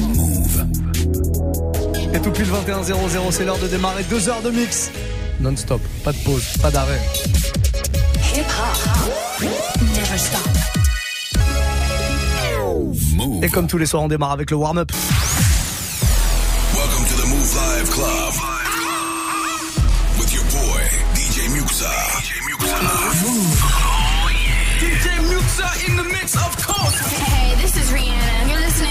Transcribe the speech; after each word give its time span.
Move. 0.00 0.66
Et 2.12 2.20
tout 2.20 2.30
pile 2.30 2.44
21 2.44 2.82
00, 2.82 3.30
c'est 3.30 3.44
l'heure 3.44 3.58
de 3.58 3.66
démarrer 3.66 4.04
deux 4.04 4.28
heures 4.28 4.42
de 4.42 4.50
mix. 4.50 4.90
Non-stop, 5.40 5.80
pas 6.04 6.12
de 6.12 6.18
pause, 6.18 6.44
pas 6.60 6.70
d'arrêt. 6.70 7.00
Hip 8.34 8.40
hop. 8.40 9.42
Never 9.80 10.18
stop. 10.18 10.40
Move. 13.14 13.44
Et 13.44 13.48
comme 13.48 13.66
tous 13.66 13.78
les 13.78 13.86
soirs, 13.86 14.02
on 14.02 14.08
démarre 14.08 14.32
avec 14.32 14.50
le 14.50 14.56
warm-up. 14.56 14.90
Welcome 16.74 17.04
to 17.06 17.14
the 17.14 17.28
Move 17.28 17.54
Live 17.54 17.90
Club. 17.90 18.34
With 20.18 20.34
your 20.34 20.44
boy, 20.44 20.82
DJ 21.14 21.48
Muxa. 21.56 21.90
DJ 24.80 25.08
Muxa. 25.22 25.88
in 25.88 25.96
the 25.96 26.04
mix, 26.04 26.36
of 26.36 26.56
course. 26.64 27.00
Hey, 27.18 27.54
this 27.60 27.76
is 27.76 27.90
Rihanna. 27.90 28.27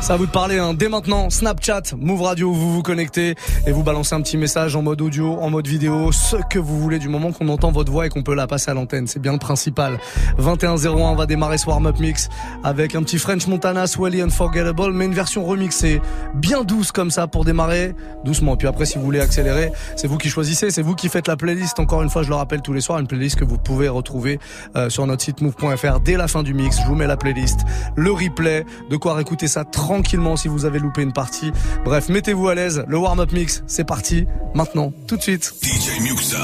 Ça 0.00 0.16
vous 0.16 0.26
parler 0.26 0.58
hein. 0.58 0.74
dès 0.74 0.88
maintenant. 0.88 1.28
Snapchat, 1.28 1.82
Move 1.98 2.22
Radio, 2.22 2.52
vous 2.52 2.72
vous 2.72 2.82
connectez 2.82 3.34
et 3.66 3.72
vous 3.72 3.82
balancez 3.82 4.14
un 4.14 4.22
petit 4.22 4.36
message 4.38 4.74
en 4.74 4.80
mode 4.80 5.02
audio, 5.02 5.38
en 5.40 5.50
mode 5.50 5.66
vidéo, 5.66 6.12
ce 6.12 6.36
que 6.48 6.58
vous 6.58 6.80
voulez 6.80 6.98
du 6.98 7.08
moment 7.08 7.32
qu'on 7.32 7.48
entend 7.48 7.72
votre 7.72 7.92
voix 7.92 8.06
et 8.06 8.08
qu'on 8.08 8.22
peut 8.22 8.34
la 8.34 8.46
passer 8.46 8.70
à 8.70 8.74
l'antenne. 8.74 9.06
C'est 9.06 9.18
bien 9.18 9.32
le 9.32 9.38
principal. 9.38 9.98
21.01, 10.38 10.88
on 10.88 11.14
va 11.14 11.26
démarrer 11.26 11.58
ce 11.58 11.66
warm-up 11.66 11.98
mix 11.98 12.30
avec 12.64 12.94
un 12.94 13.02
petit 13.02 13.18
French 13.18 13.46
Montana, 13.48 13.86
Swelly 13.86 14.22
Unforgettable, 14.22 14.92
mais 14.92 15.04
une 15.04 15.14
version 15.14 15.44
remixée, 15.44 16.00
bien 16.34 16.62
douce 16.62 16.90
comme 16.90 17.10
ça 17.10 17.26
pour 17.26 17.44
démarrer 17.44 17.94
doucement. 18.24 18.56
Puis 18.56 18.68
après, 18.68 18.86
si 18.86 18.96
vous 18.98 19.04
voulez 19.04 19.20
accélérer, 19.20 19.72
c'est 19.96 20.06
vous 20.06 20.16
qui 20.16 20.30
choisissez, 20.30 20.70
c'est 20.70 20.82
vous 20.82 20.94
qui 20.94 21.08
faites 21.08 21.28
la 21.28 21.36
playlist. 21.36 21.78
Encore 21.80 22.02
une 22.02 22.10
fois, 22.10 22.22
je 22.22 22.28
le 22.28 22.36
rappelle 22.36 22.62
tous 22.62 22.72
les 22.72 22.80
soirs, 22.80 22.98
une 22.98 23.08
playlist 23.08 23.36
que 23.36 23.44
vous 23.44 23.58
pouvez 23.58 23.88
retrouver 23.88 24.38
euh, 24.76 24.88
sur 24.88 25.06
notre 25.06 25.22
site 25.22 25.42
move.fr 25.42 26.00
dès 26.00 26.16
la 26.16 26.28
fin 26.28 26.42
du 26.42 26.54
mix. 26.54 26.80
Je 26.80 26.86
vous 26.86 26.94
mets 26.94 27.06
la 27.06 27.16
playlist, 27.16 27.60
le 27.96 28.12
replay, 28.12 28.64
de 28.88 28.96
quoi 28.96 29.14
réécouter 29.14 29.48
ça 29.48 29.64
tranquillement 29.88 30.36
si 30.36 30.48
vous 30.48 30.66
avez 30.66 30.78
loupé 30.78 31.00
une 31.00 31.14
partie. 31.14 31.50
Bref, 31.82 32.10
mettez-vous 32.10 32.48
à 32.48 32.54
l'aise. 32.54 32.84
Le 32.86 32.98
warm-up 32.98 33.32
mix, 33.32 33.62
c'est 33.66 33.84
parti. 33.84 34.26
Maintenant, 34.54 34.92
tout 35.06 35.16
de 35.16 35.22
suite. 35.22 35.54
DJ 35.62 36.02
Muxa. 36.02 36.36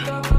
It's 0.00 0.37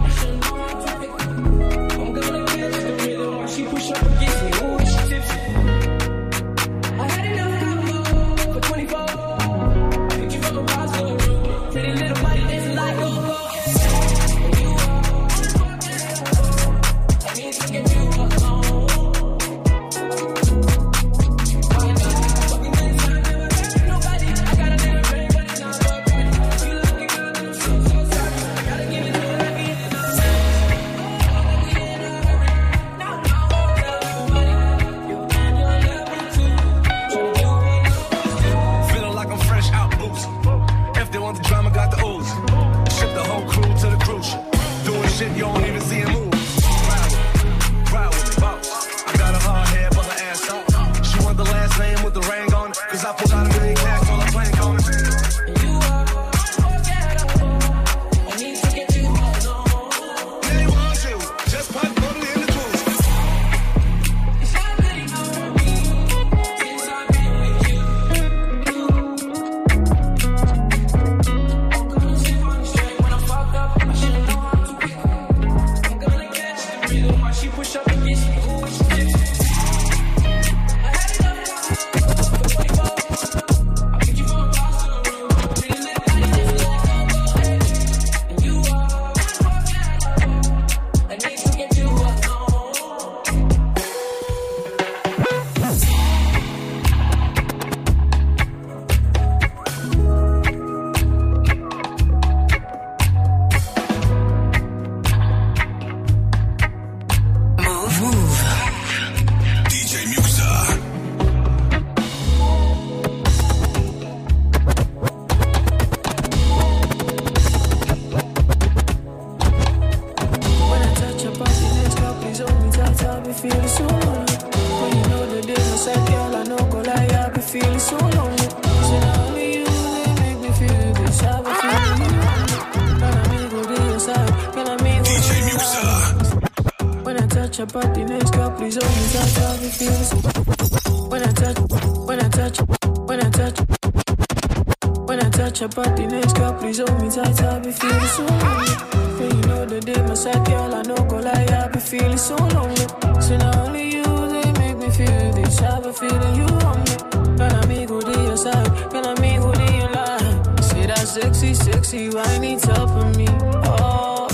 When 145.59 145.67
I 145.67 145.73
touch 145.73 145.99
your 145.99 146.09
next 146.09 146.35
please 146.61 146.77
hold 146.77 147.01
me 147.01 147.09
tight. 147.09 147.43
I 147.43 147.59
be 147.59 147.71
feeling 147.73 148.07
so 148.07 148.23
lonely. 148.23 148.71
When 149.19 149.29
you 149.35 149.41
know 149.41 149.65
the 149.65 149.81
day, 149.81 150.01
my 150.03 150.13
side 150.13 150.45
girl, 150.45 150.73
I 150.73 150.83
know 150.83 150.95
go 150.95 151.17
lie. 151.17 151.47
I 151.51 151.67
be 151.67 151.79
feeling 151.79 152.17
so 152.17 152.37
lonely. 152.37 152.87
So 153.19 153.35
now 153.35 153.65
only 153.65 153.95
you, 153.95 154.03
they 154.03 154.53
make 154.53 154.77
me 154.77 154.89
feel 154.89 155.33
this. 155.33 155.61
I 155.61 155.81
be 155.81 155.91
feeling 155.91 156.35
you 156.37 156.47
on 156.63 156.79
me. 156.79 156.95
Can 157.35 157.51
I 157.51 157.65
me 157.65 157.85
good 157.85 158.07
in 158.07 158.23
your 158.23 158.37
side? 158.37 158.71
Can 158.89 159.05
I 159.05 159.19
meet 159.19 159.41
good 159.41 159.59
in 159.59 159.75
your 159.81 159.91
line? 159.91 160.63
Say 160.63 160.85
that 160.85 161.05
sexy, 161.05 161.53
sexy, 161.53 162.09
why 162.09 162.37
need 162.37 162.59
top 162.59 162.89
of 162.91 163.17
me. 163.17 163.27
Oh, 163.65 164.29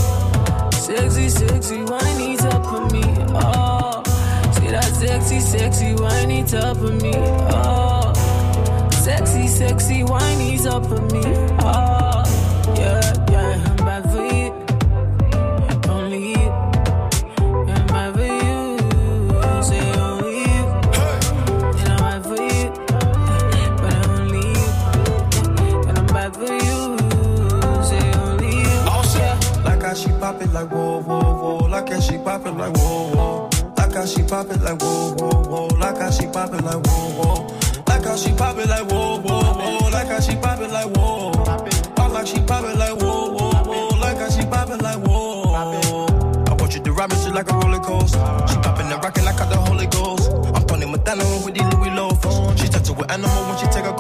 sexy, 0.74 1.30
sexy, 1.30 1.82
why 1.86 2.18
need 2.20 2.38
top 2.38 2.72
of 2.72 2.92
me. 2.92 3.02
Oh, 3.34 4.04
say 4.54 4.70
that 4.70 4.94
sexy, 4.94 5.40
sexy, 5.40 5.96
why 5.96 6.26
need 6.26 6.48
top 6.48 6.78
of 6.78 7.02
me. 7.02 7.14
Oh. 7.16 7.85
Sexy, 9.06 9.48
sexy, 9.48 10.04
whiny's 10.04 10.66
up 10.66 10.84
for 10.84 11.00
me. 11.00 11.22
Oh, 11.62 12.24
yeah, 12.76 13.14
yeah, 13.30 13.64
I'm 13.64 13.76
bad 13.86 14.04
for 14.10 14.26
you. 14.26 14.52
Only 15.94 16.32
you. 16.32 16.50
I'm 17.78 18.14
for 18.16 18.26
you. 18.26 19.62
Say 19.62 19.86
only 20.02 20.40
you. 20.50 20.64
And 21.78 21.90
I'm 22.02 22.24
for 22.24 22.42
you. 22.42 22.72
But 23.78 23.94
only 24.10 24.42
you. 24.58 24.70
And 25.88 25.98
I'm 26.00 26.32
for 26.34 26.52
you. 26.66 26.98
Say 27.84 28.12
only 28.22 28.58
you. 28.58 28.80
Oh. 28.90 29.62
Like 29.66 29.84
how 29.84 29.94
she 29.94 30.10
pop 30.14 30.42
it 30.42 30.52
like 30.52 30.72
whoa, 30.72 31.00
whoa, 31.04 31.20
whoa. 31.20 31.68
Like 31.68 31.90
how 31.90 32.00
she 32.00 32.18
pop 32.18 32.44
it 32.48 32.54
like 32.54 32.76
whoa, 32.76 33.14
whoa. 33.14 33.50
Like 33.78 33.94
how 33.94 34.06
she 34.08 34.24
pop 34.24 34.50
it 34.50 34.62
like 34.62 34.82
whoa, 34.82 35.14
whoa, 35.14 35.44
whoa. 35.44 35.68
Like 35.78 35.98
how 36.00 36.10
she 36.10 36.26
pop 36.26 36.56
it 36.56 36.64
like 36.64 36.84
whoa, 36.88 37.12
whoa 37.22 37.65
whoa. 38.38 39.20
whoa, 39.20 39.54
whoa. 39.54 39.90
Like 39.90 40.08
how 40.08 40.20
she 40.20 40.36
pop 40.36 40.60
it 40.60 40.72
like 40.72 40.96
whoa. 40.96 41.32
I 41.98 42.08
like 42.08 42.28
she 42.28 42.40
pop 42.42 42.66
it 42.66 42.78
like 42.78 43.02
whoa, 43.02 43.32
whoa, 43.32 43.64
whoa. 43.64 44.00
Like 44.00 44.18
how 44.18 44.30
she 44.30 44.46
pop 44.46 44.70
it 44.70 44.82
like 44.82 45.00
whoa. 45.08 46.06
I 46.48 46.54
want 46.54 46.74
you 46.74 46.82
to 46.82 46.92
ride 46.92 47.10
me 47.10 47.32
like 47.32 47.50
a 47.50 47.54
roller 47.54 47.80
coaster. 47.80 48.20
She 48.48 48.56
popping 48.58 48.92
and 48.92 49.04
rocking 49.04 49.26
like 49.26 49.40
I 49.40 49.46
the 49.50 49.58
Holy 49.58 49.88
Ghost. 49.88 50.32
I'm 50.56 50.64
Tony 50.66 50.86
Montana 50.86 51.24
with 51.46 51.56
these 51.56 51.74
Louis 51.74 51.92
loafers. 51.92 52.60
She 52.60 52.68
touch 52.68 52.90
it 52.90 52.98
with 52.98 53.12
animal 53.12 53.44
when 53.48 53.58
she 53.58 53.68
take 53.68 53.86
her 53.86 53.94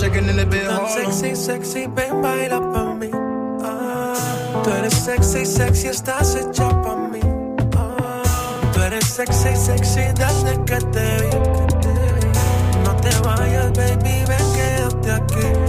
shaking 0.00 0.28
in 0.28 0.36
the 0.36 0.46
bed, 0.46 0.68
sexy, 0.88 1.34
sexy, 1.34 1.86
ven 1.86 2.22
baila 2.22 2.58
pa' 2.72 2.94
mí. 2.94 3.10
Ah, 3.62 4.14
tú 4.62 4.70
eres 4.70 4.94
sexy, 4.94 5.44
sexy, 5.46 5.88
estás 5.88 6.34
hecha 6.34 6.68
pa' 6.82 6.96
mí. 7.12 7.20
Ah, 7.76 8.22
tú 8.72 8.80
eres 8.82 9.04
sexy, 9.04 9.54
sexy 9.56 10.04
desde 10.20 10.52
que 10.64 10.78
te 10.94 11.06
vi. 11.22 11.30
que 11.30 11.66
te 11.82 11.94
vi. 12.14 12.28
No 12.84 12.92
te 12.96 13.10
vayas, 13.26 13.72
baby, 13.72 14.24
ven, 14.28 14.46
quédate 14.56 15.10
aquí. 15.12 15.63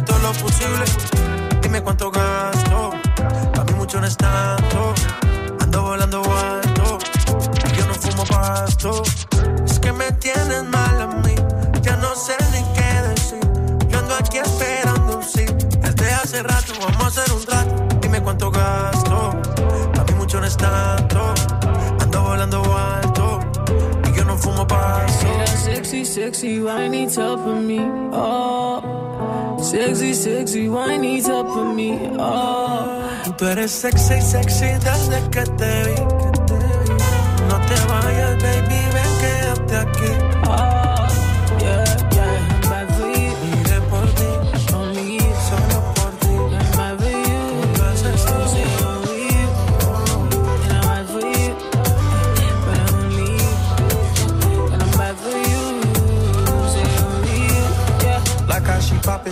Todo 0.00 0.18
lo 0.18 0.32
posible. 0.32 0.84
Dime 1.62 1.82
cuánto 1.82 2.10
gasto, 2.10 2.90
pa' 3.54 3.64
mí 3.64 3.72
mucho 3.74 4.00
no 4.00 4.06
es 4.06 4.16
tanto. 4.16 4.94
Ando 5.60 5.82
volando 5.82 6.22
alto 6.22 6.98
yo 7.76 7.86
no 7.86 7.94
fumo 7.94 8.24
pasto. 8.24 9.02
Es 9.64 9.78
que 9.78 9.92
me 9.92 10.10
tienes 10.12 10.64
mal 10.64 11.00
a 11.00 11.06
mí, 11.06 11.34
ya 11.82 11.96
no 11.96 12.14
sé 12.14 12.36
ni 12.52 12.62
qué 12.74 13.08
decir. 13.08 13.40
Yo 13.88 13.98
ando 13.98 14.14
aquí 14.14 14.38
esperando 14.38 15.18
un 15.18 15.22
sí. 15.22 15.46
Desde 15.80 16.12
hace 16.12 16.42
rato 16.42 16.72
vamos 16.80 17.02
a 17.02 17.06
hacer 17.06 17.32
un 17.32 17.44
trato. 17.44 17.98
Dime 18.00 18.20
cuánto 18.22 18.50
gasto, 18.50 19.34
pa' 19.94 20.04
mí 20.04 20.14
mucho 20.14 20.40
no 20.40 20.46
es 20.46 20.56
tanto. 20.56 21.34
Ando 22.00 22.22
volando 22.22 22.62
alto 22.76 23.40
y 24.08 24.16
yo 24.16 24.24
no 24.24 24.36
fumo 24.36 24.66
that 24.66 25.48
sexy, 25.58 26.04
sexy, 26.04 26.60
whiny 26.60 27.06
top 27.06 27.40
of 27.40 27.62
me. 27.62 27.78
Oh, 28.12 28.99
sexy, 29.70 30.14
sexy, 30.14 30.68
why 30.68 30.96
whiny 30.96 31.22
top 31.22 31.46
of 31.46 31.74
me. 31.74 32.10
Oh, 32.18 33.02
Tú 33.38 33.46
eres 33.46 33.70
sexy, 33.70 34.20
sexy 34.20 34.66
desde 34.82 35.20
que 35.30 35.44
te 35.56 35.84
vi. 35.84 36.29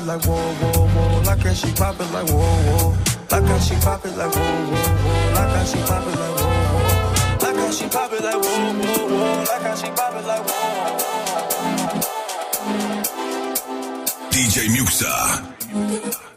Like 0.09 0.25
whoa, 0.25 0.37
whoa, 0.37 0.89
whoa. 0.89 1.21
Like 1.23 1.41
how 1.41 1.53
she 1.53 1.71
pop 1.73 2.01
it 2.01 2.11
like 2.13 2.29
whoa, 2.29 2.41
whoa. 2.41 2.97
Like 3.31 3.45
how 3.45 3.59
she 3.59 3.75
pop 3.77 4.05
it 4.07 4.17
like 4.17 4.35
whoa, 4.35 4.41
whoa, 4.41 4.81
whoa. 5.05 5.35
Like 5.35 5.51
how 5.55 5.65
she 5.65 5.79
pop 5.85 6.07
it 6.07 6.17
like 6.19 6.35
whoa, 6.39 6.49
whoa. 6.73 7.45
Like 7.45 7.57
how 7.57 7.71
she 7.71 7.87
pop 7.89 8.13
it 8.13 8.25
like 8.25 8.41
whoa, 8.43 8.73
whoa, 8.73 9.09
whoa. 9.13 9.45
Like 9.51 9.63
how 9.63 9.75
she 9.77 9.91
pop 9.91 10.15
it 10.15 10.25
like 10.27 10.45
whoa. 10.49 10.79
DJ 14.31 14.69
Muxa. 14.75 16.28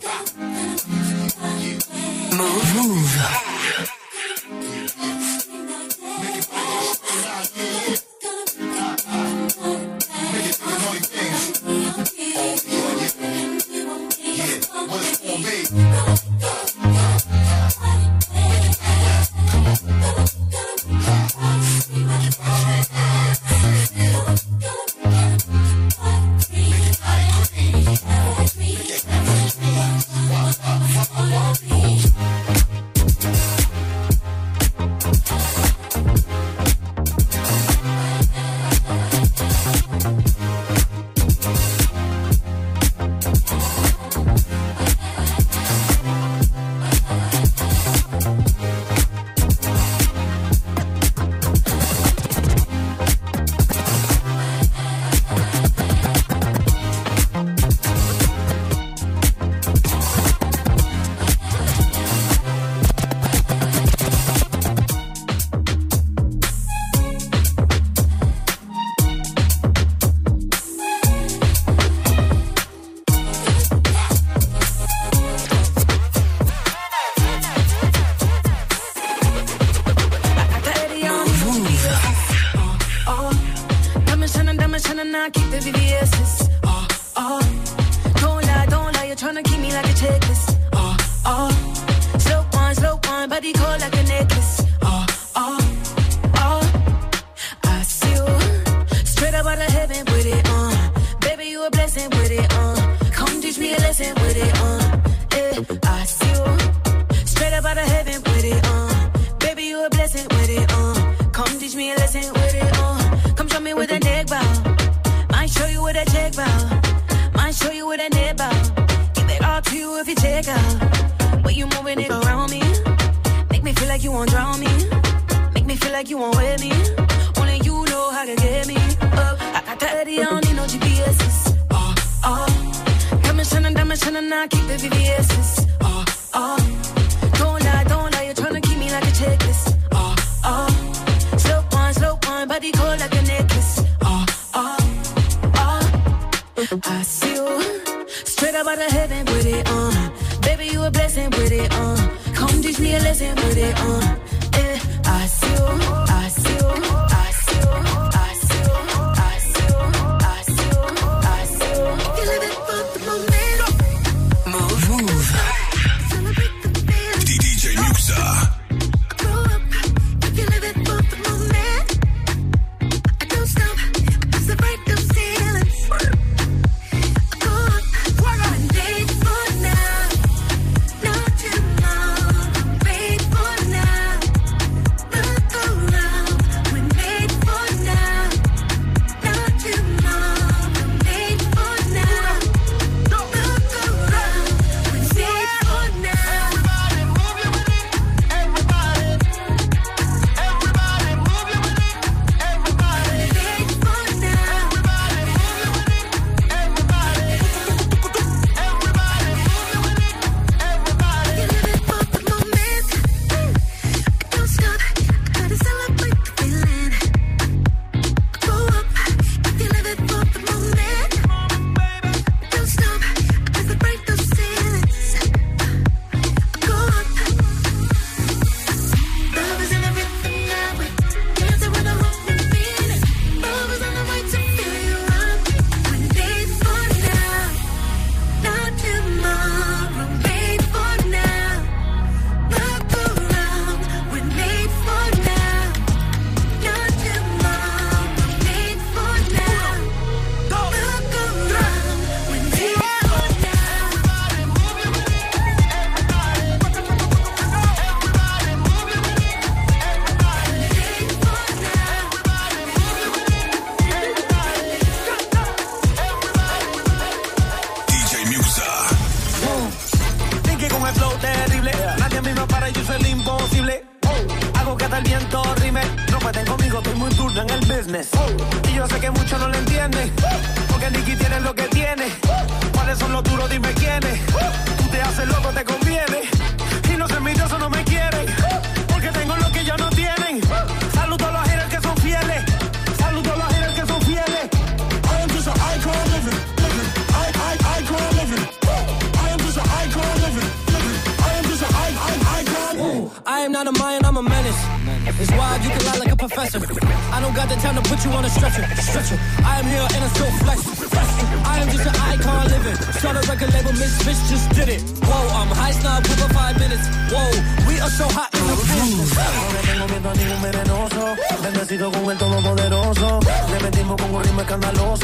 Like 126.01 126.09
you 126.09 126.17
won't 126.17 126.35
wear 126.35 126.57
me. 126.57 127.00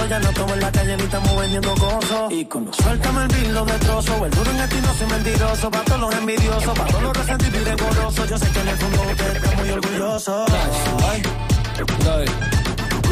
Ya 0.09 0.19
no 0.19 0.29
estamos 0.29 0.53
en 0.53 0.59
la 0.61 0.71
calle 0.71 0.97
ni 0.97 1.03
estamos 1.03 1.37
vendiendo 1.37 1.75
cosas. 1.75 2.33
Suéltame 2.81 3.23
el 3.23 3.27
vilo 3.27 3.65
de 3.65 3.73
trozo. 3.79 4.25
El 4.25 4.31
duro 4.31 4.51
en 4.51 4.59
este 4.61 4.77
y 4.77 4.81
no 4.81 4.93
soy 4.93 5.07
mentiroso. 5.07 5.71
Pa' 5.71 5.83
todos 5.83 5.99
los 5.99 6.15
envidiosos. 6.15 6.79
Pa' 6.79 6.85
todos 6.85 7.03
los 7.03 7.17
resentidos 7.17 7.61
y 7.61 7.65
decorosos. 7.65 8.29
Yo 8.29 8.37
sé 8.37 8.49
que 8.51 8.59
en 8.61 8.67
el 8.69 8.77
fondo 8.77 9.01
usted 9.01 9.35
está 9.35 9.51
muy 9.57 9.69
orgulloso. 9.69 10.45
Look, 11.77 11.91
we 11.99 12.56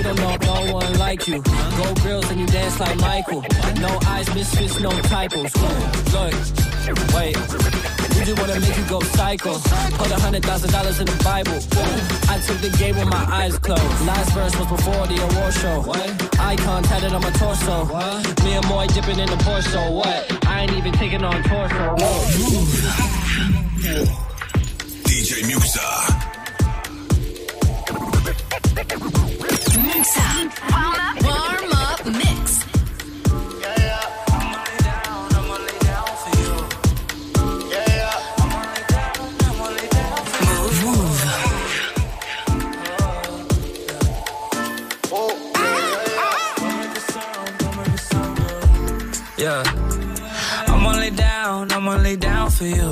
don't 0.05 0.17
know 0.17 0.37
no 0.65 0.73
one 0.73 0.97
like 0.99 1.27
you. 1.27 1.41
Gold 1.77 2.01
grills 2.01 2.29
and 2.29 2.39
you 2.39 2.45
dance 2.47 2.79
like 2.79 2.95
Michael. 2.99 3.43
No 3.79 3.99
eyes, 4.05 4.27
misfits, 4.35 4.79
no 4.79 4.91
typos. 5.09 5.51
Look, 6.13 6.33
wait. 7.15 7.35
We 8.13 8.21
just 8.23 8.39
wanna 8.39 8.59
make 8.59 8.77
you 8.77 8.85
go 8.87 8.99
psycho. 9.01 9.53
Put 9.99 10.11
a 10.11 10.19
hundred 10.19 10.45
thousand 10.45 10.71
dollars 10.71 10.99
in 10.99 11.07
the 11.07 11.23
Bible. 11.23 11.57
I 12.29 12.37
took 12.45 12.59
the 12.61 12.69
game 12.77 12.95
with 12.95 13.09
my 13.09 13.25
eyes 13.39 13.57
closed. 13.57 14.05
Last 14.05 14.31
verse 14.33 14.55
was 14.59 14.67
before 14.67 15.07
the 15.07 15.17
award 15.27 15.53
show. 15.61 15.83
Icon 16.39 16.83
tatted 16.83 17.13
on 17.13 17.21
my 17.21 17.31
torso. 17.31 17.85
Me 18.43 18.53
and 18.53 18.67
Moy 18.67 18.85
dipping 18.87 19.19
in 19.19 19.29
the 19.29 19.37
Porsche. 19.37 19.91
What? 19.91 20.45
I 20.47 20.61
ain't 20.61 20.73
even 20.73 20.93
taking 20.93 21.23
on 21.23 21.41
torso. 21.43 21.95
DJ 25.05 25.45
Muxa. 30.05 30.27
Warm 31.25 31.71
up 31.73 32.05
mix. 32.05 32.63
Yeah. 33.61 34.05
I'm 34.27 34.53
only 34.53 34.77
down, 34.85 35.33
I'm 35.33 35.49
only 35.55 35.77
down 35.79 36.09
for 36.21 36.31
you. 36.41 36.53
Yeah 37.71 37.87
yeah 37.99 38.17
I'm 38.37 38.53
only 38.59 38.83
down 38.93 39.15
I'm 39.47 39.59
only 39.65 39.87
down 39.97 40.19
for 40.29 40.41
you 40.45 40.53
Move 40.61 40.77
Move 40.85 41.19
Oh 45.11 45.33
yeah 49.37 49.63
Yeah 49.63 49.63
I'm 50.67 50.83
down 51.15 51.71
I'm 51.71 51.85
down 52.17 52.49
for 52.51 52.65
you 52.65 52.91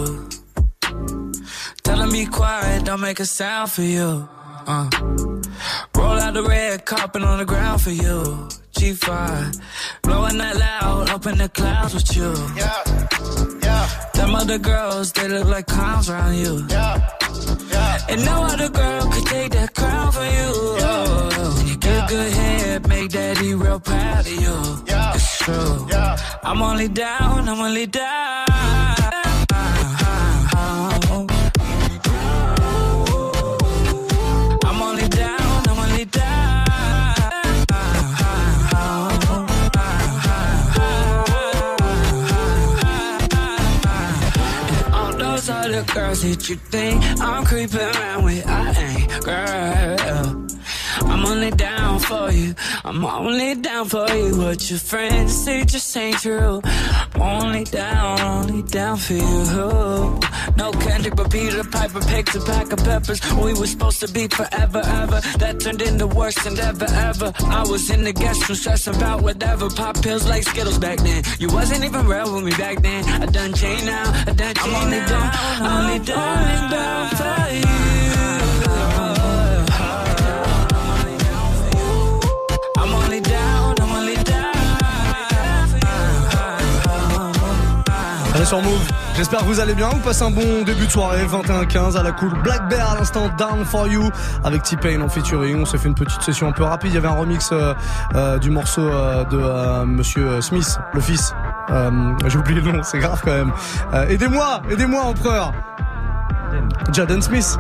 Tell 1.84 2.00
him 2.01 2.15
quiet, 2.32 2.86
don't 2.86 3.01
make 3.01 3.20
a 3.20 3.25
sound 3.25 3.72
for 3.72 3.84
you. 3.84 4.27
Uh. 4.65 4.89
Out 6.34 6.42
the 6.44 6.50
red 6.50 6.86
carpet 6.86 7.22
on 7.22 7.38
the 7.38 7.46
ground 7.46 7.80
for 7.80 7.92
you. 7.92 8.48
G5, 8.74 9.62
blowing 10.02 10.40
that 10.40 10.58
loud 10.58 11.10
up 11.12 11.28
in 11.28 11.38
the 11.38 11.48
clouds 11.48 11.94
with 11.94 12.16
you. 12.16 12.34
Yeah, 12.58 12.82
yeah. 13.62 14.10
Them 14.16 14.34
other 14.34 14.58
girls, 14.58 15.12
they 15.13 15.28
look 15.28 15.48
like 15.48 15.68
clowns 15.68 16.10
around 16.10 16.36
you. 16.36 16.66
Yeah, 16.70 17.08
yeah. 17.70 18.10
And 18.10 18.25
no 18.25 18.46
other 18.46 18.70
girl 18.70 19.12
could 19.12 19.28
take 19.28 19.52
that 19.52 19.75
crown 19.75 20.12
for 20.12 20.25
you. 20.25 20.50
Oh, 20.90 21.54
when 21.56 21.68
you 21.68 21.78
get 21.78 22.10
good 22.10 22.34
head, 22.34 22.88
make 22.88 23.12
daddy 23.12 23.54
real 23.54 23.80
proud 23.80 24.25
of 24.25 24.28
you. 24.28 24.84
Yeah, 24.88 25.13
it's 25.13 25.38
true. 25.38 25.88
Yeah. 25.92 26.18
I'm 26.42 26.63
only 26.63 26.88
down, 26.88 27.48
I'm 27.48 27.60
only 27.60 27.86
down. 27.86 28.52
All 45.50 45.67
the 45.67 45.83
girls 45.93 46.21
that 46.21 46.47
you 46.47 46.55
think 46.55 47.03
I'm 47.19 47.43
creeping 47.43 47.77
around 47.77 48.23
with, 48.23 48.47
I 48.47 48.71
ain't, 48.71 49.23
girl. 49.25 50.42
I'm 51.13 51.25
only 51.27 51.51
down 51.51 52.00
for 52.00 52.32
you. 52.32 52.55
I'm 52.84 53.05
only 53.05 53.53
down 53.53 53.86
for 53.88 54.10
you. 54.10 54.36
What 54.36 54.67
your 54.67 54.79
friends 54.79 55.32
say 55.46 55.63
just 55.63 55.96
ain't 55.96 56.17
true. 56.17 56.60
I'm 57.13 57.22
only 57.22 57.65
down, 57.65 58.20
only 58.20 58.63
down 58.63 58.98
for 58.98 59.13
you. 59.13 60.20
No 60.58 60.72
Kendrick, 60.72 61.15
but 61.15 61.32
Peter 61.32 61.63
Piper 61.63 62.00
picked 62.00 62.36
a 62.36 62.41
pack 62.41 62.74
of 62.74 62.79
peppers. 62.79 63.22
We 63.36 63.53
were 63.53 63.67
supposed 63.67 64.00
to 64.00 64.12
be 64.12 64.27
forever, 64.27 64.82
ever. 64.84 65.22
That 65.38 65.60
turned 65.60 65.84
into 65.84 66.08
worse 66.08 66.43
than 66.43 66.60
ever, 66.60 66.88
ever. 66.89 67.32
I 67.46 67.62
was 67.62 67.91
in 67.91 68.03
the 68.03 68.13
guest 68.13 68.50
room 68.50 68.55
stressing 68.55 68.96
about 68.96 69.22
whatever. 69.22 69.70
Pop 69.70 70.01
pills 70.01 70.27
like 70.27 70.41
Skittles 70.41 70.79
back 70.79 70.98
then. 70.98 71.24
You 71.38 71.50
wasn't 71.50 71.84
even 71.84 72.08
real 72.08 72.34
with 72.34 72.43
me 72.43 72.51
back 72.58 72.82
then. 72.82 73.05
I 73.05 73.27
done 73.27 73.53
changed 73.53 73.86
now, 73.86 74.12
I 74.27 74.34
done 74.34 74.55
changed 74.55 74.60
I'm 74.62 74.84
only 74.84 74.98
now. 74.98 75.08
Down, 75.08 75.86
only 75.86 76.00
down, 76.05 76.72
down 76.72 77.10
for 77.15 77.53
you. 77.53 78.02
Sur 88.45 88.62
Move. 88.62 88.88
J'espère 89.15 89.39
que 89.39 89.45
vous 89.45 89.59
allez 89.62 89.73
bien. 89.73 89.88
Vous 89.89 90.00
passez 90.00 90.23
un 90.23 90.29
bon 90.29 90.63
début 90.65 90.85
de 90.85 90.91
soirée. 90.91 91.25
21-15 91.25 91.97
à 91.97 92.03
la 92.03 92.12
cool. 92.12 92.33
Black 92.43 92.67
Bear 92.67 92.91
à 92.91 92.95
l'instant. 92.95 93.29
Down 93.38 93.63
for 93.63 93.88
you. 93.88 94.09
Avec 94.43 94.63
T-Pain 94.63 95.00
en 95.01 95.07
featuring. 95.07 95.62
On 95.62 95.65
s'est 95.65 95.77
fait 95.77 95.88
une 95.88 95.95
petite 95.95 96.21
session 96.21 96.50
un 96.50 96.51
peu 96.51 96.63
rapide. 96.63 96.91
Il 96.91 96.95
y 96.95 96.97
avait 96.97 97.07
un 97.07 97.12
remix 97.12 97.51
euh, 97.53 97.73
euh, 98.15 98.38
du 98.39 98.50
morceau 98.50 98.81
euh, 98.81 99.23
de 99.25 99.38
euh, 99.39 99.85
Monsieur 99.85 100.41
Smith, 100.41 100.77
le 100.93 101.00
fils. 101.00 101.33
Euh, 101.69 101.89
J'ai 102.27 102.38
oublié 102.38 102.59
le 102.59 102.69
nom. 102.71 102.83
C'est 102.83 103.00
grave 103.00 103.21
quand 103.23 103.31
même. 103.31 103.53
Euh, 103.93 104.07
aidez-moi, 104.07 104.62
aidez-moi, 104.69 105.03
empereur. 105.03 105.53
Jaden 106.91 107.21
Smith. 107.21 107.57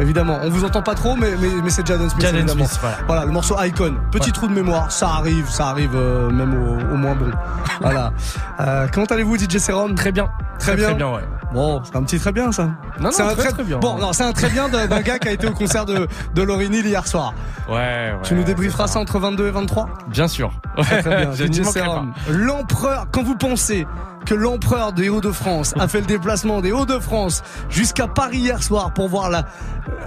Évidemment, 0.00 0.38
on 0.42 0.48
vous 0.50 0.64
entend 0.64 0.82
pas 0.82 0.94
trop, 0.94 1.14
mais, 1.16 1.34
mais, 1.40 1.48
mais 1.62 1.70
c'est 1.70 1.86
Jaden 1.86 2.10
Smith. 2.10 2.22
Jaden 2.22 2.40
évidemment. 2.40 2.66
Smith, 2.66 2.80
voilà. 3.06 3.24
le 3.24 3.30
morceau 3.32 3.56
Icon. 3.62 3.94
Petit 4.10 4.26
Ouais. 4.28 4.32
trou 4.32 4.48
de 4.48 4.52
mémoire, 4.54 4.90
ça 4.90 5.08
arrive, 5.08 5.48
ça 5.48 5.68
arrive 5.68 5.94
euh, 5.94 6.30
même 6.30 6.54
au, 6.54 6.94
au 6.94 6.96
moins 6.96 7.14
bon. 7.14 7.30
voilà. 7.80 8.12
Euh, 8.60 8.86
comment 8.92 9.06
allez-vous, 9.06 9.36
DJ 9.36 9.58
Serum? 9.58 9.94
Très 9.94 10.12
bien. 10.12 10.28
Très 10.58 10.76
bien. 10.76 10.86
Très 10.86 10.94
bien, 10.94 11.08
ouais. 11.10 11.22
Bon, 11.52 11.80
c'est 11.84 11.94
un 11.94 12.02
petit 12.02 12.18
très 12.18 12.32
bien 12.32 12.50
ça. 12.50 12.70
Non, 12.98 13.10
c'est 13.12 13.22
non, 13.22 13.30
un 13.30 13.34
très, 13.34 13.50
très 13.50 13.62
bien. 13.62 13.78
Bon, 13.78 13.96
non, 13.96 14.12
c'est 14.12 14.24
un 14.24 14.32
très 14.32 14.48
bien 14.50 14.68
d'un 14.68 15.00
gars 15.02 15.20
qui 15.20 15.28
a 15.28 15.32
été 15.32 15.46
au 15.46 15.52
concert 15.52 15.84
de, 15.84 16.08
de 16.34 16.42
Neal 16.42 16.84
hier 16.84 17.06
soir. 17.06 17.32
Ouais, 17.68 17.74
ouais. 17.74 18.14
tu 18.24 18.34
nous 18.34 18.42
débrieferas 18.42 18.88
ça 18.88 18.98
entre 18.98 19.20
22 19.20 19.46
et 19.46 19.50
23 19.52 19.88
Bien 20.08 20.26
sûr. 20.26 20.50
Très, 20.76 21.02
très 21.02 21.26
bien. 21.26 21.30
L'empereur, 22.28 23.06
quand 23.12 23.22
vous 23.22 23.36
pensez 23.36 23.86
que 24.24 24.34
l'empereur 24.34 24.92
des 24.92 25.08
Hauts-de-France 25.08 25.74
a 25.78 25.88
fait 25.88 26.00
le 26.00 26.06
déplacement 26.06 26.60
des 26.60 26.72
Hauts-de-France 26.72 27.42
jusqu'à 27.68 28.06
Paris 28.08 28.38
hier 28.38 28.62
soir 28.62 28.92
pour 28.92 29.08
voir 29.08 29.30
la 29.30 29.44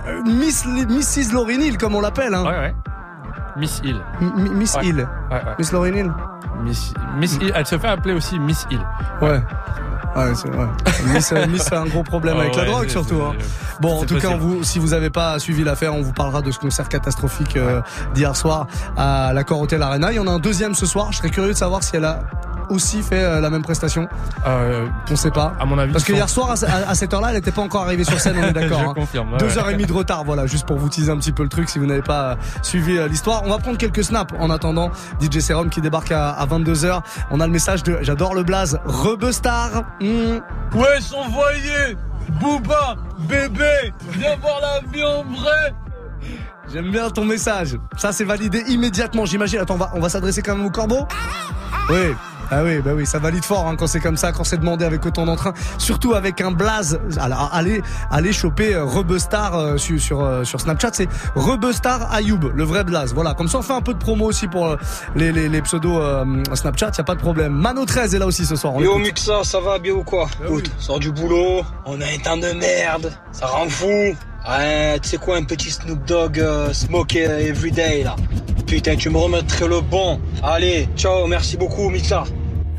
euh, 0.08 0.22
Miss, 0.26 0.66
Mrs. 0.66 1.34
Neal, 1.58 1.78
comme 1.78 1.96
on 1.96 2.02
l'appelle, 2.02 2.34
hein. 2.34 2.44
Ouais, 2.44 2.58
ouais. 2.58 2.76
Miss 3.58 3.82
Hill. 3.84 4.02
M- 4.22 4.34
Miss 4.54 4.76
Ouais. 4.76 4.86
Hill. 4.88 5.08
Ouais, 5.32 5.36
ouais. 5.38 5.42
Miss 5.58 5.72
Laurie 5.72 5.92
Neal 5.92 6.14
Miss, 6.64 6.94
Miss 7.18 7.36
Hill. 7.36 7.52
Elle 7.56 7.66
se 7.66 7.78
fait 7.78 7.88
appeler 7.88 8.14
aussi 8.14 8.40
Miss 8.40 8.66
Hill. 8.70 8.82
Ouais. 9.22 9.42
Ouais, 10.16 10.34
c'est 10.34 10.50
vrai. 10.50 10.66
Miss, 11.14 11.32
euh, 11.32 11.46
Miss 11.48 11.72
a 11.72 11.82
un 11.82 11.86
gros 11.86 12.02
problème 12.02 12.36
Oh, 12.38 12.42
avec 12.42 12.56
la 12.56 12.64
ouais, 12.64 12.68
drogue 12.70 12.88
surtout. 12.90 13.22
Hein. 13.22 13.34
Bon, 13.82 14.02
en 14.02 14.06
tout 14.06 14.18
cas, 14.18 14.36
vous, 14.36 14.64
si 14.64 14.80
vous 14.80 14.88
n'avez 14.90 15.10
pas 15.12 15.38
suivi 15.38 15.64
l'affaire, 15.64 15.94
on 15.94 16.02
vous 16.02 16.14
parlera 16.14 16.42
de 16.42 16.50
ce 16.52 16.58
concert 16.58 16.90
catastrophique 16.90 17.56
euh, 17.58 17.82
d'hier 18.16 18.36
soir 18.36 18.66
à 18.96 19.32
l'accord 19.34 19.62
Hotel 19.62 19.82
Arena. 19.84 20.12
Il 20.12 20.16
y 20.16 20.20
en 20.20 20.26
a 20.28 20.32
un 20.32 20.40
deuxième 20.40 20.74
ce 20.74 20.86
soir. 20.88 21.12
Je 21.12 21.18
serais 21.18 21.30
curieux 21.30 21.54
de 21.54 21.58
savoir 21.58 21.84
si 21.84 21.96
elle 21.96 22.06
a 22.06 22.22
aussi 22.70 23.02
fait 23.02 23.24
euh, 23.24 23.40
la 23.40 23.50
même 23.50 23.62
prestation. 23.62 24.08
Euh, 24.46 24.88
On 25.10 25.16
sait 25.16 25.32
pas. 25.32 25.54
à 25.60 25.66
mon 25.66 25.78
avis. 25.78 25.92
Parce 25.92 26.04
que 26.04 26.14
hier 26.14 26.30
soir, 26.30 26.52
à, 26.52 26.96
cette 26.96 27.14
heure-là, 27.14 27.30
elle 27.30 27.36
n'était 27.36 27.52
pas 27.52 27.62
encore 27.62 27.84
arrivée 27.84 28.04
sur 28.04 28.20
scène, 28.20 28.36
on 28.40 28.48
est 28.48 28.54
d'accord. 28.54 28.80
Je 28.80 28.86
hein. 28.86 28.94
confirme. 28.94 29.34
ouais, 29.34 29.40
Deux 29.40 29.58
heures 29.58 29.70
et 29.70 29.74
demie 29.74 29.86
de 29.86 29.94
retard, 29.94 30.24
voilà, 30.24 30.46
juste 30.48 30.66
pour 30.66 30.78
vous 30.78 30.90
teaser 30.90 31.12
un 31.12 31.18
petit 31.18 31.32
peu 31.32 31.44
le 31.44 31.50
truc 31.50 31.70
si 31.70 31.80
vous 31.80 31.86
n'avez 31.86 32.02
pas 32.02 32.32
euh, 32.32 32.36
suivi 32.62 32.98
euh, 32.98 33.08
l'histoire. 33.08 33.44
On 33.46 33.50
va 33.50 33.58
prendre 33.58 33.78
quelques 33.78 34.04
snaps 34.04 34.34
en 34.40 34.50
attendant 34.50 34.92
DJ 35.22 35.40
Serum 35.40 35.70
qui 35.70 35.82
débarque 35.82 36.12
à, 36.12 36.30
à 36.30 36.46
22h. 36.46 37.02
On 37.32 37.40
a 37.40 37.46
le 37.48 37.54
message 37.54 37.84
de 37.84 38.00
J'adore 38.02 38.36
le 38.36 38.44
blaze, 38.44 38.80
Rebestar. 38.86 39.84
Hmm. 40.02 40.40
Ouais, 40.76 41.00
son 41.00 41.28
voyer 41.30 41.98
Booba, 42.42 42.96
bébé, 43.20 43.94
viens 44.12 44.36
voir 44.42 44.60
la 44.62 44.82
vie 44.92 45.04
en 45.04 45.24
vrai 45.24 45.74
J'aime 46.72 46.92
bien 46.92 47.10
ton 47.10 47.24
message. 47.24 47.78
Ça, 47.96 48.12
c'est 48.12 48.26
validé 48.26 48.62
immédiatement, 48.68 49.26
j'imagine. 49.26 49.60
Attends, 49.60 49.76
on 49.76 49.78
va, 49.78 49.92
on 49.96 50.00
va 50.02 50.10
s'adresser 50.10 50.42
quand 50.42 50.56
même 50.58 50.66
au 50.66 50.70
corbeau 50.70 51.08
Oui. 51.90 52.14
Ah 52.50 52.64
oui, 52.64 52.80
bah 52.80 52.92
oui, 52.96 53.06
ça 53.06 53.20
valide 53.20 53.44
fort 53.44 53.68
hein, 53.68 53.76
quand 53.78 53.88
c'est 53.88 54.00
comme 54.00 54.18
ça, 54.18 54.32
quand 54.32 54.44
c'est 54.44 54.58
demandé 54.58 54.86
avec 54.86 55.06
autant 55.06 55.26
d'entrain, 55.26 55.54
surtout 55.78 56.14
avec 56.14 56.40
un 56.42 56.52
blaze. 56.52 57.00
Alors, 57.20 57.50
allez, 57.54 57.82
allez 58.10 58.32
choper 58.34 58.74
euh, 58.74 58.84
Rebestar 58.86 59.56
euh, 59.56 59.78
sur 59.78 60.00
sur, 60.00 60.24
euh, 60.24 60.44
sur 60.44 60.62
Snapchat, 60.62 60.92
c'est 60.94 61.10
Rebestar 61.36 62.14
Ayoub, 62.14 62.52
le 62.54 62.64
vrai 62.64 62.84
blaze. 62.84 63.14
Voilà, 63.14 63.34
comme 63.34 63.48
ça 63.48 63.58
on 63.58 63.62
fait 63.62 63.74
un 63.74 63.82
peu 63.82 63.94
de 63.94 64.00
promo 64.00 64.26
aussi 64.26 64.48
pour 64.48 64.68
euh, 64.68 64.78
les, 65.16 65.32
les, 65.32 65.50
les 65.50 65.62
pseudos 65.62 66.00
euh, 66.02 66.26
Snapchat, 66.54 66.92
y 66.98 67.02
a 67.02 67.04
pas 67.04 67.16
de 67.16 67.20
problème. 67.20 67.52
Mano 67.54 67.86
13 67.86 68.16
est 68.16 68.20
là 68.20 68.26
aussi 68.26 68.46
ce 68.46 68.56
soir. 68.56 68.76
on 68.76 68.82
Yo. 68.82 68.98
Muxa, 68.98 69.44
ça 69.44 69.60
va 69.60 69.80
bien 69.80 69.94
ou 69.94 70.04
quoi? 70.04 70.28
Écoute, 70.44 70.72
sors 70.80 71.00
du 71.00 71.12
boulot, 71.12 71.64
on 71.86 72.00
a 72.02 72.06
un 72.06 72.18
temps 72.24 72.38
de 72.38 72.52
merde, 72.54 73.12
ça 73.32 73.48
rend 73.48 73.68
fou. 73.70 73.86
Ouais, 73.88 75.00
tu 75.02 75.10
sais 75.10 75.18
quoi, 75.18 75.38
un 75.38 75.44
petit 75.44 75.72
Snoop 75.72 76.06
Dogg 76.06 76.40
euh, 76.40 76.72
smoke 76.72 77.16
everyday 77.18 78.04
là. 78.04 78.16
Putain, 78.68 78.98
tu 78.98 79.10
me 79.10 79.18
remettrais 79.18 79.68
le 79.68 79.80
bon. 79.80 80.20
Allez, 80.44 80.90
ciao, 80.98 81.26
merci 81.26 81.56
beaucoup 81.56 81.90
Muxa. 81.90 82.26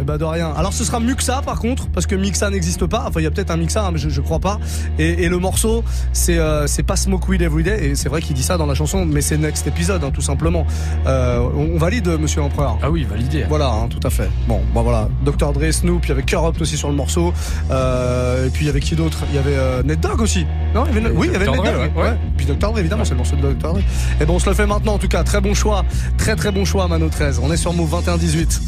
Eh 0.01 0.05
ben 0.05 0.17
de 0.17 0.25
rien. 0.25 0.53
Alors 0.57 0.73
ce 0.73 0.85
sera 0.85 1.01
Muxa 1.01 1.43
par 1.43 1.59
contre, 1.59 1.89
parce 1.89 2.07
que 2.07 2.15
Mixa 2.15 2.51
n'existe 2.51 2.87
pas. 2.87 3.05
Enfin 3.09 3.21
il 3.21 3.25
y 3.25 3.27
a 3.27 3.31
peut-être 3.31 3.51
un 3.51 3.57
Mixa, 3.57 3.85
hein, 3.85 3.91
mais 3.93 3.99
je, 3.99 4.09
je 4.09 4.21
crois 4.21 4.39
pas. 4.39 4.59
Et, 4.99 5.25
et 5.25 5.29
le 5.29 5.39
morceau, 5.39 5.83
c'est 6.13 6.39
euh, 6.39 6.67
c'est 6.67 6.83
pas 6.83 6.97
Smoke 6.97 7.29
Weed 7.29 7.43
Everyday. 7.43 7.87
Et 7.89 7.95
c'est 7.95 8.09
vrai 8.09 8.23
qu'il 8.23 8.35
dit 8.35 8.43
ça 8.43 8.57
dans 8.59 8.67
la 8.67 8.75
chanson, 8.75 9.05
mais 9.05 9.21
c'est 9.21 9.37
Next 9.39 9.67
Episode, 9.67 10.05
hein, 10.05 10.11
tout 10.13 10.21
simplement. 10.21 10.67
Euh, 11.07 11.41
on, 11.57 11.75
on 11.75 11.79
valide, 11.79 12.09
Monsieur 12.21 12.41
l'Empereur. 12.41 12.79
Ah 12.83 12.91
oui, 12.91 13.05
validé. 13.05 13.45
Voilà, 13.49 13.69
hein, 13.71 13.89
tout 13.89 14.01
à 14.07 14.11
fait. 14.11 14.29
Bon, 14.47 14.61
bah 14.75 14.83
voilà. 14.83 15.09
Dr 15.25 15.53
Dre, 15.53 15.73
Snoop, 15.73 16.05
il 16.07 16.09
y 16.09 16.13
avait 16.13 16.23
Corrupt 16.23 16.61
aussi 16.61 16.77
sur 16.77 16.89
le 16.89 16.95
morceau. 16.95 17.33
Euh, 17.71 18.47
et 18.47 18.51
puis 18.51 18.65
il 18.65 18.67
y 18.67 18.71
avait 18.71 18.81
qui 18.81 18.95
d'autre? 18.97 19.19
Il 19.31 19.35
y 19.35 19.39
avait 19.39 19.57
euh, 19.57 19.83
Ned 19.83 20.01
Dogg 20.01 20.21
aussi. 20.21 20.47
Non, 20.75 20.85
il 20.91 20.95
y 20.95 20.99
avait, 20.99 21.11
oui, 21.11 21.27
il 21.29 21.33
y 21.33 21.37
avait 21.37 21.47
Dr. 21.47 21.55
Ned 21.63 21.65
Dogg. 21.65 21.97
ouais. 21.97 22.03
Ouais. 22.03 22.17
Puis 22.37 22.47
Dr 22.47 22.57
Dre, 22.73 22.79
évidemment, 22.79 23.05
c'est 23.05 23.13
le 23.13 23.17
morceau 23.17 23.37
de 23.37 23.53
Dr 23.53 23.73
Dre. 23.75 23.81
Et 24.21 24.25
bon, 24.27 24.35
on 24.35 24.39
se 24.39 24.49
le 24.49 24.55
fait 24.55 24.67
maintenant 24.67 24.95
en 24.95 24.99
tout 24.99 25.09
cas. 25.09 25.25
Très 25.25 25.41
bon 25.41 25.55
choix, 25.55 25.85
très 26.17 26.37
très 26.37 26.53
bon 26.53 26.65
choix, 26.65 26.87
Mano 26.89 27.09
13. 27.09 27.41
On 27.43 27.53
est 27.53 27.57
sur 27.57 27.73
Move 27.73 27.93
21-18. 28.07 28.61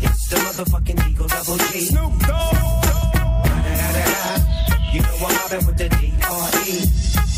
The 0.00 0.36
motherfucking 0.36 1.10
Eagle 1.10 1.26
Double 1.26 1.58
G. 1.58 1.80
Snoop 1.80 2.18
Dogg. 2.20 2.54
You 4.92 5.02
know 5.02 5.26
I'm 5.26 5.34
mobbing 5.34 5.66
with 5.66 5.76
the 5.76 5.88
D.R.E. 5.88 6.86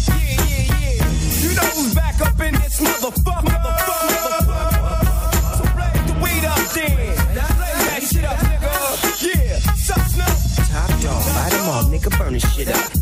Yeah, 0.09 0.37
yeah, 0.39 0.63
yeah. 0.71 1.03
You 1.43 1.51
know 1.57 1.69
who's 1.75 1.95
back 1.95 2.21
up 2.21 2.39
in 2.41 2.55
this 2.55 2.81
motherfucker? 2.81 3.59
motherfucker. 3.59 4.45
So 5.57 5.65
blaze 5.75 6.05
the 6.07 6.15
weed 6.23 6.45
up 6.45 6.63
then. 6.75 6.97
Blaze 6.97 7.35
that 7.35 8.03
shit 8.03 8.25
up, 8.25 8.37
nigga. 8.39 8.73
Yeah, 9.27 9.59
sup, 9.75 10.01
Snoop? 10.07 10.37
Top 10.69 10.91
dog, 11.01 11.23
light 11.35 11.51
them 11.51 11.69
all, 11.69 11.85
nigga, 11.85 12.11
burn 12.19 12.33
this 12.35 12.55
shit 12.55 12.69
up. 12.69 13.02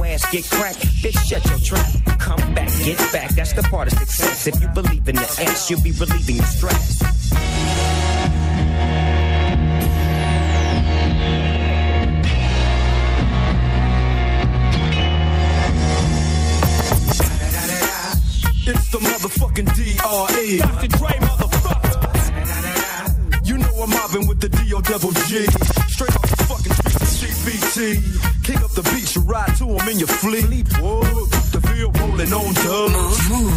your 0.01 0.13
ass 0.13 0.31
get 0.31 0.49
cracked, 0.49 0.79
bitch, 1.01 1.17
shut 1.27 1.45
your 1.45 1.59
trap. 1.59 1.87
Come 2.19 2.53
back, 2.53 2.69
get 2.83 2.97
back, 3.11 3.29
that's 3.31 3.53
the 3.53 3.63
part 3.63 3.91
of 3.91 3.97
success. 3.97 4.47
If 4.47 4.61
you 4.61 4.67
believe 4.69 5.07
in 5.07 5.15
the 5.15 5.21
ass, 5.21 5.69
you'll 5.69 5.81
be 5.81 5.91
relieving 5.91 6.37
the 6.37 6.43
stress. 6.43 7.01
It's 18.63 18.89
the 18.91 18.99
motherfucking 18.99 19.75
D.R.E. 19.75 20.57
Dr. 20.59 20.87
Dre, 20.87 21.09
motherfucker. 21.09 22.01
You 23.47 23.57
know 23.57 23.83
I'm 23.83 23.89
mobbing 23.89 24.27
with 24.27 24.39
the 24.39 24.49
D.O. 24.49 24.81
Double 24.81 25.11
G. 25.11 25.45
Straight 25.89 26.15
off 26.15 26.40
the 27.75 27.95
fucking. 27.95 28.43
King 28.43 28.63
up 28.63 28.71
the 28.71 28.83
beach, 28.93 29.15
you 29.15 29.21
ride 29.21 29.55
to 29.57 29.65
him 29.65 29.87
in 29.87 29.99
your 29.99 30.07
fleet. 30.07 30.67
Whoa, 30.77 31.01
the 31.51 31.61
field 31.61 31.97
rolling 31.99 32.33
on 32.33 32.53
dubs. 32.53 33.29
Move, 33.29 33.51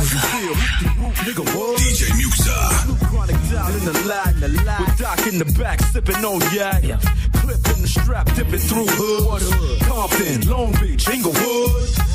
Nigga, 1.24 1.44
what? 1.56 1.80
DJ 1.80 2.10
Muxa. 2.12 3.08
Chronic 3.08 3.36
down 3.50 3.72
in 3.72 3.84
the 3.84 3.96
lag, 4.06 4.34
with 4.80 4.98
Doc 4.98 5.26
in 5.26 5.38
the 5.38 5.58
back 5.58 5.80
sipping 5.80 6.24
on 6.24 6.40
yak. 6.52 6.82
Clip 7.34 7.62
in 7.74 7.82
the 7.82 7.88
strap, 7.88 8.26
dipping 8.34 8.60
through 8.60 8.86
hood. 8.86 9.42
Compton, 9.82 10.48
Long 10.50 10.72
Beach, 10.80 11.08
Inglewood. 11.08 12.13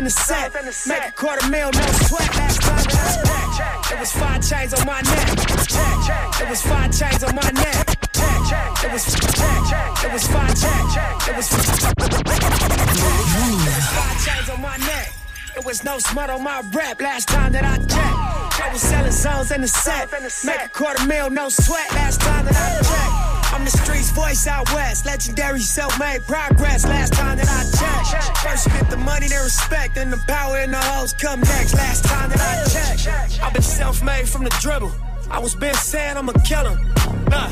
In 0.00 0.04
the 0.04 0.10
set. 0.10 0.54
Make 0.88 1.08
a 1.08 1.12
quarter 1.12 1.46
mil, 1.48 1.70
no 1.72 1.86
sweat. 2.08 2.34
Last 2.34 2.60
time 2.62 2.84
that 2.84 2.96
I 2.96 3.44
checked, 3.56 3.92
it 3.92 3.98
was 4.00 4.12
five 4.12 4.40
chains 4.48 4.72
on 4.72 4.86
my 4.86 5.00
neck. 5.02 5.28
Check, 5.68 6.40
it 6.40 6.48
was 6.48 6.62
five 6.62 6.90
chains 6.98 7.22
on 7.22 7.34
my 7.36 7.50
neck. 7.52 7.86
Check, 8.12 8.84
it 8.84 8.92
was 8.92 9.04
check, 9.04 10.04
it 10.04 10.12
was 10.12 10.26
five 10.26 10.54
check, 10.56 11.28
it 11.28 11.36
was 11.36 11.48
five 11.48 11.76
chains 14.24 14.48
on 14.48 14.60
my 14.62 14.76
neck. 14.78 15.12
It 15.56 15.64
was 15.66 15.84
no 15.84 15.98
smut 15.98 16.30
on 16.30 16.42
my 16.42 16.62
rap 16.72 17.00
last 17.00 17.28
time 17.28 17.52
that 17.52 17.64
I 17.64 17.76
checked. 17.76 18.60
I 18.60 18.70
was 18.72 18.80
selling 18.80 19.12
zones 19.12 19.50
in 19.52 19.60
the 19.60 19.68
set. 19.68 20.10
Make 20.44 20.64
a 20.64 20.68
quarter 20.70 21.04
mil, 21.06 21.28
no 21.28 21.50
sweat 21.50 21.92
last 21.92 22.20
time 22.20 22.46
that 22.46 22.56
I 22.56 22.80
checked. 22.88 23.29
I'm 23.60 23.66
the 23.66 23.72
streets 23.72 24.10
voice 24.12 24.46
out 24.46 24.72
west. 24.72 25.04
Legendary 25.04 25.60
self-made 25.60 26.22
progress 26.22 26.86
last 26.86 27.12
time 27.12 27.36
that 27.36 27.46
I 27.46 27.60
checked. 27.76 28.38
First 28.38 28.66
you 28.66 28.72
get 28.72 28.88
the 28.88 28.96
money, 28.96 29.28
then 29.28 29.44
respect, 29.44 29.96
then 29.96 30.10
the 30.10 30.16
power 30.26 30.56
and 30.56 30.72
the 30.72 30.78
hoes 30.78 31.12
come 31.12 31.40
next. 31.40 31.74
Last 31.74 32.06
time 32.06 32.30
that 32.30 32.40
I 32.40 32.96
checked. 32.96 33.38
I've 33.42 33.52
been 33.52 33.60
self-made 33.60 34.26
from 34.26 34.44
the 34.44 34.50
dribble. 34.62 34.90
I 35.30 35.40
was 35.40 35.54
been 35.54 35.74
saying 35.74 36.16
I'm 36.16 36.30
a 36.30 36.32
killer. 36.40 36.80
Nah. 37.28 37.50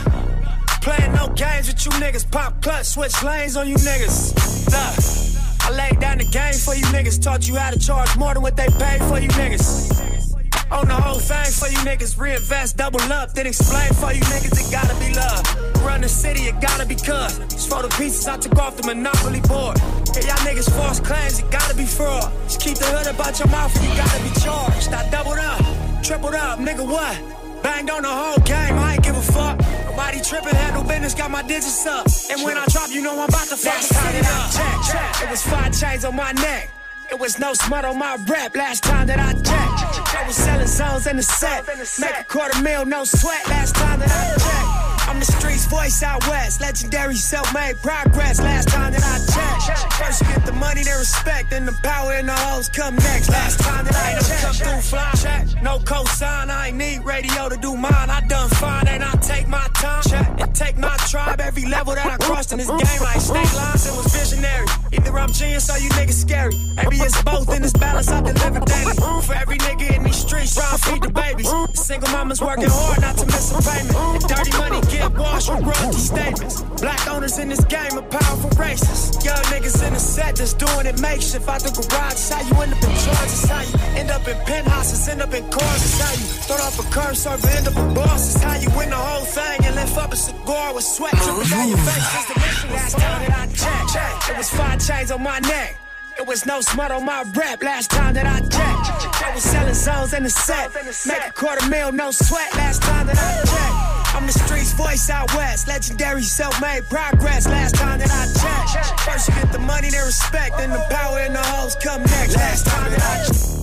Playing 0.81 1.13
no 1.13 1.29
games 1.29 1.69
with 1.69 1.85
you 1.85 1.93
niggas. 2.01 2.31
Pop 2.31 2.63
clutch, 2.63 2.87
switch 2.87 3.23
lanes 3.23 3.59
on 3.59 3.69
you 3.69 3.77
niggas. 3.77 4.33
Nah. 4.73 5.69
I 5.69 5.77
laid 5.77 6.01
down 6.01 6.17
the 6.17 6.25
game 6.25 6.55
for 6.55 6.75
you 6.75 6.85
niggas. 6.87 7.23
Taught 7.23 7.47
you 7.47 7.57
how 7.57 7.71
to 7.71 7.79
charge 7.79 8.17
more 8.17 8.33
than 8.33 8.43
what 8.43 8.57
they 8.57 8.69
pay 8.79 8.99
for 9.11 9.21
you 9.21 9.29
niggas. 9.29 10.28
On 10.71 10.87
the 10.87 10.95
whole 10.95 11.19
thing 11.19 11.51
for 11.53 11.69
you 11.69 11.79
niggas. 11.79 12.19
Reinvest, 12.19 12.77
double 12.77 13.01
up, 13.13 13.33
then 13.33 13.47
explain 13.47 13.93
for 13.95 14.13
you 14.13 14.21
niggas. 14.29 14.53
It 14.53 14.71
gotta 14.71 14.95
be 15.01 15.15
love. 15.15 15.43
Run 15.85 16.03
the 16.03 16.09
city, 16.09 16.43
it 16.43 16.61
gotta 16.61 16.85
be 16.85 16.95
cuz. 16.95 17.39
Just 17.49 17.71
for 17.71 17.83
the 17.83 17.89
pieces 17.97 18.29
I 18.29 18.37
took 18.37 18.59
off 18.59 18.77
the 18.77 18.87
monopoly 18.87 19.41
board. 19.41 19.79
Yeah, 20.15 20.29
y'all 20.29 20.45
niggas 20.45 20.71
false 20.77 21.01
claims, 21.01 21.39
it 21.39 21.51
gotta 21.51 21.75
be 21.75 21.87
fraud. 21.87 22.31
Just 22.45 22.61
keep 22.61 22.77
the 22.77 22.85
hood 22.85 23.07
about 23.15 23.39
your 23.39 23.49
mouth 23.49 23.75
and 23.77 23.85
you 23.89 23.97
gotta 23.97 24.23
be 24.23 24.33
charged. 24.41 24.93
I 24.93 25.09
doubled 25.11 25.39
up, 25.39 25.63
tripled 26.03 26.35
up, 26.35 26.59
nigga 26.59 26.85
what? 26.85 27.17
Banged 27.63 27.91
on 27.91 28.03
the 28.03 28.09
whole 28.09 28.39
game, 28.45 28.77
I 28.79 28.95
ain't 28.95 29.03
give 29.03 29.17
a 29.17 29.23
fuck. 29.23 29.59
Nobody 29.89 30.21
tripping, 30.21 30.55
handle 30.55 30.85
business, 30.85 31.15
got 31.15 31.31
my 31.31 31.43
digits 31.43 31.87
up. 31.87 32.07
And 32.31 32.45
when 32.45 32.59
I 32.59 32.67
drop, 32.67 32.91
you 32.91 33.01
know 33.01 33.19
I'm 33.19 33.29
about 33.29 33.49
to 33.49 33.57
fuck 33.57 33.81
the 33.81 34.19
it 34.19 34.27
up. 34.27 34.53
Check, 34.53 34.77
check. 34.93 35.23
It 35.25 35.31
was 35.31 35.43
five 35.43 35.73
chains 35.73 36.05
on 36.05 36.15
my 36.15 36.33
neck. 36.33 36.71
It 37.11 37.19
was 37.19 37.39
no 37.39 37.55
smut 37.55 37.87
on 37.87 37.99
my 37.99 38.17
rap 38.29 38.55
last 38.55 38.85
time 38.85 39.07
that 39.07 39.19
I 39.19 39.33
checked. 39.33 39.88
I 40.19 40.27
was 40.27 40.37
selling 40.37 40.67
zones 40.67 41.07
in 41.07 41.17
the 41.17 41.23
set. 41.23 41.65
Make 42.01 42.19
a 42.19 42.25
quarter 42.25 42.61
mil, 42.61 42.85
no 42.85 43.05
sweat 43.05 43.47
last 43.49 43.77
time 43.77 44.01
that 44.01 44.11
I 44.11 44.35
checked. 44.35 44.78
I'm 45.09 45.21
the 45.21 45.25
streets 45.25 45.65
voice 45.65 46.03
out 46.03 46.21
west. 46.29 46.61
Legendary 46.61 47.17
self-made 47.17 47.77
progress 47.79 48.41
last 48.41 48.69
time 48.69 48.93
that 48.93 49.03
I 49.03 49.17
checked. 49.33 49.95
First 49.95 50.21
you 50.21 50.29
get 50.29 50.45
the 50.45 50.53
money, 50.53 50.83
then 50.85 50.99
respect, 50.99 51.51
then 51.51 51.65
the 51.65 51.73
power 51.83 52.13
and 52.13 52.29
the 52.29 52.35
hoes 52.35 52.69
come 52.69 52.95
next. 52.97 53.31
Last 53.31 53.59
time 53.59 53.87
that 53.87 53.97
I 53.97 54.21
checked. 54.21 54.43
Come 54.43 54.55
through 54.55 54.83
fly 54.83 55.11
check. 55.17 55.63
No 55.63 55.79
cosign, 55.79 56.51
I 56.51 56.69
ain't 56.69 56.77
need 56.77 57.05
radio 57.05 57.49
to 57.49 57.57
do 57.57 57.75
mine. 57.75 58.11
I 58.11 58.21
done 58.29 58.51
fine 58.51 58.87
and 58.87 59.03
I 59.03 59.13
take 59.23 59.49
my 59.49 59.67
time. 59.75 60.03
Check. 60.03 60.29
And 60.41 60.55
take 60.55 60.77
my 60.77 60.95
tribe 61.09 61.41
every 61.41 61.65
level 61.65 61.95
that 61.95 62.07
I 62.07 62.17
crossed 62.19 62.53
in 62.53 62.59
this 62.59 62.69
game. 62.69 63.01
Like 63.01 63.21
state 63.21 63.55
lines, 63.57 63.87
it 63.87 63.97
was 63.97 64.13
visionary. 64.15 64.67
Either 64.93 65.19
I'm 65.19 65.33
genius 65.33 65.71
or 65.71 65.79
you 65.79 65.89
niggas 65.91 66.21
scary. 66.21 66.55
Maybe 66.77 66.97
it's 66.97 67.21
both 67.23 67.49
in 67.55 67.63
this 67.63 67.73
balance 67.73 68.09
I 68.09 68.21
deliver 68.21 68.61
daily. 68.61 68.95
Mm, 68.95 69.25
for 69.25 69.35
every 69.35 69.57
nigga 69.59 69.97
in 69.97 70.05
these 70.05 70.17
streets, 70.17 70.55
trying 70.55 70.77
to 70.77 70.85
feed 70.85 71.03
the 71.03 71.11
babies. 71.11 71.51
The 71.51 71.73
single 71.77 72.11
mama's 72.11 72.43
working 72.43 72.69
hard 72.69 73.01
not 73.01 73.17
to 73.17 73.27
miss 73.27 73.53
a 73.53 73.63
payment. 73.65 73.97
And 73.97 74.29
dirty 74.29 74.53
money 74.59 74.81
get 74.99 75.19
washed 75.19 75.49
with 75.51 75.63
royalty 75.63 75.99
statements. 75.99 76.63
Black 76.81 77.09
owners 77.09 77.39
in 77.39 77.49
this 77.49 77.65
game 77.65 77.99
are 77.99 78.09
powerful 78.09 78.51
racists. 78.51 79.25
Young 79.25 79.43
niggas 79.53 79.87
in 79.87 79.93
the 79.95 80.01
set 80.01 80.37
that's 80.37 80.55
doing 80.55 80.87
it 80.87 81.01
makeshift 81.01 81.49
out 81.49 81.63
the 81.63 81.71
garage. 81.71 82.31
How 82.31 82.43
you 82.43 82.55
end 82.63 82.73
up 82.75 82.83
in 82.83 82.95
charge. 83.05 83.31
It's 83.31 83.49
how 83.49 83.63
you 83.63 83.77
end 84.01 84.11
up 84.11 84.27
in 84.29 84.37
penthouses, 84.45 85.09
end 85.09 85.23
up 85.23 85.33
in 85.35 85.45
cars. 85.51 85.83
It's 85.87 86.01
how 86.01 86.13
you 86.13 86.27
start 86.43 86.61
off 86.61 86.79
a 86.79 86.87
curb 86.91 87.17
server, 87.17 87.49
end 87.49 87.69
up 87.69 87.77
a 87.77 87.95
boss. 87.95 88.35
It's 88.35 88.43
how 88.43 88.57
you 88.57 88.71
win 88.77 88.91
the 88.91 88.97
whole 88.97 89.25
thing 89.25 89.65
and 89.65 89.75
lift 89.75 89.97
up 89.97 90.13
a 90.13 90.17
cigar 90.17 90.75
with 90.75 90.85
sweat 90.85 91.15
dripping 91.15 91.49
down 91.51 91.69
your 91.69 91.79
face. 91.79 92.07
It's 92.15 92.27
the 92.27 92.35
mission. 92.41 92.71
Last 92.71 92.99
time 92.99 93.21
that 93.27 93.33
I 93.39 93.47
checked, 93.55 94.31
it 94.31 94.37
was 94.37 94.51
five 94.51 94.79
chains 94.85 95.11
on 95.11 95.23
my 95.23 95.39
neck. 95.41 95.79
It 96.19 96.27
was 96.27 96.47
no 96.47 96.61
smut 96.61 96.91
on 96.91 97.05
my 97.05 97.23
rap 97.37 97.63
last 97.63 97.93
time 97.93 98.15
that 98.15 98.27
I 98.27 98.41
checked. 98.41 99.25
I 99.25 99.35
was 99.35 99.45
selling 99.45 99.75
zones 99.75 100.13
in 100.13 100.25
the 100.25 100.31
set. 100.31 100.75
Make 101.07 101.29
a 101.29 101.33
quarter 101.33 101.65
mil, 101.69 101.93
no 101.93 102.11
sweat 102.11 102.53
last 102.57 102.83
time 102.83 103.07
that 103.07 103.17
I 103.17 103.35
checked. 103.47 103.98
I'm 104.15 104.27
the 104.27 104.33
streets 104.33 104.73
voice 104.73 105.11
out 105.11 105.33
west. 105.35 105.69
Legendary 105.69 106.23
self-made 106.23 106.85
progress 106.89 107.47
last 107.47 107.75
time 107.77 107.99
that 108.01 108.11
I 108.11 108.27
checked. 108.41 109.01
First 109.01 109.29
you 109.29 109.35
get 109.35 109.53
the 109.53 109.59
money, 109.59 109.91
then 109.91 110.05
respect, 110.05 110.57
then 110.59 110.71
the 110.71 110.85
power 110.91 111.19
and 111.21 111.35
the 111.35 111.43
hoes 111.43 111.77
come 111.77 112.03
next. 112.03 112.37
Last 112.37 112.67
time 112.67 112.91
that 112.91 113.03
I 113.03 113.25
checked. 113.27 113.59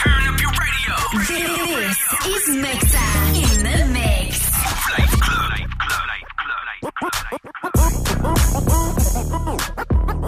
Turn 0.00 0.22
up 0.28 0.40
your 0.40 0.50
radio. 0.50 0.94
This 1.28 1.98
is 2.26 2.56
Mixa 2.56 3.06
in 3.36 3.62
the 3.64 3.84
mix. 3.92 4.50
I 5.82 6.44
know 6.46 6.56
that 6.56 6.68
I 6.68 6.78
regret 6.86 7.20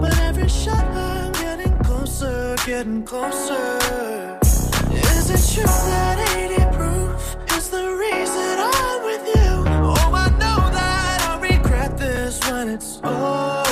But 0.00 0.18
every 0.20 0.48
shot 0.48 0.84
I'm 0.84 1.32
getting 1.32 1.76
closer, 1.84 2.56
getting 2.64 3.02
closer. 3.02 3.78
Is 4.42 5.30
it 5.30 5.54
true 5.54 5.64
that 5.64 6.16
80 6.36 6.76
proof 6.76 7.36
is 7.56 7.68
the 7.70 7.84
reason 7.96 8.58
I'm 8.58 9.02
with 9.04 9.26
you? 9.26 9.52
Oh, 9.90 10.12
I 10.14 10.30
know 10.30 10.60
that 10.78 11.20
I 11.28 11.40
regret 11.40 11.98
this 11.98 12.40
when 12.48 12.68
it's 12.68 13.00
over. 13.02 13.63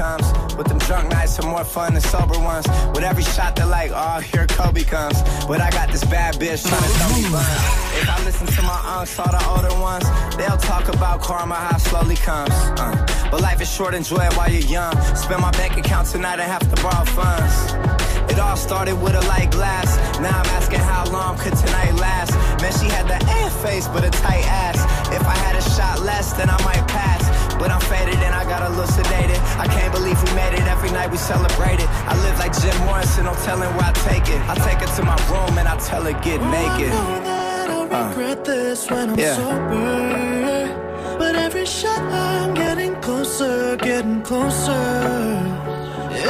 Comes. 0.00 0.32
But 0.56 0.66
them 0.66 0.78
drunk 0.78 1.10
nights 1.10 1.38
are 1.38 1.48
more 1.54 1.64
fun 1.64 1.92
than 1.94 2.02
sober 2.02 2.38
ones. 2.38 2.66
With 2.94 3.04
every 3.04 3.22
shot, 3.22 3.54
they're 3.56 3.66
like, 3.66 3.90
oh, 3.94 4.20
here 4.20 4.46
Kobe 4.46 4.82
comes. 4.82 5.18
But 5.46 5.60
I 5.60 5.70
got 5.70 5.92
this 5.92 6.04
bad 6.04 6.34
bitch 6.40 6.62
trying 6.68 6.86
to 6.86 6.92
throw 6.96 7.10
me 7.16 7.22
buns. 7.34 8.00
If 8.00 8.08
I 8.08 8.18
listen 8.24 8.46
to 8.46 8.62
my 8.62 8.80
aunts, 8.94 9.18
all 9.18 9.32
the 9.38 9.42
older 9.52 9.74
ones, 9.80 10.06
they'll 10.38 10.62
talk 10.72 10.88
about 10.88 11.20
karma, 11.20 11.54
how 11.54 11.76
it 11.76 11.80
slowly 11.80 12.16
comes. 12.16 12.54
Uh, 12.80 13.28
but 13.30 13.42
life 13.42 13.60
is 13.60 13.70
short, 13.70 13.94
enjoy 13.94 14.24
it 14.28 14.34
while 14.36 14.50
you're 14.50 14.70
young. 14.78 14.94
Spend 15.14 15.40
my 15.42 15.52
bank 15.52 15.76
account 15.76 16.08
tonight 16.08 16.40
and 16.40 16.50
have 16.56 16.66
to 16.72 16.82
borrow 16.82 17.04
funds. 17.04 17.99
It 18.30 18.38
all 18.38 18.56
started 18.56 18.94
with 19.02 19.14
a 19.14 19.24
light 19.26 19.50
glass. 19.50 19.88
Now 20.20 20.38
I'm 20.40 20.50
asking 20.58 20.80
how 20.80 21.04
long 21.10 21.36
could 21.36 21.56
tonight 21.56 21.94
last. 21.94 22.32
Man, 22.62 22.72
she 22.80 22.86
had 22.86 23.06
the 23.08 23.18
air 23.38 23.50
face, 23.64 23.88
but 23.88 24.04
a 24.04 24.10
tight 24.10 24.46
ass. 24.46 24.78
If 25.12 25.22
I 25.26 25.36
had 25.44 25.56
a 25.56 25.62
shot 25.76 26.00
less, 26.00 26.32
then 26.34 26.48
I 26.48 26.58
might 26.64 26.86
pass. 26.88 27.22
But 27.58 27.70
I'm 27.70 27.80
faded 27.92 28.14
and 28.26 28.34
I 28.34 28.44
got 28.44 28.62
elucidated. 28.70 29.36
I 29.58 29.66
can't 29.66 29.92
believe 29.92 30.16
we 30.22 30.30
made 30.34 30.54
it. 30.54 30.66
Every 30.76 30.90
night 30.92 31.10
we 31.10 31.18
celebrated. 31.18 31.86
I 32.10 32.14
live 32.24 32.38
like 32.38 32.54
Jim 32.62 32.76
Morrison, 32.86 33.24
no 33.24 33.34
telling 33.44 33.68
where 33.76 33.90
I 33.90 33.92
take 34.08 34.26
it. 34.34 34.40
I 34.48 34.54
take 34.66 34.78
her 34.84 34.90
to 34.96 35.02
my 35.02 35.18
room 35.30 35.58
and 35.58 35.66
I 35.68 35.76
tell 35.78 36.02
her 36.04 36.12
get 36.22 36.40
oh, 36.40 36.50
naked. 36.58 36.92
I 36.92 37.66
know 37.68 37.88
that 37.88 37.92
I 37.92 38.00
uh. 38.00 38.08
regret 38.10 38.44
this 38.44 38.88
when 38.90 39.10
I'm 39.10 39.18
Yeah. 39.18 39.36
sober. 39.36 41.18
But 41.18 41.34
every 41.36 41.66
shot 41.66 42.00
I'm 42.00 42.54
getting 42.54 42.94
closer, 43.02 43.76
getting 43.76 44.22
closer. 44.22 45.58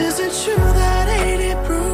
Is 0.07 0.19
it 0.19 0.33
true 0.43 0.57
that 0.81 1.07
80 1.09 1.67
proof 1.67 1.90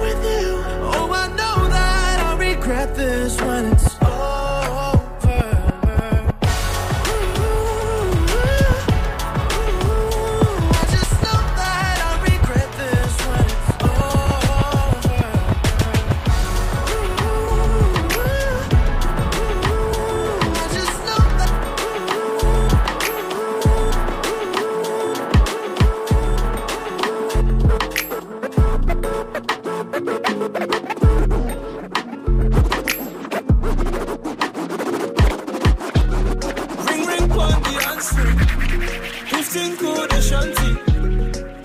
with 0.00 0.22
you? 0.24 0.62
Oh, 0.82 1.10
I 1.12 1.28
know 1.28 1.68
that 1.68 2.20
I 2.20 2.36
regret 2.38 2.94
this 2.94 3.40
when 3.40 3.72
it's 3.72 3.87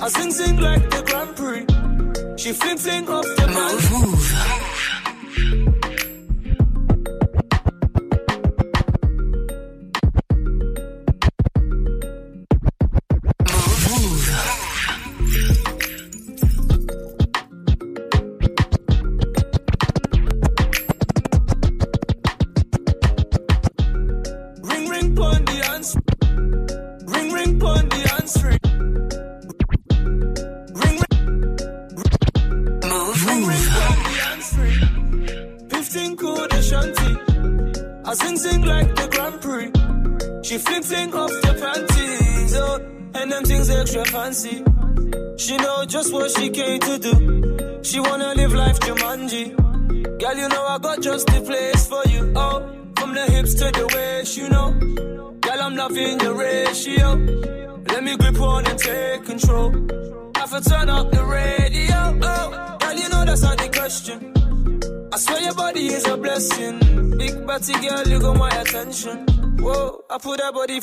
I 0.04 0.10
sing 0.10 0.32
sing 0.32 0.58
like 0.58 0.90
the 0.90 1.02
Grand 1.02 1.34
Prix. 1.38 1.66
She 2.36 2.52
fling 2.52 2.78
fling 2.78 3.08
off 3.08 3.43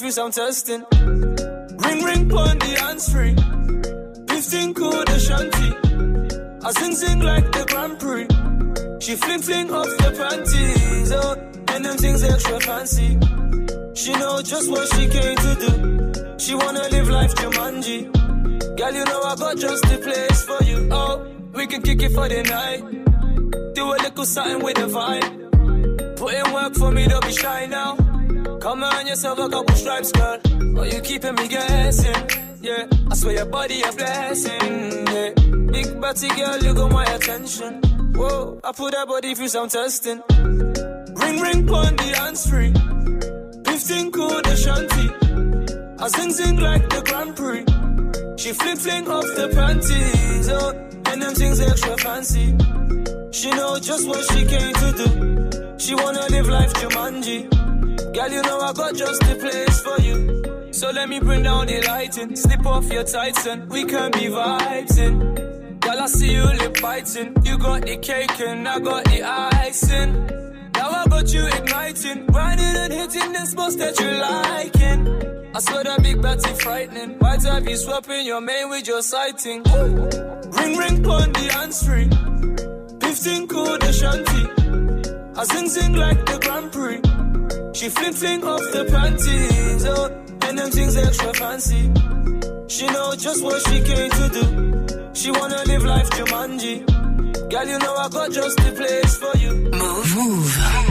confused, 0.01 0.19
I'm 0.19 0.31
testing. 0.31 1.00
Swear 33.21 33.35
your 33.35 33.47
body 33.47 33.83
a 33.83 33.93
blessing. 33.93 35.07
Yeah, 35.07 35.31
big 35.73 36.01
body 36.01 36.29
girl, 36.29 36.59
you 36.65 36.75
got 36.75 36.91
my 36.91 37.05
attention. 37.05 37.83
Whoa, 38.15 38.61
I 38.65 38.73
put 38.73 38.93
that 38.93 39.07
body 39.07 39.35
through 39.35 39.49
some 39.49 39.69
testing. 39.69 40.23
Ring 41.21 41.41
ring 41.41 41.67
pon 41.67 41.97
the 41.97 42.11
free. 42.49 42.73
15 43.65 44.13
code 44.13 44.47
shanty. 44.59 45.07
I 46.03 46.09
sing 46.09 46.33
sing 46.33 46.57
like 46.57 46.89
the 46.89 47.03
Grand 47.03 47.37
Prix. 47.37 47.65
She 48.43 48.53
fling 48.53 48.77
fling 48.77 49.09
off 49.09 49.29
the 49.37 49.49
panties, 49.55 50.49
oh, 50.49 50.71
and 51.13 51.23
them 51.23 51.35
things 51.35 51.61
extra 51.61 51.97
fancy. 51.99 52.57
She 53.33 53.51
know 53.51 53.79
just 53.79 54.09
what 54.09 54.25
she 54.33 54.47
came 54.47 54.73
to 54.83 54.89
do. 55.01 55.79
She 55.79 55.95
wanna 55.95 56.27
live 56.31 56.49
life 56.49 56.73
Jumanji. 56.73 57.39
Girl, 58.15 58.31
you 58.31 58.43
know 58.43 58.61
I 58.61 58.73
got 58.73 58.95
just 58.95 59.21
the 59.21 59.35
place 59.37 59.81
for 59.83 60.01
you. 60.01 60.60
So 60.81 60.91
let 60.93 61.11
me 61.11 61.21
bring 61.21 61.43
down 61.43 61.67
the 61.67 61.83
lighting. 61.83 62.35
Slip 62.35 62.65
off 62.65 62.91
your 62.91 63.05
tights 63.05 63.45
and 63.45 63.69
we 63.69 63.85
can 63.85 64.13
be 64.13 64.29
vibing. 64.33 65.79
Girl, 65.79 66.01
I 66.01 66.07
see 66.07 66.33
you 66.33 66.43
lip 66.43 66.81
biting. 66.81 67.37
You 67.45 67.59
got 67.59 67.83
the 67.83 67.99
cake 67.99 68.41
and 68.41 68.67
I 68.67 68.79
got 68.79 69.05
the 69.05 69.23
icing. 69.23 70.13
Now 70.73 70.89
I 70.89 71.07
got 71.07 71.31
you 71.35 71.47
igniting. 71.49 72.25
Grinding 72.29 72.65
and 72.65 72.93
hitting 72.95 73.31
the 73.31 73.45
spots 73.45 73.77
that 73.77 74.01
you 74.01 74.11
liking. 74.11 75.55
I 75.55 75.61
swear 75.61 75.85
that 75.85 76.03
big 76.03 76.23
batty 76.23 76.55
frightening. 76.55 77.19
Might 77.19 77.43
have 77.43 77.69
you 77.69 77.77
swapping 77.77 78.25
your 78.25 78.41
main 78.41 78.71
with 78.71 78.89
your 78.89 79.03
sighting. 79.03 79.63
Ring 79.65 80.79
ring 80.79 81.03
pon 81.03 81.31
the 81.35 81.77
free. 81.85 82.09
15 83.07 83.49
code 83.49 83.83
Ashanti. 83.83 85.39
I 85.39 85.45
sing 85.45 85.69
sing 85.69 85.93
like 85.93 86.25
the 86.25 86.39
Grand 86.39 86.73
Prix. 86.73 87.03
She 87.75 87.91
fling 87.91 88.15
fling 88.15 88.45
off 88.45 88.63
the 88.73 88.87
panties, 88.87 89.85
oh, 89.85 90.30
and 90.51 90.59
them 90.59 90.71
things 90.73 90.97
extra 90.97 91.33
fancy. 91.35 91.83
She 92.67 92.87
know 92.87 93.15
just 93.15 93.43
what 93.45 93.63
she 93.69 93.81
came 93.83 94.11
to 94.11 94.29
do. 94.37 94.45
She 95.15 95.31
wanna 95.31 95.63
live 95.65 95.85
life 95.85 96.11
Jumanji. 96.11 96.75
Girl, 97.51 97.67
you 97.69 97.79
know 97.79 97.95
I 97.95 98.09
got 98.09 98.33
just 98.33 98.57
the 98.57 98.73
place 98.73 99.17
for 99.17 99.37
you. 99.39 99.53
Move, 99.71 100.17
move. 100.17 100.90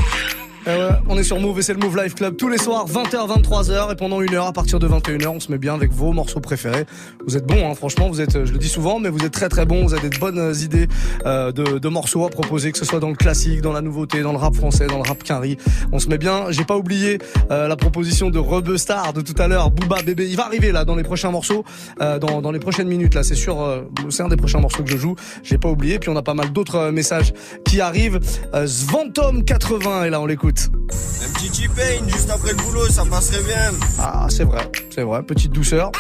Eh 0.70 0.90
on 1.08 1.18
est 1.18 1.24
sur 1.24 1.40
Move 1.40 1.60
et 1.60 1.62
c'est 1.64 1.74
le 1.74 1.80
Move 1.80 1.98
Life 1.98 2.14
Club 2.14 2.36
tous 2.36 2.48
les 2.48 2.60
soirs 2.60 2.86
20h 2.88 3.42
23h 3.42 3.92
et 3.92 3.96
pendant 3.96 4.22
une 4.22 4.34
heure 4.36 4.46
à 4.46 4.54
partir 4.54 4.78
de 4.78 4.88
21h 4.88 5.28
on 5.28 5.40
se 5.40 5.52
met 5.52 5.58
bien 5.58 5.74
avec 5.74 5.92
vos 5.92 6.12
morceaux 6.12 6.40
préférés. 6.40 6.86
Vous 7.26 7.36
êtes 7.36 7.46
bons 7.46 7.70
hein, 7.70 7.74
franchement, 7.74 8.08
vous 8.10 8.22
êtes 8.22 8.46
je 8.46 8.52
le 8.52 8.60
dis 8.60 8.68
souvent 8.68 9.00
mais 9.00 9.10
vous 9.10 9.26
êtes 9.26 9.32
très 9.32 9.50
très 9.50 9.66
bons, 9.66 9.84
vous 9.84 9.96
avez 9.96 10.10
de 10.10 10.18
bonnes 10.18 10.38
euh, 10.38 10.54
idées 10.54 10.88
euh, 11.26 11.52
de, 11.52 11.90
morceaux 11.90 12.26
à 12.26 12.30
proposer 12.30 12.72
que 12.72 12.78
ce 12.78 12.86
soit 12.86 13.00
dans 13.00 13.10
le 13.10 13.16
classique, 13.16 13.62
dans 13.62 13.74
la 13.74 13.82
nouveauté, 13.82 14.22
dans 14.22 14.32
le 14.32 14.38
rap 14.38 14.54
français, 14.54 14.86
dans 14.86 14.98
le 14.98 15.08
rap 15.08 15.24
quinri. 15.24 15.58
On 15.92 15.98
se 15.98 16.08
met 16.08 16.20
bien, 16.20 16.52
j'ai 16.52 16.66
pas 16.66 16.78
oublié 16.78 17.18
euh, 17.50 17.68
la 17.68 17.76
proposition 17.76 18.30
de 18.30 18.38
Rebustar 18.38 19.14
de 19.14 19.22
tout 19.22 19.36
à 19.42 19.48
l'heure, 19.48 19.72
Booba 19.72 20.04
bébé, 20.04 20.28
il 20.30 20.38
va 20.38 20.46
arriver 20.46 20.72
là 20.72 20.86
dans 20.86 20.96
les 20.96 21.04
prochains 21.04 21.32
morceaux 21.32 21.64
dans, 22.00 22.42
dans 22.42 22.52
les 22.52 22.60
prochaines 22.60 22.88
minutes 22.88 23.16
là, 23.16 23.24
c'est 23.24 23.36
sûr 23.36 23.88
c'est 24.10 24.24
un 24.24 24.28
des 24.28 24.38
prochains 24.38 24.60
morceaux 24.60 24.84
que 24.84 24.92
je 24.92 24.98
joue. 24.98 25.16
J'ai 25.44 25.58
pas 25.58 25.70
oublié 25.70 26.00
puis 26.00 26.10
on 26.10 26.16
a 26.16 26.22
pas 26.22 26.34
mal 26.34 26.52
d'autres 26.52 26.92
messages 26.92 27.34
qui 27.66 27.82
arrivent. 27.82 28.20
Euh, 28.54 28.68
Svantom 28.68 29.44
80 29.44 30.06
et 30.06 30.10
là 30.10 30.22
on 30.22 30.26
l'écoute. 30.26 30.59
Un 30.68 31.34
petit 31.34 31.50
T-Pain 31.50 32.08
juste 32.08 32.30
après 32.30 32.52
le 32.52 32.58
boulot, 32.58 32.88
ça 32.90 33.06
passerait 33.06 33.44
bien. 33.44 33.72
Ah, 34.00 34.28
c'est 34.30 34.44
vrai, 34.44 34.70
c'est 34.94 35.04
vrai, 35.04 35.24
petite 35.24 35.52
douceur. 35.52 35.92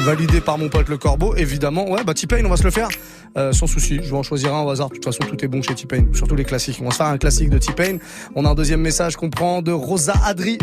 validé 0.00 0.40
par 0.40 0.58
mon 0.58 0.68
pote 0.68 0.88
le 0.88 0.98
Corbeau, 0.98 1.34
évidemment. 1.36 1.88
Ouais, 1.90 2.04
bah 2.04 2.14
T-Pain, 2.14 2.42
on 2.44 2.48
va 2.48 2.56
se 2.56 2.64
le 2.64 2.70
faire 2.70 2.88
euh, 3.36 3.52
sans 3.52 3.66
souci. 3.66 4.00
Je 4.02 4.10
vais 4.10 4.16
en 4.16 4.22
choisir 4.22 4.54
un 4.54 4.62
au 4.62 4.70
hasard. 4.70 4.88
De 4.88 4.94
toute 4.94 5.04
façon, 5.04 5.20
tout 5.28 5.42
est 5.44 5.48
bon 5.48 5.62
chez 5.62 5.74
T-Pain, 5.74 6.06
surtout 6.14 6.34
les 6.36 6.44
classiques. 6.44 6.78
On 6.80 6.84
va 6.86 6.90
se 6.90 6.96
faire 6.96 7.06
un 7.06 7.18
classique 7.18 7.50
de 7.50 7.58
T-Pain. 7.58 7.98
On 8.34 8.44
a 8.44 8.50
un 8.50 8.54
deuxième 8.54 8.80
message 8.80 9.16
qu'on 9.16 9.30
prend 9.30 9.62
de 9.62 9.72
Rosa 9.72 10.14
Adri. 10.24 10.58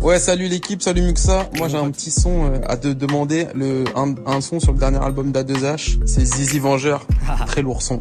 Ouais, 0.00 0.18
salut 0.18 0.48
l'équipe, 0.48 0.82
salut 0.82 1.02
Muxa. 1.02 1.48
Moi 1.56 1.68
j'ai 1.68 1.76
un 1.76 1.88
petit 1.90 2.10
son 2.10 2.46
euh, 2.46 2.58
à 2.66 2.76
te 2.76 2.88
demander, 2.88 3.46
le 3.54 3.84
un, 3.94 4.14
un 4.26 4.40
son 4.40 4.58
sur 4.58 4.72
le 4.72 4.78
dernier 4.78 4.98
album 4.98 5.30
d'A2H, 5.30 6.00
c'est 6.06 6.24
Zizi 6.24 6.58
Vengeur, 6.58 7.06
très 7.46 7.62
lourd 7.62 7.82
son. 7.82 8.00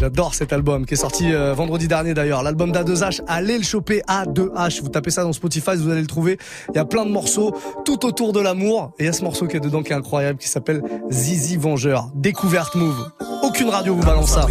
J'adore 0.00 0.34
cet 0.34 0.54
album 0.54 0.86
qui 0.86 0.94
est 0.94 0.96
sorti 0.96 1.30
euh, 1.30 1.52
vendredi 1.52 1.86
dernier 1.86 2.14
d'ailleurs. 2.14 2.42
L'album 2.42 2.72
d'A2H, 2.72 3.20
allez 3.28 3.58
le 3.58 3.64
choper 3.64 4.00
A2H. 4.08 4.80
Vous 4.80 4.88
tapez 4.88 5.10
ça 5.10 5.24
dans 5.24 5.34
Spotify, 5.34 5.76
vous 5.76 5.90
allez 5.90 6.00
le 6.00 6.06
trouver. 6.06 6.38
Il 6.72 6.76
y 6.76 6.78
a 6.78 6.86
plein 6.86 7.04
de 7.04 7.10
morceaux 7.10 7.54
tout 7.84 8.06
autour 8.06 8.32
de 8.32 8.40
l'amour. 8.40 8.92
Et 8.98 9.02
il 9.02 9.06
y 9.06 9.08
a 9.10 9.12
ce 9.12 9.22
morceau 9.22 9.46
qui 9.46 9.58
est 9.58 9.60
dedans 9.60 9.82
qui 9.82 9.92
est 9.92 9.96
incroyable 9.96 10.38
qui 10.38 10.48
s'appelle 10.48 10.82
Zizi 11.10 11.58
Vengeur. 11.58 12.08
Découverte 12.14 12.76
Move. 12.76 13.10
Aucune 13.42 13.68
radio 13.68 13.94
vous 13.94 14.02
balance 14.02 14.30
ça. 14.30 14.46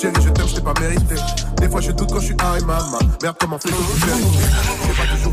Chérie, 0.00 0.14
je 0.22 0.28
t'aime, 0.30 0.46
je 0.46 0.54
t'ai 0.54 0.60
pas 0.62 0.74
mérité. 0.80 1.16
Des 1.56 1.68
fois, 1.68 1.80
je 1.80 1.90
doute 1.90 2.12
quand 2.12 2.20
je 2.20 2.26
suis. 2.26 2.36
Merde, 3.20 3.36
comment 3.40 3.58
fait 3.58 3.70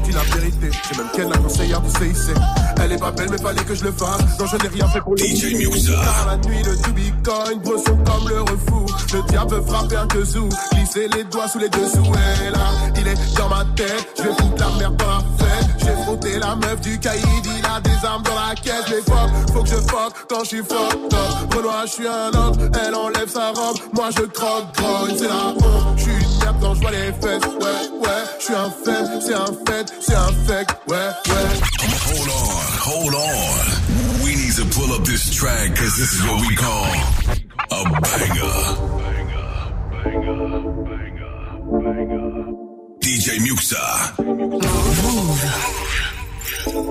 dit 0.07 0.13
la 0.13 0.23
vérité. 0.23 0.69
J'ai 0.89 0.97
même 0.97 1.09
qu'elle 1.13 1.29
la 1.29 1.37
conseillère 1.37 1.81
du 1.81 1.89
CIC. 1.89 2.35
Elle 2.81 2.91
est 2.91 2.97
pas 2.97 3.11
belle, 3.11 3.29
mais 3.29 3.37
fallait 3.37 3.63
que 3.63 3.75
je 3.75 3.83
le 3.83 3.91
fasse. 3.91 4.39
Non, 4.39 4.45
je 4.45 4.57
n'ai 4.57 4.67
rien 4.69 4.87
fait 4.87 5.01
pour 5.01 5.15
les 5.15 5.35
DJ 5.35 5.53
Dans 5.53 6.25
la 6.25 6.37
nuit, 6.37 6.63
le 6.63 6.91
bitcoin, 6.93 7.59
bresson 7.63 7.97
comme 8.05 8.29
le 8.29 8.41
refou. 8.41 8.85
Le 9.13 9.21
diable 9.29 9.55
veut 9.55 9.61
frapper 9.61 9.97
un 9.97 10.07
kazoo. 10.07 10.49
Glisser 10.73 11.07
les 11.15 11.23
doigts 11.25 11.47
sous 11.47 11.59
les 11.59 11.69
dessous. 11.69 12.11
Et 12.45 12.51
là, 12.51 12.67
il 12.95 13.07
est 13.07 13.37
dans 13.37 13.49
ma 13.49 13.65
tête. 13.75 14.07
Je 14.17 14.23
vais 14.23 14.29
foutre 14.29 14.59
la 14.59 14.69
merde 14.77 14.97
dans 14.97 15.07
la 15.07 15.23
fête. 15.37 15.69
J'ai 15.79 16.03
frotté 16.03 16.39
la 16.39 16.55
meuf 16.55 16.81
du 16.81 16.99
caïd. 16.99 17.46
Il 17.57 17.65
a 17.65 17.79
des 17.81 18.05
armes 18.05 18.23
dans 18.23 18.35
la 18.35 18.55
caisse. 18.55 18.87
Les 18.89 19.01
fuck, 19.01 19.29
faut 19.53 19.63
que 19.63 19.69
je 19.69 19.75
fuck 19.75 20.13
quand 20.29 20.43
je 20.43 20.47
suis 20.49 20.57
fucked 20.63 21.13
up. 21.13 21.53
Renoir, 21.53 21.85
je 21.87 21.91
suis 21.91 22.07
un 22.07 22.29
autre. 22.29 22.59
Elle 22.85 22.95
enlève 22.95 23.29
sa 23.29 23.49
robe. 23.51 23.77
Moi, 23.93 24.09
je 24.15 24.23
croque, 24.23 24.75
grogne. 24.75 25.15
C'est 25.17 25.27
la 25.27 25.47
honte. 25.47 25.97
Je 25.97 26.03
suis 26.03 26.11
une 26.11 26.39
merde 26.39 26.57
quand 26.61 26.73
je 26.75 26.81
vois 26.81 26.91
les 26.91 27.11
fesses. 27.13 27.43
Ouais, 27.45 27.89
ouais. 28.01 28.23
Je 28.39 28.43
suis 28.45 28.53
un 28.53 28.69
faible. 28.69 29.21
C'est 29.21 29.33
un 29.35 29.53
fait. 29.65 29.93
C'est 29.99 30.15
un 30.15 30.31
fake. 30.47 30.69
Ouais, 30.87 30.95
ouais. 30.95 31.47
Hold 32.07 32.29
on, 32.29 32.49
hold 32.89 33.15
on. 33.15 34.23
We 34.23 34.35
need 34.35 34.55
to 34.55 34.65
pull 34.65 34.93
up 34.93 35.03
this 35.03 35.29
track 35.35 35.71
because 35.71 35.95
this 35.97 36.13
is 36.13 36.23
what 36.23 36.39
we 36.41 36.55
call 36.55 36.85
a 37.71 37.83
banger. 38.01 38.87
DJ 43.01 43.39
Muxa. 43.39 43.83
L'amour 46.67 46.83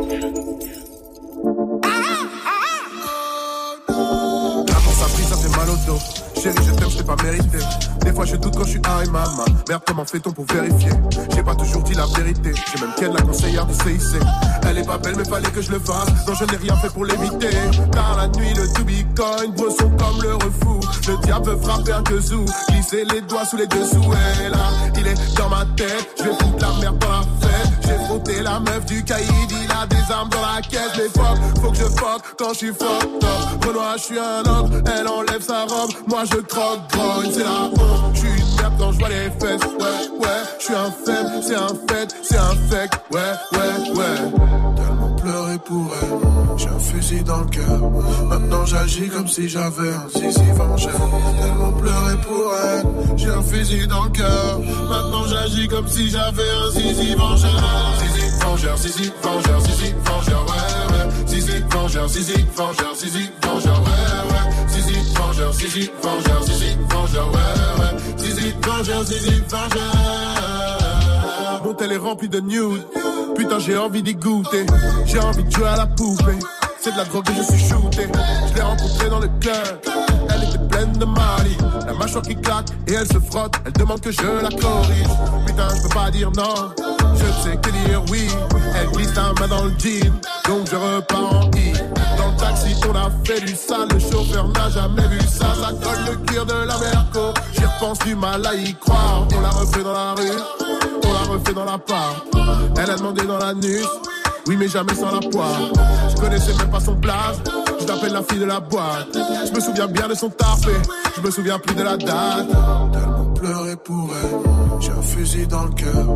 ça 4.94 5.06
pris, 5.12 5.24
ça 5.24 5.36
fait 5.36 5.54
mal 5.56 5.68
au 5.68 5.76
dos. 5.86 5.98
Chérie, 6.46 6.64
je 6.64 6.72
t'aime, 6.74 6.88
t'ai 6.88 7.02
pas 7.02 7.16
mérité. 7.24 7.59
Des 8.02 8.12
fois, 8.12 8.24
je 8.24 8.37
doute 8.37 8.54
quand 8.56 8.64
je 8.64 8.70
suis 8.70 8.80
Harry 8.85 9.06
Mama. 9.06 9.44
Merde, 9.68 9.82
comment 9.85 10.04
fait-on 10.04 10.30
pour 10.30 10.44
vérifier? 10.46 10.92
J'ai 11.35 11.42
pas 11.42 11.56
toujours 11.56 11.82
dit 11.82 11.94
la 11.94 12.06
vérité. 12.06 12.52
J'ai 12.54 12.80
même 12.80 12.94
qu'elle 12.96 13.12
la 13.12 13.22
conseillère 13.22 13.66
du 13.66 13.74
CIC. 13.74 14.22
Elle 14.68 14.78
est 14.78 14.87
pas 14.87 14.98
belle, 14.98 15.16
mais 15.16 15.24
fallait 15.24 15.50
que 15.50 15.61
je 15.61 15.72
le 15.72 15.80
fasse. 15.80 16.09
Non, 16.26 16.35
je 16.35 16.44
n'ai 16.44 16.56
rien 16.56 16.76
fait 16.76 16.90
pour 16.90 17.04
l'éviter. 17.04 17.50
Dans 17.90 18.16
la 18.16 18.28
nuit, 18.28 18.54
le 18.54 18.72
to 18.74 18.85
bitcoin, 18.85 19.52
bresson 19.56 19.90
comme 19.98 20.22
le 20.22 20.35
refou. 20.35 20.80
Le 21.09 21.16
diable 21.24 21.50
veut 21.50 21.56
frapper 21.56 21.92
un 21.92 22.02
kazoo. 22.04 22.44
Glisser 22.68 23.04
les 23.12 23.22
doigts 23.22 23.44
sous 23.44 23.56
les 23.56 23.66
dessous. 23.66 24.04
Et 24.44 24.48
là, 24.48 24.70
il 24.96 25.06
est 25.06 25.37
dans 25.37 25.48
ma 25.48 25.64
tête. 25.76 26.09
Je 26.18 26.24
vais 26.24 26.30
foutre 26.30 26.61
la 26.61 26.80
merde 26.80 26.98
dans 26.98 27.09
la. 27.09 27.22
J'ai 27.82 28.04
frotté 28.06 28.42
la 28.42 28.61
meuf 28.61 28.85
du 28.87 29.02
caïd. 29.04 29.28
Il 29.50 29.70
a 29.70 29.87
des 29.87 30.12
armes 30.12 30.28
dans 30.28 30.42
la 30.42 30.61
caisse. 30.61 30.96
Les 30.96 31.09
fuck, 31.09 31.38
faut 31.61 31.70
que 31.70 31.76
je 31.76 31.85
fuck 31.85 32.22
quand 32.38 32.52
je 32.52 32.59
suis 32.59 32.72
fucked 32.72 33.24
up. 33.24 33.64
Renoir, 33.64 33.96
je 33.96 34.02
suis 34.02 34.18
un 34.18 34.48
homme. 34.48 34.82
Elle 34.96 35.09
enlève 35.09 35.42
sa 35.42 35.62
robe. 35.64 35.90
Moi, 36.06 36.22
je 36.24 36.36
croque, 36.42 36.90
grogne. 36.92 37.31
C'est 37.33 37.44
la 37.44 37.62
honte. 37.64 38.14
Je 38.14 38.18
suis 38.20 38.29
une 38.29 38.57
merde 38.57 38.75
quand 38.79 38.92
je 38.92 38.99
vois 38.99 39.09
les 39.09 39.31
fesses. 39.40 39.62
Ouais, 39.81 40.20
ouais. 40.20 40.42
Je 40.59 40.64
suis 40.64 40.75
un 40.75 40.90
faible. 41.05 41.31
C'est 41.42 41.57
un 41.57 41.68
fait. 41.88 42.16
C'est 42.22 42.38
un 42.38 42.55
fake. 42.70 42.92
Ouais, 43.12 43.20
ouais, 43.53 43.90
ouais. 43.96 44.16
Tellement 44.77 45.11
pleuré 45.16 45.59
pour 45.64 45.92
elle. 46.03 46.59
J'ai 46.59 46.68
un 46.68 46.79
fusil 46.79 47.22
dans 47.22 47.40
le 47.40 47.46
cœur. 47.46 47.81
Maintenant, 48.29 48.64
j'agis 48.64 49.09
comme 49.09 49.29
si 49.29 49.49
j'avais 49.49 49.92
un 49.92 50.09
zizi 50.09 50.51
vengeur. 50.55 50.92
Tellement 51.40 51.72
pleuré 51.72 52.14
pour 52.27 52.55
elle. 52.55 52.87
J'ai 53.16 53.29
un 53.29 53.42
fusil 53.42 53.87
dans 53.87 54.05
le 54.05 54.11
cœur. 54.11 54.61
Maintenant, 54.88 55.25
j'agis 55.29 55.68
comme 55.68 55.88
si 55.88 56.11
j'avais 56.11 56.51
un 56.64 56.70
zizi 56.70 57.14
vengeur. 57.14 57.62
Zizi 58.01 58.27
vengeur, 58.40 58.77
zizi 58.79 59.12
vengeur, 59.22 59.61
zizi 59.61 59.94
vengeur, 60.05 60.46
ouais, 60.46 60.96
ouais. 60.96 61.27
Zizi 61.27 61.62
vengeur, 61.70 62.09
zizi 62.09 62.46
vengeur, 62.55 62.94
zizi 62.94 63.31
vengeur, 63.42 63.81
ouais, 63.83 64.05
vengeur, 65.18 65.52
zizi 65.52 65.90
vengeur, 66.02 66.42
zizi 66.42 66.76
vengeur, 66.88 67.29
ouais, 67.33 67.81
ouais. 67.81 67.94
Zizi 68.18 68.55
vengeur, 68.62 69.05
zizi 69.05 69.42
vengeur. 69.48 69.92
Mon 71.64 71.74
tel 71.74 71.92
est 71.92 71.96
rempli 71.96 72.29
de 72.29 72.40
nudes. 72.40 72.87
Putain, 73.37 73.59
j'ai 73.59 73.76
envie 73.76 74.02
d'y 74.02 74.14
goûter. 74.14 74.64
J'ai 75.05 75.18
envie 75.18 75.44
de 75.44 75.50
jouer 75.50 75.68
à 75.68 75.76
la 75.76 75.87
poupée. 75.87 76.38
C'est 76.81 76.92
de 76.92 76.96
la 76.96 77.05
drogue 77.05 77.24
que 77.24 77.33
je 77.35 77.42
suis 77.42 77.59
shooté. 77.68 78.07
Je 78.48 78.55
l'ai 78.55 78.62
rencontrée 78.62 79.09
dans 79.11 79.18
le 79.18 79.29
club. 79.40 79.81
Elle 80.31 80.44
était 80.44 80.59
pleine 80.70 80.92
de 80.92 81.05
mali. 81.05 81.57
La 81.87 81.92
mâchoire 81.92 82.22
qui 82.22 82.37
claque 82.37 82.68
et 82.87 82.94
elle 82.94 83.07
se 83.07 83.18
frotte. 83.18 83.55
Elle 83.64 83.72
demande 83.72 84.00
que 84.00 84.11
je 84.12 84.22
la 84.22 84.48
corrige. 84.48 85.09
Putain, 85.46 85.68
je 85.76 85.83
peux 85.83 85.88
pas 85.94 86.11
dire 86.11 86.31
non. 86.37 86.70
Je 87.14 87.24
sais 87.42 87.57
que 87.57 87.70
dire 87.70 88.02
oui. 88.11 88.29
Elle 88.81 88.88
glisse 88.90 89.14
la 89.14 89.33
main 89.40 89.48
dans 89.48 89.64
le 89.64 89.72
jean. 89.79 90.12
Donc 90.48 90.68
je 90.70 90.76
repars 90.76 91.35
en 91.35 91.50
I. 91.52 91.72
Taxi, 92.38 92.75
on 92.88 92.94
a 92.94 93.11
fait 93.25 93.40
du 93.40 93.55
sale. 93.55 93.88
Le 93.92 93.99
chauffeur 93.99 94.49
n'a 94.49 94.70
jamais 94.70 95.07
vu 95.09 95.20
ça. 95.20 95.55
Ça 95.55 95.70
colle 95.83 96.05
le 96.11 96.16
cuir 96.27 96.46
de 96.46 96.55
la 96.55 96.79
Merco. 96.79 97.35
J'y 97.53 97.64
repense 97.64 97.99
du 98.01 98.14
mal 98.14 98.46
à 98.46 98.55
y 98.55 98.75
croire. 98.75 99.27
On 99.37 99.40
l'a 99.40 99.51
refait 99.51 99.83
dans 99.83 99.92
la 99.92 100.14
rue. 100.14 100.38
On 101.05 101.12
l'a 101.12 101.33
refait 101.33 101.53
dans 101.53 101.64
la 101.64 101.79
part. 101.79 102.25
Elle 102.79 102.90
a 102.90 102.96
demandé 102.96 103.25
dans 103.25 103.38
l'anus. 103.38 103.87
Oui, 104.46 104.56
mais 104.56 104.68
jamais 104.68 104.94
sans 104.94 105.11
la 105.11 105.20
poire. 105.28 105.61
Je 106.11 106.20
connaissais 106.20 106.54
même 106.54 106.70
pas 106.70 106.80
son 106.80 106.94
place. 106.94 107.38
Je 107.80 107.87
l'appelle 107.87 108.12
la 108.12 108.22
fille 108.22 108.38
de 108.38 108.44
la 108.44 108.61
boîte. 108.61 109.09
Je 109.14 109.52
me 109.52 109.61
souviens 109.61 109.87
bien 109.88 110.09
de 110.09 110.14
son 110.14 110.28
tarpé. 110.30 110.70
Je 111.16 111.20
me 111.20 111.30
souviens 111.30 111.59
plus 111.59 111.74
de 111.74 111.82
la 111.82 111.96
date. 111.96 112.46
Tellement 112.92 113.32
pleuré 113.35 113.76
pour 113.76 114.11
elle. 114.22 114.80
J'ai 114.80 114.92
un 114.92 115.02
fusil 115.02 115.46
dans 115.46 115.64
le 115.64 115.70
cœur. 115.70 116.06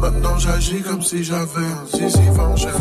Maintenant 0.00 0.38
j'agis 0.38 0.82
comme 0.82 1.02
si 1.02 1.24
j'avais 1.24 1.66
un 1.66 1.96
zizi 1.96 2.28
vengeur. 2.32 2.72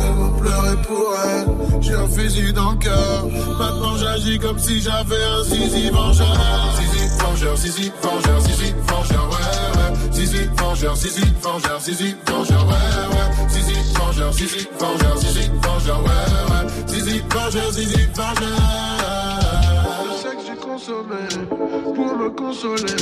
Tellement 0.00 0.30
pleuré 0.38 0.76
pour 0.86 1.14
elle. 1.24 1.46
J'ai 1.80 1.94
un 1.94 2.08
fusil 2.08 2.52
dans 2.52 2.72
le 2.72 2.76
cœur. 2.76 3.26
Maintenant 3.58 3.96
j'agis 3.96 4.38
comme 4.38 4.58
si 4.58 4.82
j'avais 4.82 5.24
un 5.24 5.44
zizi 5.44 5.90
vengeur. 5.90 6.36
Vengeur, 7.20 7.56
zizi 7.56 7.92
vengeur, 8.02 8.40
zizi 8.40 8.74
vengeur, 8.86 9.24
ouais, 9.30 9.36
ouais. 9.78 10.12
Zizi 10.12 10.48
vengeur, 10.56 10.96
zizi 10.96 11.24
vengeur, 11.42 11.80
zizi 11.80 12.14
vengeur, 12.26 12.66
ouais, 12.66 12.74
ouais. 13.12 13.48
Zizi 13.48 13.74
vengeur, 13.98 14.32
zizi 14.32 14.68
vengeur, 14.78 15.16
zizi 15.18 15.50
vengeur, 15.62 16.00
ouais, 16.00 16.10
ouais. 16.50 16.64
Zizi 16.88 17.22
vengeur, 17.30 17.70
zizi 17.72 18.08
vengeur. 18.14 18.58
Le 20.04 20.12
sexe 20.22 20.44
j'ai 20.46 20.56
consommé 20.56 21.22
pour 21.94 22.16
me 22.16 22.28
consoler. 22.30 22.96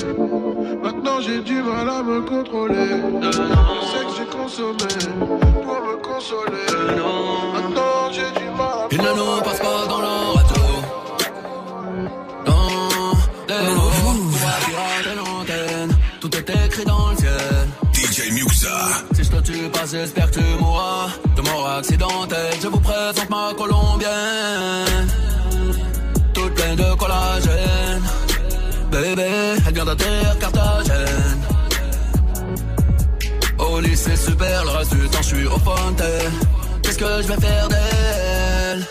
Maintenant 0.83 1.20
j'ai 1.20 1.40
du 1.40 1.62
mal 1.62 1.88
à 1.88 2.02
me 2.02 2.20
contrôler. 2.22 2.90
Le 3.22 3.33
sexe 3.33 4.12
j'ai 4.18 4.26
consommé 4.38 4.94
pour 5.64 5.79
me 5.87 5.96
consoler. 6.02 6.66
Maintenant 7.55 7.86
j'espère 19.90 20.31
que 20.31 20.38
tu 20.38 20.44
mourras 20.59 21.09
de 21.37 21.42
mort 21.42 21.68
accidentelle. 21.79 22.55
Je 22.61 22.68
vous 22.68 22.81
présente 22.81 23.31
ma 23.31 23.53
colombienne. 23.55 25.09
Toute 26.33 26.55
pleine 26.55 26.77
de 26.77 26.94
collagène. 26.94 28.02
Bébé, 28.90 29.29
elle 29.67 29.75
vient 29.75 29.85
d'atterrir 29.85 30.38
Carthagène. 30.38 31.40
Au 33.58 33.81
lycée 33.81 34.17
super, 34.17 34.65
le 34.65 34.71
reste 34.71 34.94
du 34.94 35.08
temps 35.08 35.23
je 35.23 35.37
suis 35.37 35.46
au 35.46 35.58
fontaine. 35.58 36.33
Qu'est-ce 36.83 36.98
que 36.98 37.23
je 37.23 37.29
vais 37.29 37.40
faire 37.40 37.69
d'elle? 37.69 38.87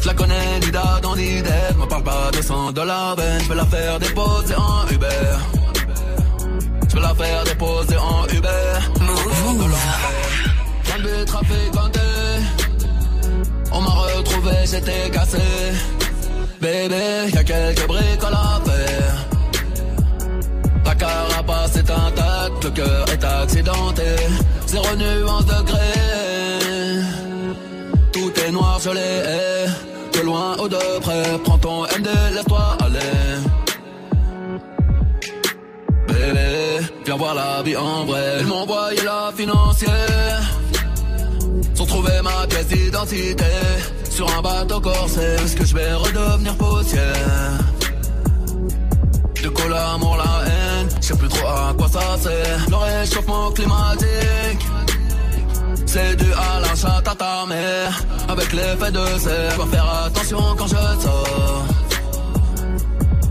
Je 0.00 0.06
la 0.06 0.14
connais, 0.14 0.60
Nida 0.60 1.00
dans 1.02 1.14
l'idée. 1.14 1.50
Me 1.78 1.86
parle 1.86 2.02
pas 2.02 2.30
de 2.32 2.42
100 2.42 2.72
dollars, 2.72 3.16
ben 3.16 3.40
je 3.40 3.48
vais 3.48 3.54
la 3.54 3.66
faire 3.66 3.98
déposer 3.98 4.54
en 4.54 4.88
Uber. 4.90 5.06
Je 6.88 6.94
vais 6.94 7.00
la 7.00 7.14
faire 7.14 7.44
déposer 7.44 7.96
en 7.96 8.26
Uber. 8.26 8.61
De. 11.24 11.28
On 13.72 13.80
m'a 13.80 13.90
retrouvé, 13.90 14.52
j'étais 14.64 15.08
cassé. 15.10 15.38
Bébé, 16.60 17.30
y'a 17.32 17.44
quelques 17.44 17.86
briques 17.86 18.24
à 18.24 18.30
la 18.30 18.60
faire. 18.64 19.26
La 20.84 20.94
carapace 20.96 21.76
est 21.76 21.90
intacte, 21.90 22.64
le 22.64 22.70
cœur 22.70 23.04
est 23.12 23.24
accidenté. 23.24 24.02
Zéro 24.66 24.96
nuance 24.96 25.46
de 25.46 25.62
gré. 25.62 25.92
Tout 28.12 28.32
est 28.44 28.50
noir, 28.50 28.80
je 28.82 28.90
l'ai. 28.90 30.24
loin 30.24 30.56
ou 30.58 30.68
de 30.68 31.00
près, 31.00 31.38
prends 31.44 31.58
ton 31.58 31.82
MD, 31.84 32.08
laisse-toi 32.34 32.76
aller. 32.80 33.38
Bébé, 36.08 36.86
viens 37.04 37.16
voir 37.16 37.34
la 37.34 37.62
vie 37.62 37.76
en 37.76 38.04
vrai. 38.06 38.38
Ils 38.40 38.46
m'ont 38.46 38.66
la 39.04 39.32
financière. 39.36 40.51
Sans 41.82 41.86
trouver 41.86 42.22
ma 42.22 42.46
pièce 42.46 42.68
d'identité. 42.68 43.52
Sur 44.08 44.26
un 44.38 44.40
bateau 44.40 44.80
corsé, 44.80 45.20
est-ce 45.20 45.56
que 45.56 45.64
je 45.64 45.74
vais 45.74 45.92
redevenir 45.94 46.54
poussière? 46.56 47.58
De 49.42 49.48
quoi 49.48 49.68
l'amour, 49.68 50.16
la 50.16 50.46
haine, 50.46 50.88
je 51.00 51.06
sais 51.08 51.16
plus 51.16 51.26
trop 51.26 51.48
à 51.48 51.74
quoi 51.76 51.88
ça 51.88 52.16
sert. 52.20 52.66
Le 52.70 52.76
réchauffement 52.76 53.50
climatique. 53.50 54.62
C'est 55.84 56.14
dû 56.14 56.32
à 56.32 56.60
la 56.60 56.74
chatte 56.76 57.08
à 57.08 57.14
ta 57.16 57.46
mère 57.46 58.00
Avec 58.28 58.52
l'effet 58.52 58.90
de 58.92 59.04
serre 59.18 59.56
Dois 59.56 59.66
faire 59.66 60.04
attention 60.06 60.38
quand 60.56 60.66
je 60.66 61.02
sors 61.02 61.66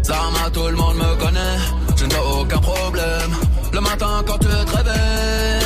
Ça 0.04 0.20
m'a 0.34 0.49
tout 0.52 0.68
le 0.68 0.76
monde 0.76 0.97
me 0.97 1.16
connaît 1.16 1.58
Je 1.95 2.06
n'ai 2.06 2.39
aucun 2.39 2.60
problème 2.60 3.32
Le 3.74 3.80
matin 3.80 4.24
quand 4.28 4.38
tu 4.38 4.47
te 4.47 4.78
réveilles 4.78 5.61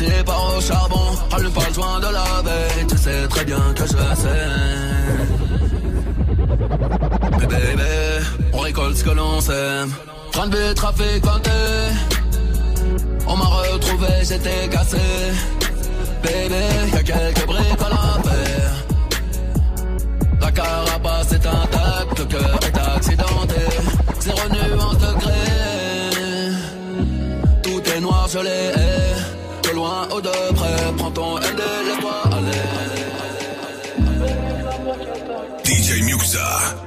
Petit 0.00 0.24
pas 0.24 0.56
au 0.56 0.60
charbon 0.62 0.96
Allume 1.30 1.52
pas 1.52 1.68
le 1.68 1.74
joint 1.74 2.00
de 2.00 2.06
la 2.06 2.42
veille 2.42 2.86
Tu 2.88 2.96
sais 2.96 3.28
très 3.28 3.44
bien 3.44 3.60
que 3.74 3.82
je 3.82 3.88
sais 3.88 4.48
Bébé, 7.38 7.56
bébé 7.56 7.84
On 8.54 8.60
récolte 8.60 8.96
ce 8.96 9.04
que 9.04 9.10
l'on 9.10 9.42
sème 9.42 9.92
Train 10.32 10.48
de 10.48 10.72
trafic, 10.72 11.22
vanté 11.22 11.50
on 13.26 13.36
m'a 13.36 13.44
retrouvé, 13.44 14.08
j'étais 14.22 14.68
cassé. 14.68 14.96
Bébé, 16.20 16.64
y'a 16.92 17.02
quelques 17.02 17.46
briques 17.46 17.80
à 17.80 18.28
faire. 18.28 18.72
La 20.40 20.50
carapace 20.50 21.32
est 21.32 21.46
intacte, 21.46 22.18
le 22.18 22.24
cœur 22.24 22.58
est 22.62 22.96
accidenté. 22.96 23.60
Zéro 24.18 24.40
nuance 24.48 24.98
degré. 24.98 25.32
Tout 27.62 27.82
est 27.94 28.00
noir, 28.00 28.26
je 28.32 28.38
l'ai. 28.38 28.79
De 30.22 30.52
près, 30.52 30.92
prends 30.98 31.10
ton 31.12 31.36
LD, 31.38 31.62
laisse-toi 31.86 32.12
aller. 32.36 32.62
DJ 35.64 36.02
Muxa. 36.02 36.79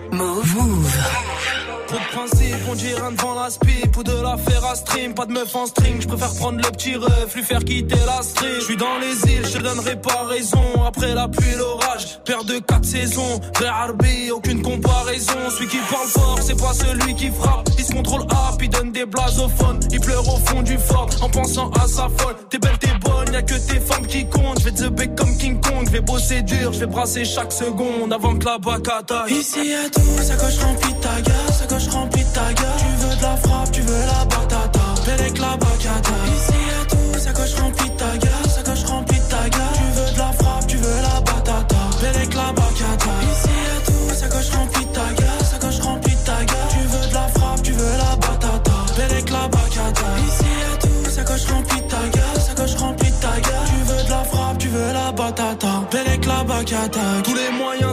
Dit 2.76 2.94
rien 2.94 3.12
devant 3.12 3.36
la 3.36 3.50
spip 3.50 3.96
ou 3.98 4.04
de 4.04 4.14
la 4.22 4.38
faire 4.38 4.66
à 4.66 4.76
stream. 4.76 5.14
Pas 5.14 5.26
de 5.26 5.34
meuf 5.34 5.56
en 5.56 5.66
string, 5.66 6.02
je 6.02 6.08
préfère 6.08 6.34
prendre 6.36 6.58
le 6.58 6.72
petit 6.72 6.96
ref, 6.96 7.36
lui 7.36 7.44
faire 7.44 7.64
quitter 7.64 8.00
la 8.06 8.22
stream. 8.22 8.56
Je 8.60 8.66
suis 8.66 8.78
dans 8.78 8.98
les 9.00 9.34
îles, 9.34 9.46
je 9.46 9.58
te 9.58 9.64
donnerai 9.64 9.96
pas 9.98 10.24
raison. 10.28 10.84
Après 10.86 11.14
la 11.14 11.28
pluie, 11.28 11.56
l'orage, 11.58 12.20
père 12.26 12.44
de 12.44 12.60
quatre 12.60 12.86
saisons. 12.86 13.40
Vrai 13.56 13.68
Harbi, 13.68 14.32
aucune 14.32 14.62
comparaison. 14.62 15.34
Celui 15.50 15.68
qui 15.68 15.78
parle 15.92 16.08
fort, 16.08 16.40
c'est 16.42 16.60
pas 16.60 16.74
celui 16.74 17.16
qui 17.16 17.30
frappe. 17.30 17.70
Il 17.78 17.86
se 17.86 17.92
contrôle 17.92 18.22
up, 18.22 18.62
il 18.62 18.70
donne 18.70 18.92
des 18.92 19.06
blasophones. 19.06 19.80
Il 19.92 20.00
pleure 20.00 20.28
au 20.28 20.38
fond 20.38 20.62
du 20.62 20.78
fort 20.78 21.10
en 21.22 21.30
pensant 21.30 21.70
à 21.72 21.88
sa 21.88 22.10
folle. 22.18 22.36
T'es 22.50 22.58
belle, 22.58 22.78
t'es 22.80 22.94
bonne, 23.02 23.34
y'a 23.34 23.42
que 23.42 23.56
tes 23.56 23.80
femmes 23.80 24.08
qui 24.08 24.26
comptent. 24.28 24.60
Je 24.60 24.66
vais 24.66 24.72
te 24.72 24.88
bec 24.88 25.16
comme 25.16 25.38
King 25.38 25.60
Kong, 25.62 25.86
je 25.86 25.92
vais 25.92 26.02
bosser 26.02 26.42
dur, 26.42 26.74
je 26.74 26.80
vais 26.80 26.88
brasser 26.88 27.26
chaque 27.26 27.52
seconde 27.52 28.12
avant 28.12 28.36
que 28.36 28.46
la 28.46 28.58
bacata. 28.58 29.26
Ici 29.30 29.70
y'a 29.70 29.90
tout, 29.90 30.02
ça 30.22 30.36
coche 30.36 30.60
remplie 30.60 30.94
de 30.94 31.00
ta 31.00 31.22
gueule, 31.22 31.54
ça 31.54 31.66
coche 31.68 31.88
remplie 31.88 32.24
de 32.24 32.34
ta 32.34 32.54
gueule. 32.54 32.63
Tu 32.78 32.90
veux 33.02 33.16
de 33.16 33.22
la 33.22 33.36
frappe, 33.38 33.72
tu 33.72 33.82
veux 33.82 34.06
la 34.06 34.26
batata. 34.26 34.80
Belle 35.06 35.34
la 35.40 35.58
bacata. 35.58 36.16
Ici 36.36 36.60
y'a 36.70 36.86
tout, 36.90 37.20
ça 37.20 37.32
coche 37.34 37.56
remplie 37.60 37.90
de 37.90 37.96
ta 37.96 38.18
gueule, 38.18 38.50
ça 38.50 38.62
coche 38.64 38.84
remplie 38.86 39.20
de 39.20 39.24
ta 39.26 39.50
gueule. 39.50 39.76
Tu 39.76 40.00
veux 40.00 40.12
de 40.14 40.18
la 40.18 40.32
frappe, 40.34 40.68
tu 40.68 40.78
veux 40.78 41.02
la 41.02 41.22
batata. 41.22 41.76
Belle 42.02 42.30
la 42.36 42.52
bacata. 42.54 43.12
Ici 43.32 43.54
y'a 43.66 43.78
tout, 43.86 44.16
ça 44.16 44.28
coche 44.28 44.50
remplie 44.52 44.86
de 44.86 44.92
ta 44.92 45.08
gueule, 45.20 45.46
ça 45.52 45.58
coche 45.60 45.80
remplie 45.82 46.16
de 46.16 46.24
ta 46.24 46.38
gueule. 46.46 46.72
Tu 46.72 46.88
veux 46.92 47.08
de 47.10 47.14
la 47.14 47.28
frappe, 47.36 47.62
tu 47.64 47.72
veux 47.74 47.98
la 47.98 48.16
batata. 48.16 48.78
Belle 48.98 49.26
la 49.32 49.48
bacata. 49.48 50.08
Ici 50.28 50.50
y'a 50.62 50.78
tout, 50.82 51.10
ça 51.10 51.24
coche 51.24 51.46
remplie 51.52 51.82
de 51.82 51.88
ta 51.88 52.02
gueule, 52.14 52.42
ça 52.46 52.54
coche 52.56 52.76
remplie 52.76 53.12
de 53.12 53.16
ta 53.16 53.34
gueule. 53.46 53.68
Tu 53.68 53.80
veux 53.90 54.04
de 54.04 54.10
la 54.10 54.24
frappe, 54.24 54.58
tu 54.58 54.68
veux 54.70 54.94
la 54.94 55.12
batata. 55.12 55.74
Belle 55.92 56.20
la 56.26 56.44
bacata. 56.44 57.02
Tous 57.24 57.36
les 57.36 57.52
moyens 57.58 57.93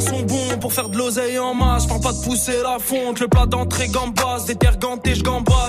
faire 0.70 0.88
de 0.88 0.96
l'oseille 0.96 1.38
en 1.38 1.54
masse. 1.54 1.86
Prends 1.86 2.00
pas 2.00 2.12
de 2.12 2.22
pousser 2.22 2.62
la 2.62 2.78
fonte, 2.78 3.20
le 3.20 3.28
plat 3.28 3.46
d'entrée 3.46 3.88
gambas. 3.88 4.44
Des 4.46 4.54
terres 4.54 4.78
gantées. 4.78 5.10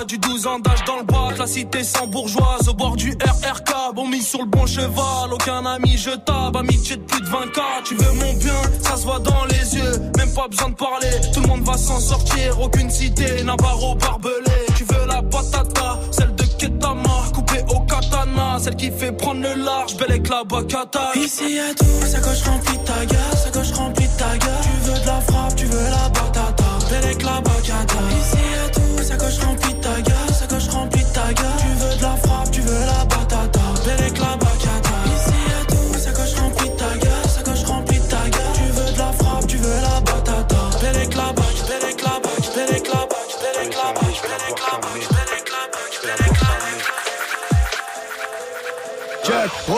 Du 0.06 0.18
12 0.18 0.46
ans 0.46 0.58
d'âge 0.58 0.84
dans 0.86 0.98
le 0.98 1.04
bac, 1.04 1.38
la 1.38 1.46
cité 1.46 1.82
sans 1.82 2.06
bourgeoise. 2.06 2.68
Au 2.68 2.74
bord 2.74 2.96
du 2.96 3.10
RRK, 3.10 3.94
bon 3.94 4.08
mis 4.08 4.22
sur 4.22 4.40
le 4.40 4.46
bon 4.46 4.66
cheval. 4.66 5.32
Aucun 5.32 5.64
ami, 5.64 5.96
je 5.96 6.10
tape, 6.10 6.56
amitié 6.56 6.96
de 6.96 7.02
plus 7.02 7.20
de 7.20 7.26
20k. 7.26 7.60
Tu 7.84 7.94
veux 7.94 8.12
mon 8.12 8.32
bien, 8.34 8.54
ça 8.82 8.96
se 8.96 9.04
voit 9.04 9.18
dans 9.18 9.44
les 9.46 9.76
yeux. 9.76 9.98
Même 10.16 10.32
pas 10.34 10.48
besoin 10.48 10.70
de 10.70 10.74
parler, 10.74 11.10
tout 11.32 11.40
le 11.40 11.48
monde 11.48 11.62
va 11.62 11.76
s'en 11.76 12.00
sortir. 12.00 12.60
Aucune 12.60 12.90
cité, 12.90 13.42
Navarro 13.44 13.94
barbelé. 13.96 14.66
Tu 14.76 14.84
veux 14.84 15.06
la 15.06 15.22
patata, 15.22 15.98
celle 16.10 16.34
de 16.34 16.44
Ketama, 16.58 17.22
coupée 17.34 17.64
au 17.68 17.80
katana. 17.80 18.58
Celle 18.58 18.76
qui 18.76 18.90
fait 18.90 19.12
prendre 19.12 19.42
le 19.42 19.54
large, 19.62 19.96
belle 19.96 20.12
avec 20.12 20.28
la 20.28 20.44
bacata. 20.44 21.10
Ici 21.16 21.54
y'a 21.54 21.74
tout, 21.74 22.06
ça 22.06 22.20
coche 22.20 22.42
remplie 22.44 22.78
ta 22.84 23.04
gueule, 23.06 23.31
I 27.82 27.84
thought 27.84 28.11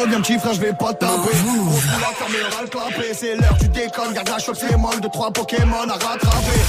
reviens 0.05 0.21
petit 0.21 0.39
frère, 0.39 0.55
je 0.55 0.61
vais 0.61 0.73
pas 0.73 0.93
taper. 0.93 1.15
Gros 1.17 1.29
coup, 1.29 1.81
la 2.01 2.27
caméra 2.27 2.65
clapper. 2.71 3.15
C'est 3.15 3.35
l'heure, 3.37 3.57
tu 3.59 3.69
déconnes, 3.69 4.13
garde 4.13 4.29
la 4.29 4.39
choc, 4.39 4.57
c'est 4.59 4.77
molle 4.77 5.01
de 5.01 5.09
trois 5.09 5.31
Pokémon 5.31 5.89
à 5.89 5.93
rattraper. 5.93 6.61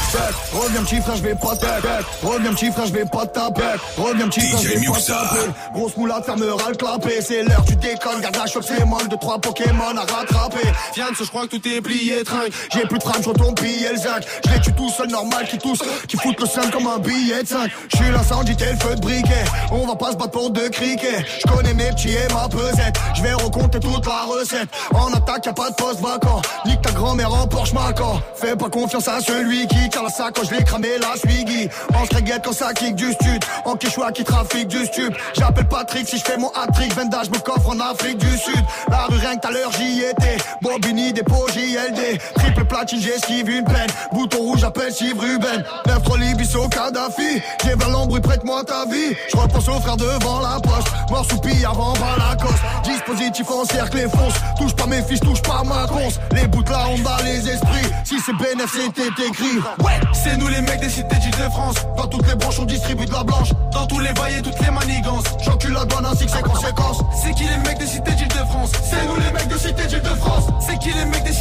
Reviens 0.54 0.84
petit 0.84 1.02
frère, 1.02 1.16
je 1.16 1.24
vais 1.24 1.36
pas 1.36 1.56
taper. 1.56 2.04
Reviens 2.24 2.54
petit 2.54 2.72
frère, 2.72 2.86
je 2.86 2.94
vais 2.94 3.06
pas 3.06 3.26
taper. 3.26 3.62
Reviens 3.98 4.28
petit 4.28 4.42
frère, 4.42 4.62
je 4.62 4.68
vais 4.68 4.86
pas 4.86 5.02
taper. 5.02 5.52
Grosse 5.74 5.98
moulade, 5.98 6.24
fermera 6.26 6.70
le 6.70 6.76
clapper. 6.76 7.22
C'est 7.22 7.44
l'heure, 7.44 7.64
tu 7.68 7.76
déconnes, 7.76 8.22
garde 8.22 8.36
la 8.38 8.46
choc, 8.46 8.64
c'est 8.66 8.86
molle 8.86 9.08
de 9.08 9.16
trois 9.16 9.40
Pokémon 9.40 9.96
à 9.98 10.02
rattraper. 10.02 10.68
Viens 10.96 11.12
de 11.12 11.16
ce, 11.16 11.24
je 11.24 11.30
crois 11.30 11.48
que 11.48 11.56
tout 11.56 11.68
est 11.68 11.82
plié, 11.82 12.24
trinque. 12.24 12.52
J'ai 12.74 12.82
plus 12.82 12.98
de 12.98 13.04
fram, 13.04 13.22
je 13.22 13.30
retourne 13.30 13.56
piller 13.56 13.90
le 13.92 13.98
zinc. 13.98 14.24
Je 14.46 14.52
les 14.52 14.62
tue 14.62 14.74
tout 14.74 14.90
seul, 14.90 15.08
normal, 15.10 15.46
qui 15.48 15.58
tousse, 15.58 15.82
qui 16.08 16.18
foutent 16.18 16.40
le 16.40 16.48
sein 16.48 16.70
comme 16.72 16.88
un 16.88 17.00
billet 17.00 17.44
de 17.44 17.48
5. 17.48 17.72
Je 17.92 17.98
suis 17.98 18.12
l'incendie, 18.12 18.56
t'es 18.56 18.72
le 18.72 18.80
feu 18.80 18.96
de 18.96 19.02
briquet. 19.02 19.46
On 19.72 19.86
va 19.86 19.96
pas 19.96 20.12
se 20.12 20.18
battre 20.18 20.32
pour 20.32 20.50
deux 20.50 20.70
criquets. 20.70 21.26
Je 21.40 21.52
connais 21.52 21.74
mes 21.74 21.90
petits 21.90 22.12
et 22.12 22.34
ma 22.34 22.48
pesette. 22.48 22.96
Je 23.16 23.22
vais 23.26 23.34
recompter 23.34 23.80
toute 23.80 24.06
la 24.06 24.24
recette. 24.24 24.70
En 24.94 25.12
attaque, 25.14 25.46
y'a 25.46 25.54
pas 25.54 25.70
de 25.70 25.76
poste 25.76 26.00
vacant. 26.00 26.42
Nique 26.66 26.82
ta 26.82 26.92
grand-mère 26.92 27.34
en 27.34 27.48
Porsche 27.48 27.74
Macan. 27.74 28.22
Fais 28.36 28.56
pas 28.56 28.70
confiance 28.70 29.08
à 29.08 29.20
celui 29.20 29.68
qui 29.68 29.90
tire 29.90 30.04
la 30.04 30.10
sacoche, 30.10 30.48
je 30.50 30.56
l'ai 30.56 30.64
cramé 30.64 30.90
la 31.00 31.16
Swiggy. 31.18 31.70
En 31.96 32.06
streguette 32.06 32.44
quand 32.44 32.54
ça 32.54 32.74
kick 32.74 32.96
du 32.96 33.12
stud. 33.14 33.44
En 33.66 33.76
Quechua 33.76 34.12
qui 34.12 34.24
trafique 34.24 34.68
du 34.68 34.86
stup. 34.86 35.16
J'appelle 35.38 35.68
Patrick 35.68 36.08
si 36.08 36.18
je 36.18 36.24
fais 36.24 36.38
mon 36.38 36.50
hat-trick. 36.50 36.94
Vendage 36.96 37.30
me 37.30 37.40
coffre 37.40 37.70
en 37.70 37.80
Afrique 37.80 38.18
du 38.18 38.38
Sud. 38.38 38.64
La 38.90 39.06
rue 39.06 39.18
rien 39.18 39.38
que 39.38 39.48
à 39.48 39.52
l'heure 39.52 39.72
j'y 39.72 40.02
étais. 40.02 40.38
Bobini, 40.62 41.14
dépôt 41.14 41.48
JLD. 41.50 42.20
Triple 42.36 42.66
platine, 42.66 43.02
j'esquive 43.02 43.50
une 43.50 43.66
peine. 43.66 43.90
Bouton 44.14 44.38
rouge, 44.38 44.60
j'appelle 44.60 44.94
Steve 44.94 45.20
Ruben. 45.20 45.64
9 45.88 46.04
3 46.04 46.18
Libisso, 46.18 46.68
Kadhafi. 46.70 47.42
J'ai 47.64 47.76
l'embrouille, 47.92 48.22
prête-moi 48.22 48.64
ta 48.64 48.86
vie. 48.86 49.16
Je 49.32 49.38
repense 49.38 49.68
au 49.68 49.80
frère 49.80 49.98
devant 49.98 50.40
la 50.40 50.60
poche. 50.60 50.92
Mort 51.10 51.26
soupille 51.26 51.66
avant 51.66 51.94
Balacoste. 51.94 52.64
Dispositif 53.06 53.52
en 53.52 53.66
cercle 53.66 54.00
et 54.00 54.10
fonce. 54.10 54.34
Touche 54.58 54.74
pas 54.74 54.88
mes 54.88 55.04
fils, 55.04 55.20
touche 55.20 55.42
pas 55.44 55.62
ma 55.64 55.86
conce. 55.86 56.20
Les 56.32 56.48
bouts 56.48 56.64
de 56.64 56.72
la 56.72 56.90
on 56.90 56.98
bat 57.00 57.18
les 57.24 57.48
esprits. 57.48 57.86
Si 58.04 58.20
c'est 58.20 58.34
BNF, 58.34 58.72
c'était 58.74 59.28
écrit. 59.28 59.60
Ouais, 59.80 60.00
c'est 60.12 60.36
nous 60.38 60.48
les 60.48 60.62
mecs 60.62 60.80
des 60.80 60.90
cités 60.90 61.16
d'Île-de-France. 61.18 61.76
Dans 61.98 62.08
toutes 62.08 62.28
les 62.28 62.34
branches, 62.34 62.58
on 62.60 62.66
distribue 62.66 63.06
de 63.06 63.12
la 63.12 63.24
blanche. 63.24 63.50
Dans 63.72 63.86
tous 63.86 64.00
les 64.00 64.12
bails 64.14 64.42
toutes 64.42 64.60
les 64.60 64.72
manigances. 64.72 65.26
J'encule 65.44 65.74
la 65.74 65.86
douane 65.86 66.06
ainsi 66.08 66.26
que 66.26 66.32
ses 66.32 66.42
conséquences. 66.42 66.98
C'est 67.22 67.34
qui 67.36 67.44
les 67.44 67.58
mecs 67.58 67.78
des 67.78 67.86
cités 67.86 68.12
d'Île-de-France 68.12 68.72
C'est 68.84 69.06
nous 69.06 69.16
les 69.18 69.32
mecs 69.32 69.48
des 69.50 69.60
cités 69.60 69.86
d'Île-de-France. 69.86 70.46
C'est 70.66 70.80
qui 70.80 70.90
les 70.90 71.06
mecs 71.06 71.24
des 71.24 71.34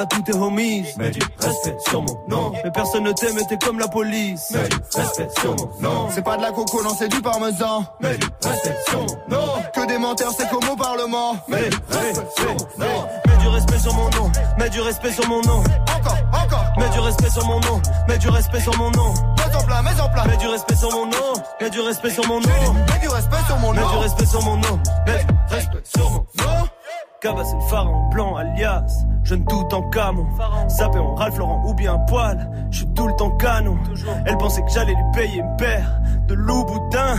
à 0.00 0.06
tous 0.06 0.22
tes 0.22 0.34
homies. 0.34 0.84
Mais 0.98 1.10
du 1.10 1.20
respect 1.38 1.76
sur 1.86 2.02
mon 2.02 2.18
nom. 2.28 2.52
Mais 2.64 2.70
personne 2.70 3.04
ne 3.04 3.12
t'aime 3.12 3.38
et 3.38 3.46
t'es 3.46 3.58
comme 3.58 3.78
la 3.78 3.88
police. 3.88 4.50
Mais 4.52 4.68
du 4.68 4.76
respect 4.96 5.28
sur 5.40 5.54
mon 5.56 5.70
nom. 5.80 6.08
C'est 6.14 6.24
pas 6.24 6.36
de 6.36 6.42
la 6.42 6.50
coco, 6.50 6.82
non, 6.82 6.90
c'est 6.98 7.08
du 7.08 7.20
parmesan. 7.20 7.84
Mais 8.00 8.16
du 8.16 8.26
respect 8.42 8.76
sur 8.88 9.00
mon 9.00 9.36
nom. 9.36 9.46
Que 9.74 9.86
des 9.86 9.98
menteurs, 9.98 10.32
c'est 10.36 10.48
comme 10.48 10.68
au 10.68 10.76
Parlement. 10.76 11.36
Mais 11.48 11.68
du 11.68 11.76
respect 11.92 12.18
sur 12.36 12.48
mon 12.54 12.84
nom. 12.84 13.06
Mets 13.26 13.38
du 13.38 13.48
respect 13.48 13.78
sur 13.78 13.94
mon 13.94 14.10
nom. 14.10 14.32
Mets 14.58 14.68
du 14.70 14.80
respect 14.80 15.12
sur 15.12 15.28
mon 15.28 15.40
nom. 15.42 15.58
Encore, 15.60 16.18
encore. 16.32 16.64
Mets 16.78 16.90
du 16.90 17.00
respect 17.00 17.30
sur 17.30 17.46
mon 17.46 17.60
nom. 17.60 17.82
Mets 18.08 18.18
du 18.18 18.28
respect 18.28 18.60
sur 18.60 18.76
mon 18.78 18.90
nom. 18.90 19.12
Mets 19.36 19.56
en 19.56 19.62
plat, 19.64 19.82
mets 19.82 20.00
en 20.00 20.08
plat. 20.08 20.24
Mets 20.26 20.36
du 20.38 20.46
respect 20.48 20.76
sur 20.76 20.90
mon 20.92 21.06
nom. 21.06 21.32
Mets 21.60 21.70
du 21.70 21.80
respect 21.80 22.10
sur 22.10 22.26
mon 22.26 22.40
nom. 22.40 22.48
Mets 22.48 22.98
du 23.00 23.08
respect 23.08 23.44
sur 23.46 23.58
mon 23.58 23.72
Mets 23.72 23.78
du 23.80 23.84
nom. 23.84 24.00
respect 24.00 24.26
sur 24.26 24.42
mon 24.42 24.56
nom. 24.56 24.80
Mets 25.06 25.24
du 25.24 25.54
respect 25.54 25.82
sur 25.84 26.10
mon 26.10 26.16
nom. 26.18 26.68
Cabas 27.20 27.44
c'est 27.44 27.56
le 27.56 27.62
pharaon 27.68 28.08
blanc 28.10 28.36
alias. 28.36 29.04
Jeune 29.24 29.44
tout 29.44 29.68
en 29.74 29.82
camon. 29.90 30.26
Sapé 30.68 30.98
en 30.98 31.14
Ralph 31.14 31.36
Laurent 31.36 31.62
ou 31.66 31.74
bien 31.74 31.98
poil. 32.08 32.50
Je 32.70 32.78
suis 32.78 32.86
tout 32.94 33.06
le 33.06 33.14
temps 33.16 33.30
canon. 33.32 33.76
Elle 34.24 34.38
pensait 34.38 34.62
que 34.62 34.70
j'allais 34.72 34.94
lui 34.94 35.04
payer 35.12 35.40
une 35.40 35.56
paire 35.56 36.00
De 36.26 36.34
loup 36.34 36.64
boudin 36.64 37.16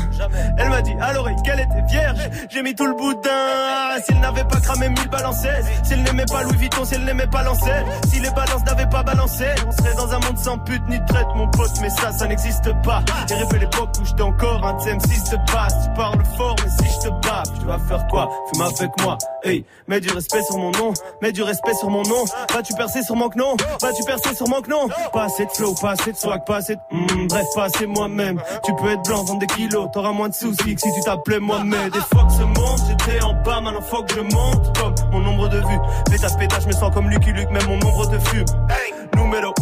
Elle 0.58 0.70
m'a 0.70 0.82
dit 0.82 0.96
à 1.00 1.14
l'oreille 1.14 1.36
qu'elle 1.44 1.60
était 1.60 1.84
vierge. 1.88 2.20
J'ai 2.50 2.64
mis 2.64 2.74
tout 2.74 2.88
le 2.88 2.96
boudin. 2.96 4.02
S'il 4.04 4.20
n'avait 4.20 4.44
pas 4.46 4.60
cramé 4.60 4.90
mille 4.90 5.10
balançaises 5.10 5.66
S'il 5.84 6.02
n'aimait 6.02 6.26
pas 6.26 6.44
Louis 6.44 6.58
Vuitton 6.58 6.86
S'il 6.86 7.04
n'aimait 7.06 7.28
pas 7.28 7.44
l'ancêtre 7.44 7.86
Si 8.08 8.20
les 8.20 8.32
balances 8.32 8.64
n'avaient 8.66 8.90
pas 8.90 9.04
balancé 9.04 9.46
On 9.68 9.72
serait 9.72 9.96
dans 9.96 10.12
un 10.14 10.20
monde 10.20 10.38
sans 10.38 10.58
pute 10.60 10.82
ni 10.90 10.98
traite 11.06 11.28
mon 11.36 11.48
pote. 11.50 11.72
Mais 11.82 11.90
ça 11.90 12.12
ça 12.12 12.28
n'existe 12.28 12.74
pas. 12.82 13.04
J'ai 13.30 13.36
rêvé 13.36 13.60
l'époque 13.60 13.90
où 14.02 14.06
j'étais 14.06 14.24
encore 14.24 14.66
un 14.66 14.74
TM6 14.78 15.30
te 15.30 15.52
passe 15.52 15.76
Tu 15.84 15.94
parles 15.94 16.24
fort 16.38 16.56
mais 16.64 16.70
si 16.70 16.94
je 16.94 17.00
te 17.08 17.10
bats 17.28 17.44
Tu 17.60 17.66
vas 17.66 17.80
faire 17.80 18.08
quoi? 18.08 18.30
Fume 18.54 18.64
avec 18.64 19.02
moi. 19.04 19.18
Hey 19.44 19.66
Mets 19.92 20.00
du 20.00 20.10
respect 20.10 20.42
sur 20.44 20.58
mon 20.58 20.72
nom, 20.72 20.94
mets 21.22 21.34
du 21.34 21.44
respect 21.44 21.74
sur 21.74 21.90
mon 21.90 22.04
nom. 22.04 22.24
Vas-tu 22.54 22.74
percer 22.76 23.04
sur 23.04 23.18
mon 23.18 23.30
non 23.36 23.58
Vas-tu 23.82 24.04
percer 24.06 24.34
sur 24.34 24.48
mon 24.48 24.62
non 24.70 24.88
Pas 25.12 25.26
assez 25.26 25.46
de 25.46 25.52
flow, 25.52 25.76
pas 25.82 25.92
assez 25.92 26.14
de 26.14 26.16
swag, 26.16 26.46
pas 26.46 26.56
assez 26.56 26.78
de... 26.78 26.82
Hmm, 26.92 27.28
bref, 27.28 27.46
pas 27.54 27.66
assez 27.66 27.86
moi-même. 27.88 28.42
Tu 28.64 28.74
peux 28.76 28.88
être 28.88 29.02
blanc, 29.02 29.26
vendre 29.26 29.40
des 29.40 29.48
kilos, 29.48 29.90
t'auras 29.92 30.14
moins 30.14 30.30
de 30.30 30.34
soucis 30.34 30.76
que 30.76 30.80
si 30.80 30.94
tu 30.94 31.02
t'appelais 31.02 31.40
moi-même. 31.40 31.90
Des 31.90 32.00
fois 32.00 32.24
que 32.24 32.32
se 32.32 32.44
monte, 32.44 32.80
j'étais 32.88 33.22
en 33.22 33.34
bas, 33.44 33.60
maintenant 33.60 33.82
faut 33.82 34.02
que 34.04 34.14
je 34.14 34.22
monte. 34.22 34.80
Comme 34.80 34.96
mon 35.12 35.20
nombre 35.20 35.50
de 35.50 35.58
vues. 35.58 35.80
Pétage, 36.10 36.38
pétage, 36.40 36.64
je 36.64 36.68
me 36.68 36.72
sens 36.72 36.94
comme 36.94 37.10
Lucky 37.10 37.34
Luke, 37.34 37.52
même 37.52 37.68
mon 37.68 37.78
nombre 37.80 38.08
de 38.08 38.20
fumes. 38.20 38.46
Hey, 38.70 38.94
numéro 39.18 39.54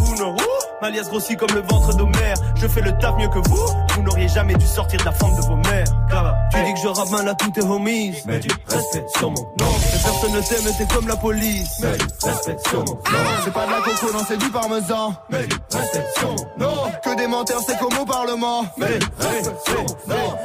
ouh. 0.79 0.85
Malias 0.85 1.09
grossit 1.09 1.37
comme 1.37 1.51
le 1.53 1.61
ventre 1.61 1.95
d'Homère. 1.95 2.35
Je 2.55 2.67
fais 2.67 2.81
le 2.81 2.97
taf 2.97 3.15
mieux 3.17 3.27
que 3.29 3.39
vous. 3.49 3.67
Vous 3.95 4.01
n'auriez 4.03 4.27
jamais 4.27 4.55
dû 4.55 4.65
sortir 4.65 4.99
de 4.99 5.05
la 5.05 5.11
forme 5.11 5.35
de 5.35 5.41
vos 5.41 5.55
mères. 5.55 5.85
Tu 6.51 6.63
dis 6.63 6.73
que 6.73 6.79
je 6.79 6.87
rappe 6.87 7.09
mal 7.11 7.27
à 7.27 7.35
tous 7.35 7.51
tes 7.51 7.61
homies. 7.61 8.13
Mais 8.25 8.39
du 8.39 8.49
respect 8.67 9.05
sur 9.17 9.31
mon 9.31 9.41
nom. 9.41 9.55
Mais 9.59 9.99
personne 10.03 10.31
ne 10.33 10.41
t'aime, 10.41 10.73
t'es 10.77 10.93
comme 10.93 11.07
la 11.07 11.15
police. 11.15 11.79
Mais 11.81 11.97
du 11.97 12.05
respect 12.23 12.57
sur 12.67 12.79
mon 12.79 12.93
nom. 12.93 12.99
C'est 13.43 13.53
pas 13.53 13.65
de 13.65 13.71
la 13.71 13.81
coco, 13.81 14.13
non, 14.13 14.23
c'est 14.27 14.37
du 14.37 14.49
parmesan. 14.49 15.13
Mais 15.29 15.45
du 15.47 15.55
respect 15.73 16.05
sur 16.17 16.29
mon 16.29 16.65
nom. 16.65 16.91
Que 17.03 17.15
des 17.17 17.27
menteurs, 17.27 17.61
c'est 17.65 17.77
comme 17.77 17.97
au 17.97 18.05
Parlement. 18.05 18.65
Mais 18.77 18.99
du 18.99 19.05
respect 19.19 19.55
sur 19.65 19.83
mon 20.07 20.15
nom. 20.15 20.37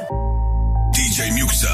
DJ 0.93 1.31
Muxa. 1.33 1.67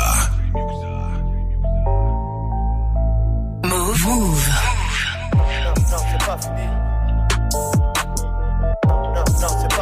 Move. 3.63 4.05
Move. 4.05 4.49
Non, 5.91 5.97
c'est 5.97 6.25
pas 6.25 6.37
fini. 6.37 6.80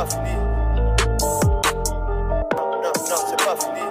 Fini. 0.10 0.36
Non, 2.84 2.93
c'est 3.05 3.45
pas 3.45 3.55
fini. 3.60 3.86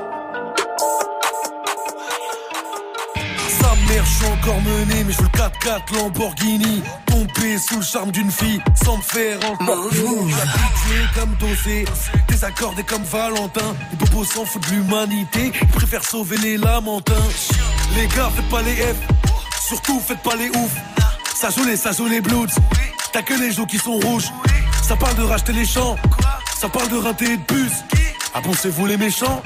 Sa 3.60 3.74
mère, 3.92 4.04
je 4.04 4.10
suis 4.10 4.26
encore 4.26 4.60
mené, 4.62 5.04
mais 5.04 5.12
je 5.12 5.18
veux 5.18 5.24
le 5.24 5.38
4x4 5.38 5.94
Lamborghini. 5.94 6.82
Tombé 7.06 7.58
sous 7.58 7.76
le 7.76 7.82
charme 7.82 8.10
d'une 8.10 8.30
fille, 8.30 8.60
sans 8.84 8.96
me 8.98 9.02
faire 9.02 9.38
encore 9.50 9.90
Je 9.90 9.96
suis 9.96 10.06
habitué 10.06 11.00
comme 11.14 11.34
dosé, 11.36 11.84
désaccordé 12.28 12.82
comme 12.82 13.02
Valentin. 13.02 13.74
Les 13.90 13.96
bobos 13.96 14.24
s'en 14.24 14.44
foutent 14.44 14.68
de 14.68 14.74
l'humanité, 14.74 15.52
ils 15.60 15.68
préfèrent 15.68 16.04
sauver 16.04 16.36
les 16.38 16.56
lamentins. 16.56 17.14
Les 17.96 18.06
gars, 18.08 18.30
faites 18.34 18.48
pas 18.48 18.62
les 18.62 18.76
F, 18.76 18.96
surtout 19.66 20.00
faites 20.00 20.22
pas 20.22 20.36
les 20.36 20.48
ouf. 20.50 20.72
Ça 21.34 21.50
joue 21.50 21.64
les, 21.64 21.76
ça 21.76 21.92
joue 21.92 22.06
les 22.06 22.20
bloods. 22.20 22.46
T'as 23.12 23.22
que 23.22 23.34
les 23.34 23.52
joues 23.52 23.66
qui 23.66 23.78
sont 23.78 23.98
rouges. 23.98 24.30
Ça 24.82 24.96
parle 24.96 25.16
de 25.16 25.22
racheter 25.22 25.52
les 25.52 25.66
champs, 25.66 25.96
ça 26.58 26.68
parle 26.68 26.88
de 26.88 26.96
rinter 26.96 27.32
et 27.32 27.36
de 27.36 27.42
bus. 27.42 27.72
Ah 28.34 28.40
bon, 28.40 28.52
c'est 28.54 28.70
vous 28.70 28.86
les 28.86 28.96
méchants? 28.96 29.42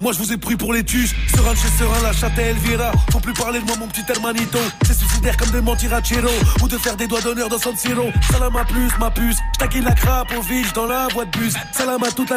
Moi 0.00 0.12
je 0.12 0.18
vous 0.18 0.32
ai 0.32 0.36
pris 0.36 0.56
pour 0.56 0.72
les 0.72 0.82
tuches, 0.82 1.14
serein 1.32 1.54
chez 1.54 1.68
serein, 1.78 2.02
la 2.02 2.12
chatte 2.12 2.36
Elvira. 2.36 2.90
Faut 3.12 3.20
plus 3.20 3.32
parler 3.32 3.60
de 3.60 3.64
moi 3.66 3.76
mon 3.78 3.86
petit 3.86 4.02
hermanito. 4.08 4.58
C'est 4.84 4.94
suicidaire 4.94 5.36
comme 5.36 5.50
de 5.50 5.60
mentir 5.60 5.94
à 5.94 6.02
Chiro 6.02 6.28
ou 6.60 6.66
de 6.66 6.76
faire 6.76 6.96
des 6.96 7.06
doigts 7.06 7.20
d'honneur 7.20 7.48
dans 7.48 7.58
San 7.58 7.76
Siro. 7.76 8.10
Salam 8.32 8.52
plus, 8.68 8.90
ma 8.98 9.12
puce. 9.12 9.36
J'taquille 9.54 9.82
la 9.82 9.92
crape 9.92 10.32
au 10.36 10.42
vige 10.42 10.72
dans 10.72 10.86
la 10.86 11.06
voie 11.08 11.24
de 11.24 11.38
bus. 11.38 11.54
Salam 11.70 12.02
à 12.02 12.10
toute 12.10 12.30
la 12.30 12.36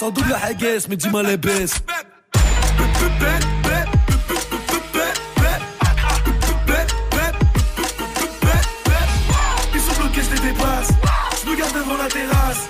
en 0.00 0.10
double 0.10 0.36
haguesse, 0.42 0.88
mais 0.88 0.96
dis-moi 0.96 1.22
les 1.22 1.36
baisses. 1.36 1.82
Terrasse. 12.12 12.64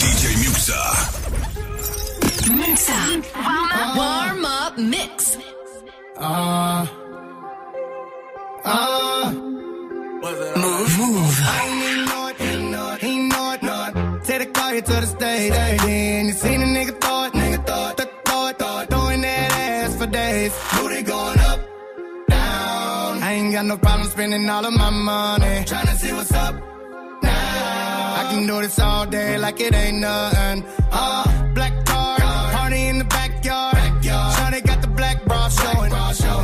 DJ 0.00 0.22
Muxa. 0.42 0.82
Muxa. 2.60 2.98
Warm 3.98 4.44
up. 4.44 4.76
Warm 4.76 4.90
mix. 4.90 5.38
Ah. 6.18 6.90
Ah. 8.64 9.32
Move. 10.96 11.36
Ain't 11.60 11.82
it, 12.30 12.40
ain't 12.40 12.70
know 12.70 12.92
it, 12.94 13.04
ain't 13.04 13.32
know. 13.32 14.20
Take 14.24 14.38
the 14.38 14.46
car 14.46 14.72
here 14.72 14.82
to 14.82 14.92
the 14.92 15.06
stage, 15.06 15.52
got 23.54 23.66
no 23.66 23.76
problem 23.78 24.08
spending 24.08 24.50
all 24.50 24.66
of 24.66 24.74
my 24.74 24.90
money. 24.90 25.62
Tryna 25.70 25.94
see 25.96 26.12
what's 26.12 26.32
up 26.32 26.54
now. 27.22 28.20
I 28.20 28.26
can 28.30 28.48
do 28.48 28.60
this 28.60 28.78
all 28.80 29.06
day 29.06 29.38
like 29.38 29.60
it 29.60 29.72
ain't 29.72 29.98
nothing. 29.98 30.64
Uh, 30.90 31.54
black 31.54 31.84
car, 31.86 32.18
party 32.18 32.88
in 32.88 32.98
the 32.98 33.04
backyard. 33.04 33.76
Shawty 34.02 34.60
got 34.66 34.80
the 34.82 34.88
black 34.88 35.24
bra 35.24 35.48
showing. 35.48 35.92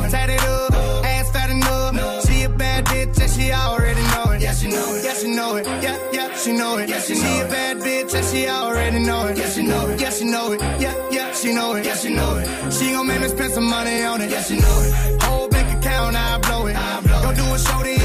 Tatted 0.09 0.39
up, 0.39 0.73
ass 1.03 1.31
fat 1.31 1.49
enough. 1.49 2.25
She 2.25 2.43
a 2.43 2.49
bad 2.49 2.85
bitch 2.85 3.19
and 3.21 3.31
she 3.31 3.51
already 3.51 4.03
know 4.13 4.31
it. 4.31 4.41
Yeah, 4.41 4.53
she 4.53 4.67
know 4.69 4.95
it. 4.95 5.03
Yeah, 5.03 5.13
she 5.13 5.27
know 5.35 5.55
it. 5.57 5.65
Yeah, 5.65 5.97
yeah, 6.13 6.35
she 6.37 6.51
know 6.53 6.77
it. 6.77 6.89
Yeah, 6.89 7.01
she, 7.01 7.13
a 7.13 7.47
bad 7.55 7.77
bitch 7.77 8.13
and 8.15 8.25
she 8.25 8.47
already 8.47 8.99
know 8.99 9.27
it. 9.27 9.37
Yeah, 9.37 9.49
she 9.49 9.63
know 9.63 9.89
it. 9.89 9.99
Yeah, 9.99 10.09
she 10.11 10.25
know 10.25 10.51
it. 10.53 10.61
Yeah, 10.79 10.95
yeah, 11.11 11.33
she 11.33 11.53
know 11.53 11.75
it. 11.75 11.85
Yeah, 11.85 11.95
she 11.95 12.13
know 12.13 12.37
it. 12.37 12.73
She 12.73 12.91
gon' 12.93 13.05
make 13.05 13.19
me 13.19 13.27
spend 13.27 13.51
some 13.53 13.69
money 13.69 14.01
on 14.03 14.21
it. 14.21 14.31
Yeah, 14.31 14.43
she 14.43 14.55
know 14.55 14.77
it. 14.85 15.21
Whole 15.23 15.49
account, 15.81 16.15
I 16.15 16.37
blow 16.39 16.67
it. 16.67 16.75
Go 17.23 17.29
do 17.33 17.45
a 17.53 17.59
show 17.59 17.81
then. 17.83 17.99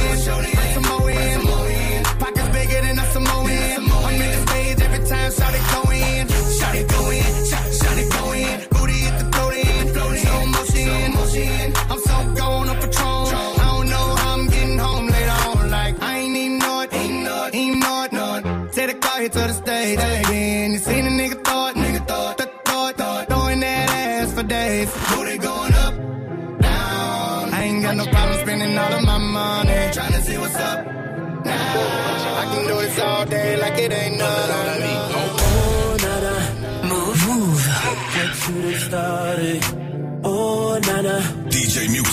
Bring 0.57 0.73
some 0.75 0.87
more 0.91 1.11
in. 1.11 1.41
Pockets 2.19 2.49
bigger 2.49 2.81
than 2.81 2.99
a 2.99 3.07
Samoan. 3.13 3.47
I'm 3.47 4.15
in 4.15 4.31
the 4.35 4.41
stage 4.47 4.81
every 4.81 5.03
time, 5.09 5.31
shout 5.33 5.55
it 5.55 5.65
go 5.73 5.81
in. 5.91 6.29
Shout 6.59 6.75
it 6.75 6.89
go 6.89 7.11
in. 7.11 7.31
Shout, 7.51 7.99
it 8.03 8.09
go 8.17 8.33
in. 8.33 8.57
Booty 8.75 8.99
hit 9.05 9.19
the 9.21 9.27
throat 9.33 9.55
in. 9.55 9.85
Slow 9.93 10.47
motion. 11.17 11.73
I'm 11.91 12.01
so 12.09 12.17
gone 12.41 12.69
on 12.69 12.77
Patron. 12.83 13.27
I 13.61 13.67
don't 13.73 13.89
know 13.93 14.07
how 14.21 14.35
I'm 14.35 14.47
getting 14.49 14.79
home 14.79 15.07
later 15.09 15.39
on. 15.49 15.71
Like, 15.71 16.03
I 16.03 16.19
ain't 16.19 16.37
even 16.37 16.59
know 16.59 16.81
it. 16.81 16.93
Ain't 16.95 17.25
know. 17.25 17.51
Ain't 17.53 17.79
know 18.13 18.35
it. 18.39 18.73
Take 18.73 18.89
the 18.93 18.99
car 19.05 19.21
here 19.21 19.29
to 19.29 19.39
the 19.39 19.53
stage. 19.53 19.99
Then 19.99 20.73
you 20.73 20.79
seen 20.79 21.07
a. 21.07 21.11
Nigga 21.11 21.46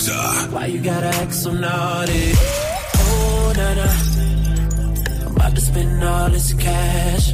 DJ 0.03 0.51
Why 0.51 0.65
you 0.65 0.81
gotta 0.81 1.07
act 1.07 1.33
so 1.33 1.51
naughty? 1.51 2.31
Oh, 2.35 3.53
nana. 3.55 3.87
I'm 5.25 5.35
about 5.35 5.55
to 5.55 5.61
spend 5.61 6.03
all 6.03 6.29
this 6.29 6.53
cash. 6.53 7.33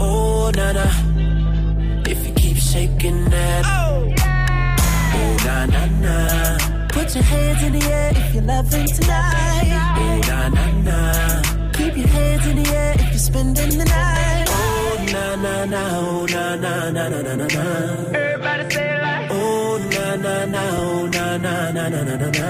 Oh, 0.00 0.50
nana. 0.54 0.86
If 2.08 2.26
you 2.26 2.34
keep 2.34 2.56
shaking 2.56 3.24
that. 3.30 3.64
Oh, 3.66 4.14
oh 5.14 5.36
na 5.46 5.66
na 5.66 5.86
na. 6.04 6.88
Put 6.88 7.14
your 7.14 7.24
hands 7.24 7.62
in 7.62 7.72
the 7.78 7.84
air 7.86 8.12
if 8.16 8.34
you're 8.34 8.42
loving 8.42 8.86
tonight. 8.86 9.70
Oh, 9.98 10.20
na 10.28 10.48
na 10.48 10.64
na. 10.88 11.70
Keep 11.72 11.96
your 11.96 12.08
hands 12.08 12.46
in 12.46 12.62
the 12.62 12.70
air 12.70 12.94
if 12.94 13.10
you're 13.10 13.26
spending 13.30 13.78
the 13.78 13.84
night. 13.84 14.46
Oh, 14.48 15.06
na 15.12 15.36
na 15.36 15.64
na. 15.64 15.82
Oh, 15.98 16.26
na 16.26 16.56
na 16.56 16.90
na 16.90 17.08
na 17.08 17.22
na 17.22 17.34
na 17.36 17.46
na. 17.46 17.64
Everybody 18.12 18.77
na 19.90 20.16
na 20.16 20.44
na, 20.46 20.62
oh 20.80 21.06
na 21.06 21.36
na 21.36 21.70
na 21.70 21.88
na 21.88 22.02
na 22.04 22.16
na 22.16 22.28
na. 22.30 22.48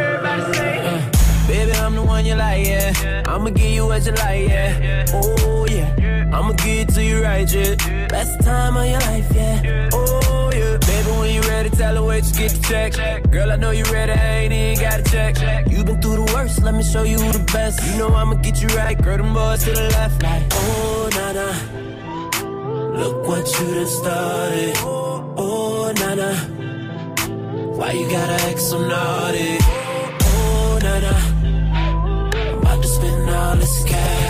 Everybody 0.00 0.52
say. 0.54 0.78
Uh, 0.86 1.46
baby, 1.48 1.72
I'm 1.72 1.94
the 1.94 2.02
one 2.02 2.24
you 2.26 2.34
like, 2.34 2.66
yeah. 2.66 3.22
I'ma 3.26 3.50
give 3.50 3.70
you 3.70 3.86
what 3.86 4.04
you 4.06 4.12
like, 4.12 4.48
yeah. 4.48 5.06
Oh 5.12 5.66
yeah. 5.68 6.30
I'ma 6.32 6.52
give 6.52 6.88
it 6.88 6.94
to 6.94 7.02
you 7.04 7.22
right, 7.22 7.50
yeah. 7.52 7.74
Best 8.08 8.40
time 8.42 8.76
of 8.76 8.86
your 8.86 9.00
life, 9.00 9.28
yeah. 9.34 9.90
Oh 9.92 10.50
yeah. 10.52 10.76
Baby, 10.78 11.10
when 11.18 11.34
you 11.34 11.40
ready, 11.42 11.70
tell 11.70 11.94
her 11.96 12.02
wait, 12.02 12.24
just 12.24 12.36
get 12.38 12.50
the 12.52 12.60
check. 12.68 13.30
Girl, 13.30 13.50
I 13.52 13.56
know 13.56 13.70
you 13.70 13.84
ready, 13.84 14.12
I 14.12 14.36
ain't 14.40 14.52
even 14.52 14.84
got 14.84 15.04
to 15.04 15.10
check. 15.10 15.68
You 15.70 15.84
been 15.84 16.00
through 16.00 16.24
the 16.24 16.32
worst, 16.34 16.62
let 16.62 16.74
me 16.74 16.82
show 16.82 17.02
you 17.04 17.18
who 17.18 17.32
the 17.32 17.44
best. 17.52 17.80
You 17.90 17.98
know 17.98 18.14
I'ma 18.14 18.34
get 18.34 18.60
you 18.62 18.68
right, 18.76 19.00
girl, 19.00 19.16
them 19.16 19.32
boys 19.34 19.64
to 19.64 19.70
the 19.72 19.88
left, 19.90 20.22
like 20.22 20.42
oh 20.52 21.08
na 21.16 21.32
na. 21.32 21.48
Look 23.00 23.28
what 23.28 23.46
you 23.60 23.74
done 23.74 23.86
started. 23.86 24.74
Oh 24.84 25.92
na 26.00 26.14
na. 26.14 26.55
Why 27.76 27.92
you 27.92 28.08
gotta 28.08 28.42
act 28.48 28.60
so 28.60 28.78
naughty? 28.78 29.58
Oh 29.60 30.78
na 30.82 30.98
na. 30.98 31.14
I'm 32.48 32.58
about 32.58 32.82
to 32.82 32.88
spend 32.88 33.28
all 33.28 33.56
this 33.56 33.84
cash. 33.84 34.25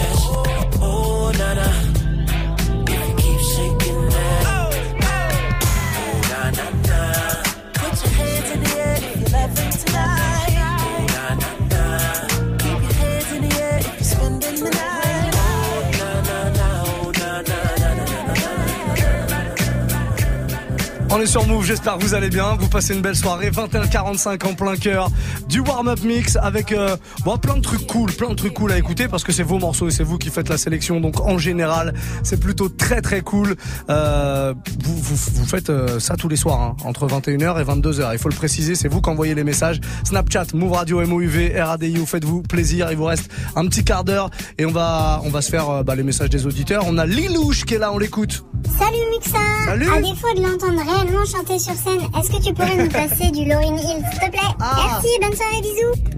On 21.10 21.20
est 21.20 21.26
sur 21.26 21.46
Move, 21.46 21.64
j'espère 21.64 21.98
que 21.98 22.02
vous 22.02 22.14
allez 22.14 22.30
bien. 22.30 22.56
Vous 22.56 22.68
passez 22.68 22.94
une 22.94 23.00
belle 23.00 23.14
soirée, 23.14 23.50
21h45 23.50 24.44
en 24.44 24.54
plein 24.54 24.76
cœur 24.76 25.08
du 25.56 25.62
warm-up 25.62 26.00
mix 26.02 26.36
avec 26.36 26.70
euh, 26.70 26.98
bon, 27.24 27.38
plein 27.38 27.56
de 27.56 27.62
trucs 27.62 27.86
cool, 27.86 28.12
plein 28.12 28.28
de 28.28 28.34
trucs 28.34 28.52
cool 28.52 28.72
à 28.72 28.76
écouter 28.76 29.08
parce 29.08 29.24
que 29.24 29.32
c'est 29.32 29.42
vos 29.42 29.58
morceaux 29.58 29.88
et 29.88 29.90
c'est 29.90 30.02
vous 30.02 30.18
qui 30.18 30.28
faites 30.28 30.50
la 30.50 30.58
sélection. 30.58 31.00
Donc 31.00 31.18
en 31.20 31.38
général, 31.38 31.94
c'est 32.22 32.38
plutôt 32.38 32.68
très 32.68 33.00
très 33.00 33.22
cool. 33.22 33.56
Euh, 33.88 34.52
vous, 34.84 34.96
vous, 34.96 35.16
vous 35.16 35.46
faites 35.46 35.70
euh, 35.70 35.98
ça 35.98 36.16
tous 36.16 36.28
les 36.28 36.36
soirs, 36.36 36.60
hein, 36.60 36.76
entre 36.84 37.06
21h 37.06 37.58
et 37.58 37.64
22h. 37.64 38.10
Il 38.12 38.18
faut 38.18 38.28
le 38.28 38.34
préciser, 38.34 38.74
c'est 38.74 38.88
vous 38.88 39.00
qui 39.00 39.08
envoyez 39.08 39.34
les 39.34 39.44
messages. 39.44 39.80
Snapchat, 40.04 40.48
Move 40.52 40.72
Radio, 40.72 41.00
MOUV, 41.06 41.58
RADIO, 41.58 42.04
faites-vous 42.04 42.42
plaisir. 42.42 42.88
Il 42.90 42.98
vous 42.98 43.06
reste 43.06 43.30
un 43.54 43.66
petit 43.66 43.82
quart 43.82 44.04
d'heure 44.04 44.28
et 44.58 44.66
on 44.66 44.72
va, 44.72 45.22
on 45.24 45.30
va 45.30 45.40
se 45.40 45.48
faire 45.48 45.70
euh, 45.70 45.82
bah, 45.82 45.94
les 45.94 46.02
messages 46.02 46.28
des 46.28 46.46
auditeurs. 46.46 46.84
On 46.86 46.98
a 46.98 47.06
Lilouche 47.06 47.64
qui 47.64 47.76
est 47.76 47.78
là, 47.78 47.94
on 47.94 47.98
l'écoute. 47.98 48.44
Salut 48.78 48.98
Muxa 49.10 49.38
Salut. 49.66 49.90
À 49.90 50.00
défaut 50.02 50.34
de 50.36 50.42
l'entendre 50.42 50.82
réellement 50.84 51.24
chanter 51.24 51.58
sur 51.58 51.74
scène, 51.74 52.00
est-ce 52.18 52.30
que 52.30 52.44
tu 52.44 52.52
pourrais 52.52 52.76
nous 52.76 52.88
passer 52.90 53.30
du 53.30 53.44
Lauryn 53.46 53.76
Hill, 53.76 54.04
s'il 54.10 54.20
te 54.20 54.30
plaît? 54.30 54.54
Ah. 54.60 55.00
Merci, 55.02 55.08
bonne 55.20 55.34
soirée, 55.34 55.45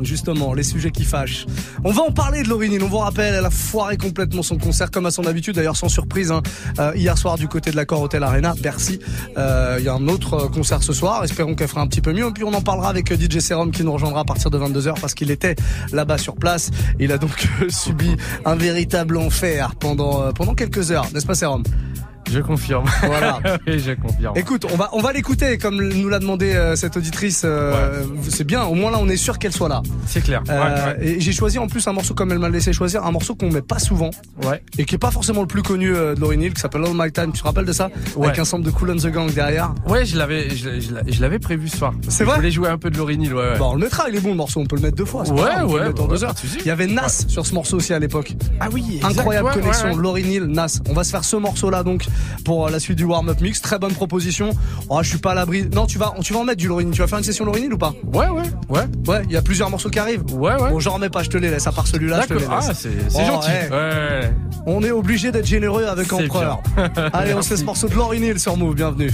Justement, 0.03 0.55
les 0.55 0.63
sujets 0.63 0.91
qui 0.91 1.05
fâchent. 1.05 1.47
On 1.85 1.91
va 1.91 2.03
en 2.03 2.13
parler 2.13 2.43
de 2.43 2.49
Lauryn 2.49 2.71
Hill. 2.73 2.83
On 2.83 2.89
vous 2.89 2.99
rappelle, 2.99 3.35
elle 3.35 3.45
a 3.45 3.51
foiré 3.51 3.97
complètement 3.97 4.43
son 4.43 4.57
concert, 4.59 4.91
comme 4.91 5.07
à 5.07 5.11
son 5.11 5.27
habitude, 5.27 5.57
d'ailleurs 5.57 5.77
sans 5.77 5.89
surprise. 5.89 6.31
hein. 6.31 6.43
Euh, 6.79 6.93
hier 6.95 7.17
soir, 7.19 7.37
du 7.37 7.49
côté 7.49 7.71
de 7.71 7.77
l'accord 7.77 8.03
Hotel 8.03 8.23
Arena, 8.23 8.55
Bercy. 8.61 9.01
Euh, 9.37 9.77
Il 9.81 9.85
y 9.85 9.89
a 9.89 9.95
un 9.95 10.07
autre 10.09 10.35
euh, 10.35 10.49
concert 10.49 10.83
ce 10.83 10.93
soir. 10.93 11.25
Espérons 11.25 11.55
qu'elle 11.55 11.69
fera 11.69 11.81
un 11.81 11.87
petit 11.89 12.01
peu 12.01 12.13
mieux. 12.13 12.27
Et 12.29 12.33
puis 12.33 12.45
on 12.45 12.55
en 12.55 12.63
parlera 12.63 12.91
avec 12.91 13.13
DJ 13.13 13.39
Serum 13.41 13.71
qui 13.73 13.83
nous 13.85 13.93
rejoindra 13.93 14.21
à 14.21 14.25
partir 14.25 14.51
de 14.51 14.59
22h 14.59 15.01
parce 15.01 15.15
qu'il 15.15 15.31
était 15.31 15.57
là-bas 15.93 16.19
sur 16.19 16.37
place. 16.37 16.71
Il 17.01 17.11
a 17.13 17.19
donc 17.19 17.49
subi 17.69 18.17
un 18.45 18.55
véritable 18.55 19.17
enfer 19.17 19.75
pendant, 19.81 20.33
pendant 20.33 20.55
quelques 20.55 20.91
heures. 20.93 21.07
N'est-ce 21.13 21.27
pas 21.27 21.35
Serum? 21.35 21.63
Je 22.31 22.41
confirme. 22.41 22.85
Voilà. 23.03 23.41
oui, 23.67 23.79
je 23.79 23.93
confirme. 23.93 24.37
Écoute, 24.37 24.67
on 24.73 24.77
va 24.77 24.91
on 24.93 25.01
va 25.01 25.13
l'écouter 25.13 25.57
comme 25.59 25.77
nous 25.83 26.09
l'a 26.09 26.19
demandé 26.19 26.53
euh, 26.55 26.77
cette 26.77 26.97
auditrice. 26.97 27.43
euh, 27.45 28.03
C'est 28.29 28.45
bien. 28.45 28.65
Au 28.65 28.75
moins 28.75 28.91
là, 28.91 28.99
on 29.01 29.09
est 29.09 29.17
sûr 29.17 29.39
qu'elle 29.39 29.53
soit 29.53 29.69
là. 29.69 29.83
C'est 30.07 30.23
clair. 30.23 30.43
Euh, 30.51 30.59
Ouais, 30.59 30.99
ouais. 31.01 31.07
Et 31.17 31.21
j'ai 31.21 31.33
choisi 31.33 31.59
en 31.59 31.67
plus 31.69 31.87
un 31.87 31.93
morceau 31.93 32.15
comme 32.15 32.33
elle 32.33 32.39
m'a 32.39 32.49
laissé 32.49 32.73
choisir, 32.73 33.05
un 33.07 33.11
morceau 33.13 33.35
qu'on 33.35 33.51
met 33.51 33.63
pas 33.63 33.79
souvent. 33.79 34.11
Ouais. 34.45 34.63
Et 34.79 34.85
qui 34.85 34.95
est 34.95 34.99
pas 34.99 35.11
forcément 35.11 35.41
le 35.41 35.47
plus 35.47 35.63
connu 35.63 35.89
de 35.91 36.15
Lauryn 36.21 36.41
Hill, 36.41 36.53
qui 36.55 36.61
s'appelle 36.61 36.85
All 36.85 36.93
My 36.95 37.11
Time. 37.13 37.33
Tu 37.33 37.41
te 37.41 37.45
rappelles 37.45 37.65
de 37.65 37.73
ça? 37.73 37.89
Ouais. 38.17 38.27
Avec 38.29 38.39
un 38.41 38.45
sample 38.45 38.65
de 38.65 38.71
Cool 38.71 38.91
and 38.91 38.97
the 38.97 39.07
Gang 39.09 39.33
derrière. 39.33 39.75
Ouais, 39.87 40.05
je 40.05 40.17
l'avais, 40.19 40.51
je, 40.51 40.81
je 40.81 40.93
l'a- 40.95 41.03
je 41.07 41.21
l'avais 41.23 41.39
prévu 41.39 41.69
ce 41.69 41.79
soir. 41.79 41.93
C'est 42.09 42.25
vrai? 42.25 42.35
Je 42.35 42.41
voulais 42.41 42.51
jouer 42.51 42.69
un 42.69 42.79
peu 42.79 42.91
de 42.91 42.99
Lauryn 42.99 43.21
Hill, 43.21 43.33
ouais, 43.35 43.41
ouais. 43.53 43.59
Bon, 43.59 43.71
on 43.71 43.75
le 43.75 43.81
mettra, 43.81 44.09
il 44.11 44.17
est 44.17 44.21
bon 44.21 44.31
le 44.31 44.35
morceau, 44.37 44.61
on 44.61 44.67
peut 44.67 44.77
le 44.77 44.83
mettre 44.83 44.97
deux 44.97 45.05
fois. 45.05 45.23
Ouais, 45.29 45.37
grave, 45.37 45.65
on 45.65 45.69
peut 45.69 45.75
ouais, 45.75 45.81
le 45.81 45.87
mettre 45.89 46.03
en 46.03 46.05
ouais, 46.07 46.11
deux 46.11 46.25
heures. 46.25 46.35
Il 46.61 46.67
y 46.67 46.71
avait 46.71 46.87
Nas 46.87 47.25
sur 47.29 47.47
ce 47.47 47.55
morceau 47.55 47.77
aussi 47.79 47.95
à 47.95 47.99
l'époque. 47.99 48.35
Ah 48.61 48.69
oui, 48.73 48.85
exact, 48.97 49.19
Incroyable 49.19 49.49
ouais, 49.49 49.55
connexion, 49.55 49.89
ouais, 49.89 49.95
ouais. 49.95 50.03
Lauryn 50.03 50.27
Hill, 50.27 50.45
Nas. 50.45 50.81
On 50.89 50.93
va 50.93 51.05
se 51.05 51.11
faire 51.11 51.25
ce 51.25 51.37
morceau-là 51.37 51.83
donc 51.83 52.05
pour 52.45 52.67
euh, 52.67 52.71
la 52.71 52.81
suite 52.81 52.97
du 52.99 53.05
warm-up 53.05 53.41
mix. 53.41 53.61
Très 53.61 53.79
bonne 53.79 53.93
proposition. 53.93 54.51
Oh, 54.89 54.99
je 55.03 55.09
suis 55.09 55.19
pas 55.19 55.33
à 55.33 55.35
l'abri. 55.35 55.67
Non, 55.75 55.87
tu 55.87 55.99
vas, 55.99 56.15
tu 56.23 56.33
vas 56.33 56.41
en 56.41 56.45
mettre 56.45 56.59
du 56.59 56.67
Hill. 56.71 56.91
Tu 56.93 57.01
vas 57.01 57.07
faire 57.07 57.19
une 57.19 57.25
session 57.25 57.45
Hill 57.55 57.73
ou 57.73 57.79
pas? 57.79 57.95
Ouais, 58.13 58.29
ouais, 58.29 58.43
ouais. 58.69 58.81
Ouais, 59.07 59.23
il 59.25 59.33
y 59.33 59.37
a 59.37 59.43
plusieurs 59.43 59.71
morceaux 59.71 59.91
qui 59.91 59.99
arrivent. 59.99 60.25
Ouais, 60.33 60.53
ouais. 60.61 60.71
Bon, 60.71 60.81
j'en 60.81 60.95
remets 60.95 61.09
pas, 61.11 61.23
je 61.23 61.31
te 61.31 61.37
les 61.39 61.51
laisse. 61.51 61.67
À 61.67 61.73
part 61.73 61.87
celui-là, 61.87 62.21
je 62.23 62.27
te 62.29 62.35
les 62.35 62.41
laisse. 62.41 62.49
Ah, 62.51 62.73
c'est 62.75 62.91
Oh, 63.15 63.19
gentil. 63.27 63.49
ouais. 63.49 63.71
Ouais. 63.71 64.33
On 64.67 64.83
est 64.83 64.91
obligé 64.91 65.33
d'être 65.33 65.47
généreux 65.47 65.85
avec 65.87 66.13
Empereur. 66.13 66.63
Allez, 67.13 67.35
on 67.35 67.43
se 67.43 67.49
fait 67.49 67.57
ce 67.57 67.65
morceau 67.65 67.89
de 67.89 67.95
Lauryn 67.95 68.23
Hill 68.23 68.39
sur 68.39 68.57
Move. 68.57 68.75
Bienvenue. 68.75 69.11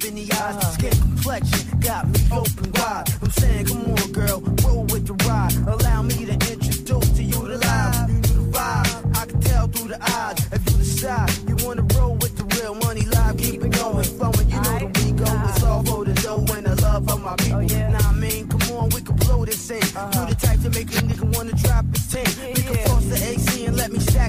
Majesty's 0.00 0.28
the 0.28 0.42
eyes, 0.42 0.74
skin 0.74 0.90
complexion 0.92 1.80
got 1.80 2.08
me 2.08 2.20
open 2.32 2.72
wide. 2.72 3.04
I'm 3.20 3.30
saying, 3.32 3.66
come 3.66 3.90
on, 3.90 4.12
girl, 4.12 4.40
roll 4.64 4.84
with 4.84 5.06
the 5.06 5.12
ride. 5.28 5.52
Allow 5.66 6.02
me 6.02 6.24
to 6.24 6.32
introduce 6.32 7.10
to 7.10 7.22
you 7.22 7.48
the 7.48 7.58
live. 7.58 8.08
You 8.08 8.14
knew 8.14 8.50
the 8.50 8.58
vibe, 8.58 9.16
I 9.16 9.26
can 9.26 9.40
tell 9.40 9.66
through 9.68 9.88
the 9.88 10.02
eyes. 10.02 10.38
If 10.52 10.70
you 10.70 10.78
decide 10.78 11.30
you 11.46 11.56
wanna 11.66 11.82
roll 11.98 12.14
with 12.14 12.34
the 12.38 12.44
real 12.56 12.74
money 12.76 13.04
live, 13.06 13.36
keep 13.36 13.62
it 13.62 13.72
going, 13.72 14.04
flowing. 14.04 14.48
You 14.48 14.60
know 14.62 14.78
the 14.78 14.86
we 15.04 15.12
go. 15.12 15.24
It's 15.48 15.62
all 15.64 15.82
for 15.84 16.04
the 16.06 16.14
dough 16.14 16.46
and 16.56 16.66
the 16.66 16.80
love 16.80 17.08
of 17.08 17.22
my 17.22 17.36
people. 17.36 17.58
Oh, 17.58 17.60
yeah 17.60 17.90
Now 17.90 18.08
I 18.08 18.14
mean, 18.14 18.48
come 18.48 18.76
on, 18.76 18.88
we 18.90 19.02
can 19.02 19.16
blow 19.16 19.44
this 19.44 19.68
thing. 19.68 19.82
Uh-huh. 19.82 20.28
You 20.28 20.34
the 20.34 20.46
type 20.46 20.60
to 20.62 20.70
make 20.70 20.88
a 20.96 21.00
nigga 21.02 21.36
wanna 21.36 21.52
drop 21.52 21.84
his 21.92 22.06
team. 22.08 22.54
We 22.54 22.62
can 22.62 22.88
force 22.88 23.04
the 23.04 23.20
AC 23.32 23.66
and 23.66 23.76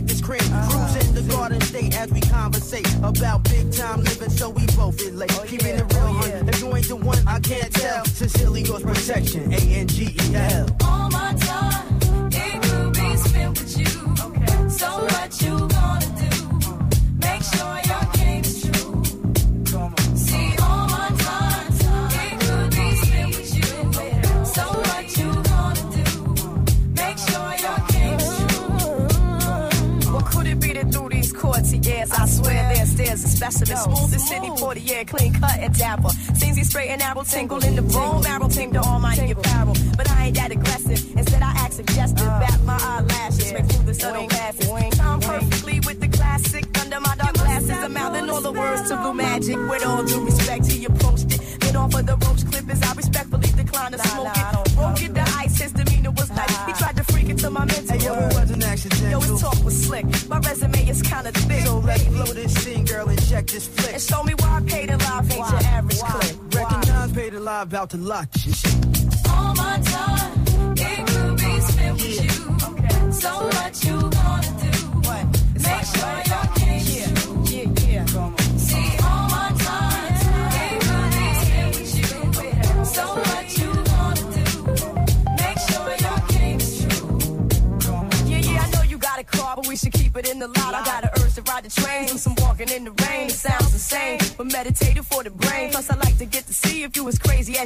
let 0.02 0.10
me 0.10 0.16
stack 0.16 0.18
this 0.18 0.22
cream. 0.22 0.70
Cruise 0.70 1.08
in 1.08 1.16
the 1.16 1.34
garden 1.34 1.62
state 1.62 1.96
as 1.98 2.12
we 2.12 2.22
conversate 2.22 2.88
about 3.04 3.44
big 3.44 3.72
time 3.72 4.02
living, 4.04 4.30
so 4.30 4.50
we 4.50 4.66
both 4.78 5.02
relate. 5.02 5.32
Oh, 5.40 5.44
Keeping 5.48 5.76
it 5.76 5.94
real, 5.94 6.14
hun. 6.14 6.50
If 6.50 6.60
you 6.60 6.76
ain't 6.76 6.88
the 6.88 6.96
one, 6.96 7.28
I 7.28 7.40
can't 7.40 7.72
tell. 7.74 8.06
Sincerely 8.06 8.62
yours, 8.62 8.84
protection. 8.84 9.54
A 9.54 9.58
N 9.58 9.88
G 9.88 10.04
E 10.06 10.36
L. 10.36 10.68
All 10.84 11.10
my 11.10 11.34
time, 11.34 12.30
it 12.32 12.62
could 12.64 12.94
be 12.94 13.18
spent 13.18 13.60
with 13.60 13.78
you. 13.78 14.70
So 14.70 14.88
what 14.88 15.42
you 15.42 15.68
gonna 15.68 16.16
do? 16.20 16.31
friends. 32.12 32.40
I 32.40 32.42
swear 32.42 32.74
their 32.74 32.86
stairs 32.86 33.26
are 33.26 33.28
specialists. 33.28 33.84
smooth 33.86 34.12
the 34.12 34.20
city, 34.20 34.48
40 34.58 34.82
year, 34.82 35.06
clean 35.06 35.34
cut 35.34 35.58
and 35.60 35.78
dapper. 35.78 36.10
Seems 36.36 36.58
he 36.58 36.64
straight 36.64 36.90
and 36.90 37.02
arrow, 37.02 37.24
tingle 37.24 37.64
in 37.64 37.76
the 37.76 37.82
room. 37.82 38.22
Barrel 38.22 38.50
ting 38.50 38.74
to 38.74 38.82
all 38.82 39.00
my 39.00 39.16
apparel. 39.16 39.76
about 67.72 67.90
to 67.90 67.96
lock 67.96 68.28
you. 68.44 68.52
All 69.30 69.56
my 69.56 69.80
time, 69.80 70.44
it 70.76 71.08
could 71.08 71.38
be 71.38 71.62
spent 71.62 71.94
with 71.94 72.24
you. 72.26 72.36
Okay. 72.68 73.12
So 73.12 73.32
you 73.88 73.96
wanna 74.18 74.52
do. 74.60 74.74
What? 75.08 75.24
Make 75.56 75.66
like 75.66 75.86
sure 75.96 76.20
your 76.32 76.46
yeah. 76.68 77.10
yeah, 77.48 77.68
yeah, 77.88 78.06
yeah. 78.14 78.36
See, 78.58 78.90
all 79.08 79.26
my 79.36 79.48
time, 79.68 80.14
it 80.64 80.76
could 80.86 81.10
be 81.16 81.28
spent 81.42 81.70
with 81.78 81.94
you. 82.00 82.10
So 82.84 83.06
much 83.30 83.58
you 83.62 83.72
wanna 83.92 84.26
do. 84.36 84.46
Make 85.42 85.60
sure 85.70 85.92
your 86.06 86.20
king 86.28 86.60
true. 86.60 88.10
Yeah, 88.30 88.52
yeah, 88.52 88.66
I 88.66 88.70
know 88.76 88.84
you 88.84 88.98
got 88.98 89.18
a 89.18 89.24
car, 89.24 89.56
but 89.56 89.66
we 89.68 89.78
should 89.78 89.94
keep 89.94 90.18
it 90.18 90.30
in 90.30 90.40
the 90.40 90.48
lot. 90.50 90.74
I 90.74 90.84
got 90.84 91.04
an 91.06 91.10
urge 91.24 91.36
to 91.36 91.42
ride 91.44 91.64
the 91.64 91.70
train, 91.82 92.08
do 92.08 92.18
some 92.18 92.36
walking 92.40 92.68
in 92.68 92.84
the 92.84 92.92
rain. 93.08 93.28
It 93.28 93.32
sounds 93.32 93.72
insane, 93.72 94.20
but 94.38 94.48
meditating 94.52 95.04
for 95.04 95.24
the 95.24 95.31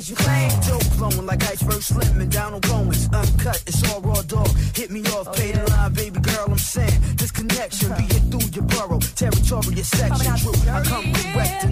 as 0.06 0.10
you 0.10 0.16
claim. 0.16 0.49
Dope 0.68 0.84
flowing 0.93 1.26
like 1.26 1.43
iceberg 1.43 1.82
slimming 1.82 2.30
down 2.30 2.53
on 2.53 2.62
Bowens. 2.62 3.10
Uncut, 3.14 3.64
it's 3.68 3.91
all 3.91 4.01
raw 4.01 4.22
dog. 4.22 4.49
Hit 4.76 4.91
me 4.91 5.01
off, 5.16 5.28
oh, 5.28 5.34
pay 5.34 5.49
yeah. 5.49 5.64
the 5.64 5.72
line, 5.72 5.93
baby 5.93 6.20
girl, 6.20 6.45
I'm 6.49 6.58
saying. 6.58 6.99
This 7.16 7.32
connection 7.32 7.89
be 7.97 8.03
it 8.03 8.24
through 8.30 8.49
your 8.51 8.66
burrow. 8.66 8.99
Territory 8.99 9.80
is 9.80 9.88
section. 9.88 10.36
True, 10.38 10.72
I 10.72 10.84
come 10.84 11.14
correct 11.14 11.64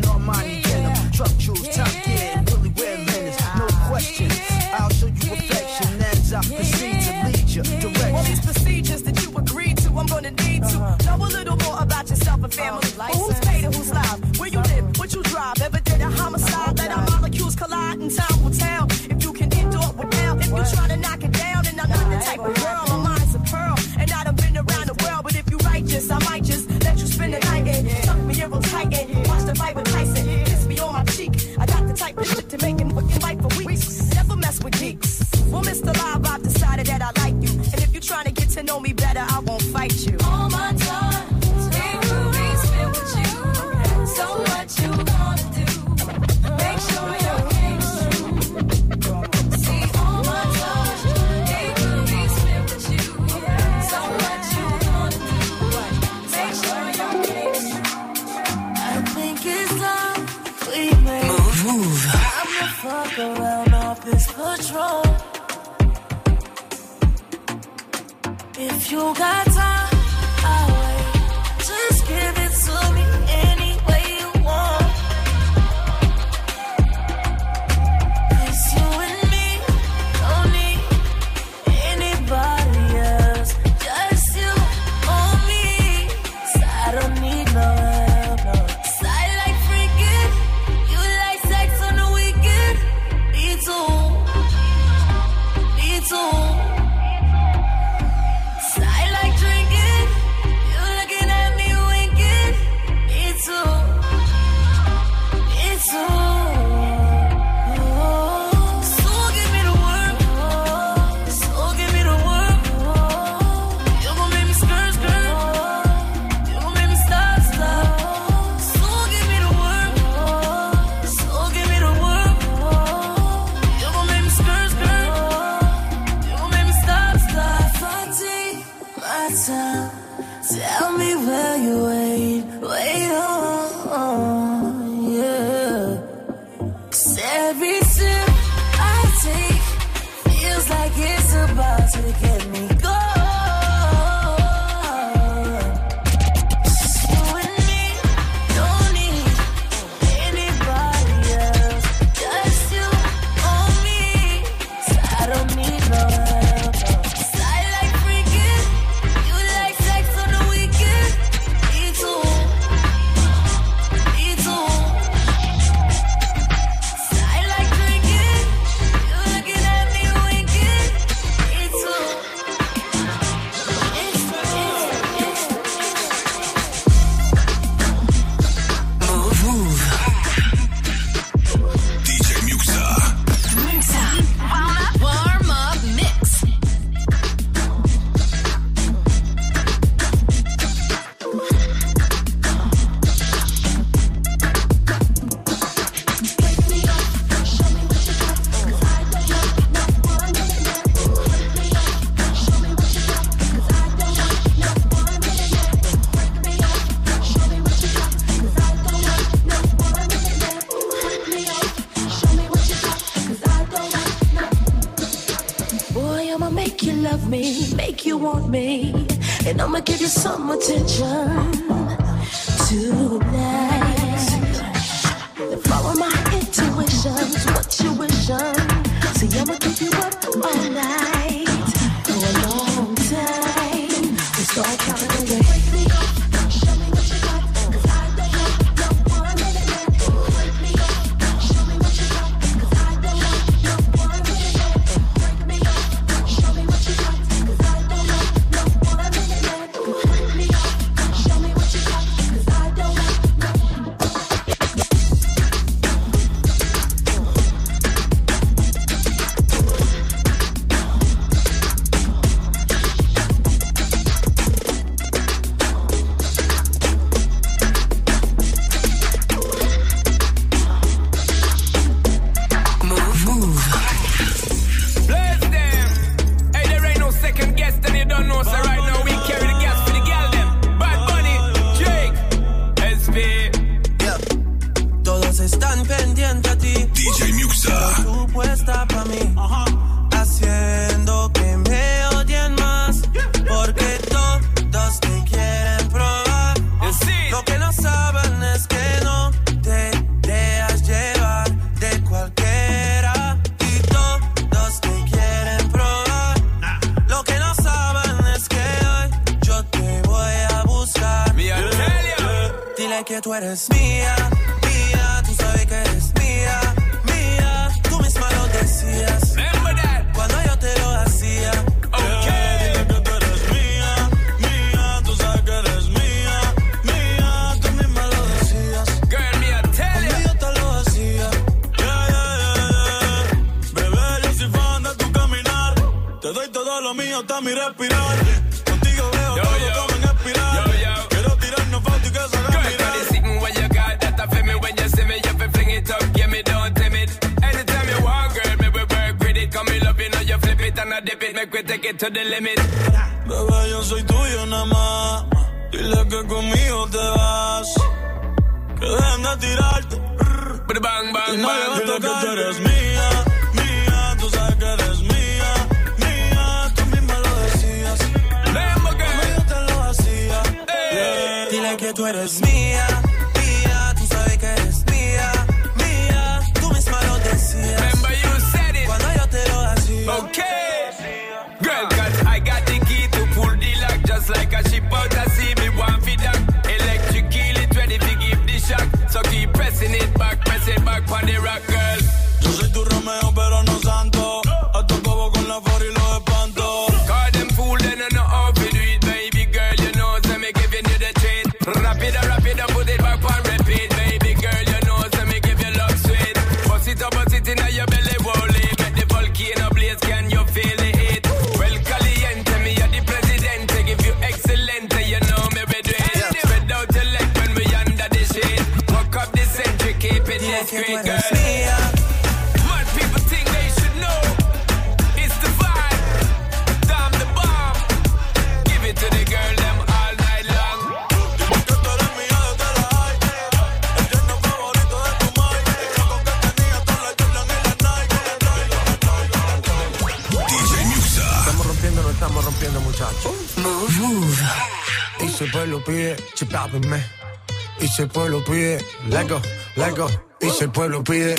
Y 446.73 447.87
si 447.87 448.01
el 448.01 448.07
pueblo 448.07 448.43
pide, 448.43 448.83
let 449.05 449.27
go. 449.27 450.07
Y 450.41 450.49
si 450.49 450.63
el 450.63 450.71
pueblo 450.71 451.03
pide, 451.03 451.35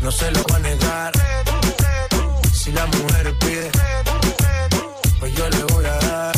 no 0.00 0.10
se 0.10 0.30
lo 0.30 0.42
va 0.44 0.56
a 0.56 0.58
negar. 0.60 1.12
Si 2.54 2.72
la 2.72 2.86
mujer 2.86 3.34
pide, 3.38 3.70
pues 5.20 5.34
yo 5.34 5.46
le 5.50 5.64
voy 5.64 5.84
a 5.84 5.98
dar. 5.98 6.32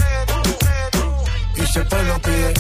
Y 1.55 1.67
si 1.67 1.79
el 1.79 1.87
pueblo 1.87 2.19
pide, 2.23 2.55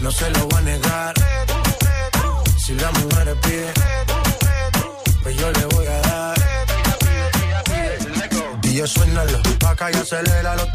no 0.00 0.10
se 0.10 0.30
lo 0.30 0.48
va 0.48 0.58
a 0.58 0.62
negar. 0.62 1.14
Si 2.58 2.74
la 2.74 2.90
mujer 2.90 3.36
pide, 3.40 3.72
pues 5.22 5.36
yo 5.36 5.52
le 5.52 5.64
voy 5.66 5.86
a 5.86 6.00
dar. 6.00 6.34
DJ 8.62 8.86
suénalo, 8.88 9.38
pa' 9.60 9.70
acá 9.70 9.92
y 9.92 9.94
aceléralo 9.94 10.72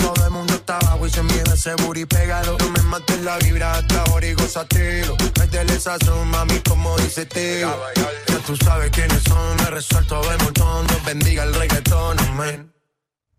se 1.19 1.23
mide 1.23 1.53
ese 1.53 1.75
booty 1.83 2.05
pégalo 2.05 2.57
No 2.59 2.69
me 2.69 2.81
mates 2.83 3.21
la 3.21 3.37
vibra 3.39 3.73
hasta 3.73 4.01
ahora 4.03 4.25
y 4.25 4.33
gozatelo 4.33 5.15
Métele 5.39 5.79
sazón, 5.79 6.29
mami, 6.29 6.59
como 6.59 6.97
dice 6.97 7.25
Teo 7.25 7.71
Ya 8.27 8.37
tú 8.45 8.55
sabes 8.55 8.89
quiénes 8.91 9.21
son, 9.23 9.57
me 9.57 9.69
resuelto 9.69 10.21
de 10.21 10.37
montón. 10.43 10.87
Dios 10.87 11.05
bendiga 11.05 11.43
el 11.43 11.53
reggaetón, 11.53 12.19
amén. 12.19 12.73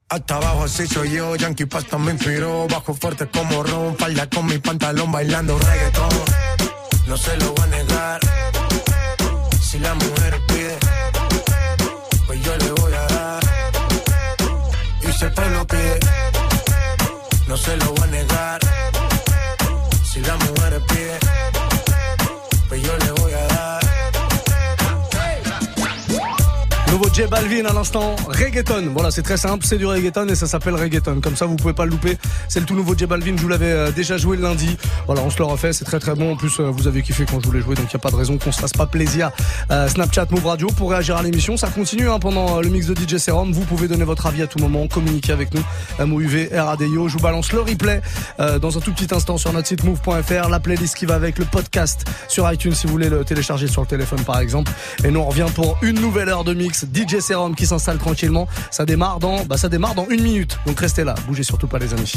Hasta 0.08 0.36
abajo 0.36 0.64
así 0.64 0.86
soy 0.86 1.12
yo, 1.12 1.36
Yankee 1.36 1.66
Pasta 1.66 1.96
me 1.96 2.12
inspiró 2.12 2.66
Bajo 2.68 2.94
fuerte 2.94 3.28
como 3.28 3.62
Ron, 3.62 3.96
falda 3.96 4.28
con 4.28 4.46
mi 4.46 4.58
pantalón 4.58 5.10
bailando 5.12 5.58
reggaetón. 5.58 6.08
No 7.06 7.16
se 7.16 7.36
lo 7.38 7.52
voy 7.54 7.64
a 7.64 7.66
negar. 7.66 8.20
Si 9.60 9.78
la 9.78 9.94
mujer 9.94 10.40
pide 10.48 10.78
Pues 12.26 12.42
yo 12.44 12.56
le 12.56 12.72
voy 12.72 12.92
a 12.92 13.06
dar. 13.14 13.40
Y 15.02 15.24
el 15.24 15.32
pueblo 15.32 15.66
pide, 15.66 15.79
no 17.50 17.56
se 17.56 17.76
lo 17.78 17.94
voy 17.94 18.04
a 18.04 18.06
negar. 18.06 18.79
J 27.20 27.26
Balvin 27.26 27.66
à 27.66 27.74
l'instant, 27.74 28.16
reggaeton. 28.28 28.92
Voilà, 28.94 29.10
c'est 29.10 29.20
très 29.20 29.36
simple, 29.36 29.66
c'est 29.66 29.76
du 29.76 29.84
reggaeton 29.84 30.26
et 30.28 30.34
ça 30.34 30.46
s'appelle 30.46 30.74
reggaeton. 30.74 31.20
Comme 31.20 31.36
ça, 31.36 31.44
vous 31.44 31.56
pouvez 31.56 31.74
pas 31.74 31.84
le 31.84 31.90
louper. 31.90 32.16
C'est 32.48 32.60
le 32.60 32.64
tout 32.64 32.74
nouveau 32.74 32.96
J 32.96 33.04
Balvin. 33.04 33.36
Je 33.36 33.42
vous 33.42 33.48
l'avais 33.48 33.70
euh, 33.70 33.90
déjà 33.90 34.16
joué 34.16 34.38
le 34.38 34.42
lundi. 34.42 34.78
Voilà, 35.04 35.20
on 35.20 35.28
se 35.28 35.36
le 35.36 35.44
refait. 35.44 35.74
C'est 35.74 35.84
très 35.84 35.98
très 35.98 36.14
bon. 36.14 36.32
En 36.32 36.36
plus, 36.36 36.58
euh, 36.60 36.70
vous 36.70 36.88
avez 36.88 37.02
kiffé 37.02 37.26
quand 37.30 37.38
je 37.38 37.46
vous 37.46 37.52
l'ai 37.52 37.60
joué, 37.60 37.74
donc 37.74 37.84
il 37.90 37.92
y 37.92 37.96
a 37.96 37.98
pas 37.98 38.10
de 38.10 38.16
raison 38.16 38.38
qu'on 38.38 38.52
se 38.52 38.58
fasse 38.58 38.72
pas 38.72 38.86
plaisir. 38.86 39.32
Euh, 39.70 39.86
Snapchat, 39.86 40.28
Move 40.30 40.46
Radio 40.46 40.68
pour 40.68 40.92
réagir 40.92 41.18
à 41.18 41.22
l'émission. 41.22 41.58
Ça 41.58 41.68
continue 41.68 42.08
hein, 42.08 42.18
pendant 42.20 42.62
le 42.62 42.70
mix 42.70 42.86
de 42.86 42.94
DJ 42.94 43.18
Serum. 43.18 43.52
Vous 43.52 43.66
pouvez 43.66 43.86
donner 43.86 44.04
votre 44.04 44.24
avis 44.24 44.40
à 44.40 44.46
tout 44.46 44.58
moment, 44.58 44.88
communiquer 44.88 45.32
avec 45.32 45.52
nous. 45.52 45.62
MOUV, 46.02 46.48
RADIO. 46.54 47.08
Je 47.08 47.18
vous 47.18 47.22
balance 47.22 47.52
le 47.52 47.60
replay 47.60 48.00
dans 48.38 48.78
un 48.78 48.80
tout 48.80 48.94
petit 48.94 49.14
instant 49.14 49.36
sur 49.36 49.52
notre 49.52 49.68
site 49.68 49.84
move.fr. 49.84 50.48
La 50.48 50.58
playlist 50.58 50.96
qui 50.96 51.04
va 51.04 51.16
avec 51.16 51.38
le 51.38 51.44
podcast 51.44 52.06
sur 52.28 52.50
iTunes 52.50 52.72
si 52.72 52.86
vous 52.86 52.94
voulez 52.94 53.10
le 53.10 53.24
télécharger 53.24 53.66
sur 53.66 53.82
le 53.82 53.88
téléphone 53.88 54.24
par 54.24 54.40
exemple. 54.40 54.72
Et 55.04 55.10
nous 55.10 55.20
on 55.20 55.28
revient 55.28 55.48
pour 55.54 55.76
une 55.82 56.00
nouvelle 56.00 56.30
heure 56.30 56.44
de 56.44 56.54
mix. 56.54 56.86
Serum 57.18 57.56
qui 57.56 57.66
s'installe 57.66 57.98
tranquillement. 57.98 58.46
Ça 58.70 58.86
démarre 58.86 59.18
dans, 59.18 59.44
bah 59.44 59.56
ça 59.56 59.68
démarre 59.68 59.96
dans 59.96 60.06
une 60.08 60.22
minute. 60.22 60.58
Donc 60.66 60.78
restez 60.78 61.02
là. 61.02 61.16
Bougez 61.26 61.42
surtout 61.42 61.66
pas 61.66 61.78
les 61.78 61.92
amis. 61.92 62.12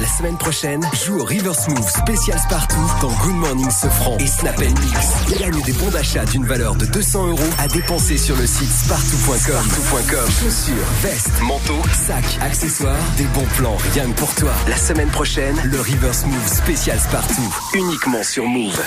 La 0.00 0.08
semaine 0.08 0.38
prochaine, 0.38 0.80
joue 1.04 1.20
au 1.20 1.24
River 1.24 1.52
Smooth 1.52 1.86
spécial 1.86 2.38
Spartoo 2.38 2.76
dans 3.02 3.10
Good 3.10 3.34
Morning 3.34 3.70
Sofran 3.70 4.16
et 4.18 4.26
Snap 4.26 4.58
Mix. 4.58 5.38
Gagne 5.38 5.62
des 5.62 5.72
bons 5.72 5.90
d'achat 5.90 6.24
d'une 6.24 6.46
valeur 6.46 6.74
de 6.76 6.86
200 6.86 7.28
euros 7.28 7.38
à 7.58 7.68
dépenser 7.68 8.16
sur 8.16 8.36
le 8.36 8.46
site 8.46 8.70
spartoo.com. 8.70 9.38
Spartoo.com. 9.38 10.30
Chaussures, 10.30 10.86
vestes, 11.02 11.40
manteaux, 11.42 11.82
sacs, 11.92 12.38
accessoires, 12.40 12.96
des 13.16 13.24
bons 13.34 13.46
plans 13.56 13.76
rien 13.92 14.10
que 14.10 14.18
pour 14.18 14.34
toi. 14.34 14.52
La 14.68 14.76
semaine 14.76 15.08
prochaine, 15.10 15.56
le 15.64 15.80
River 15.80 16.12
Smooth 16.12 16.48
spécial 16.48 16.98
Spartoo. 16.98 17.42
Uniquement 17.74 18.22
sur 18.22 18.44
Move. 18.44 18.80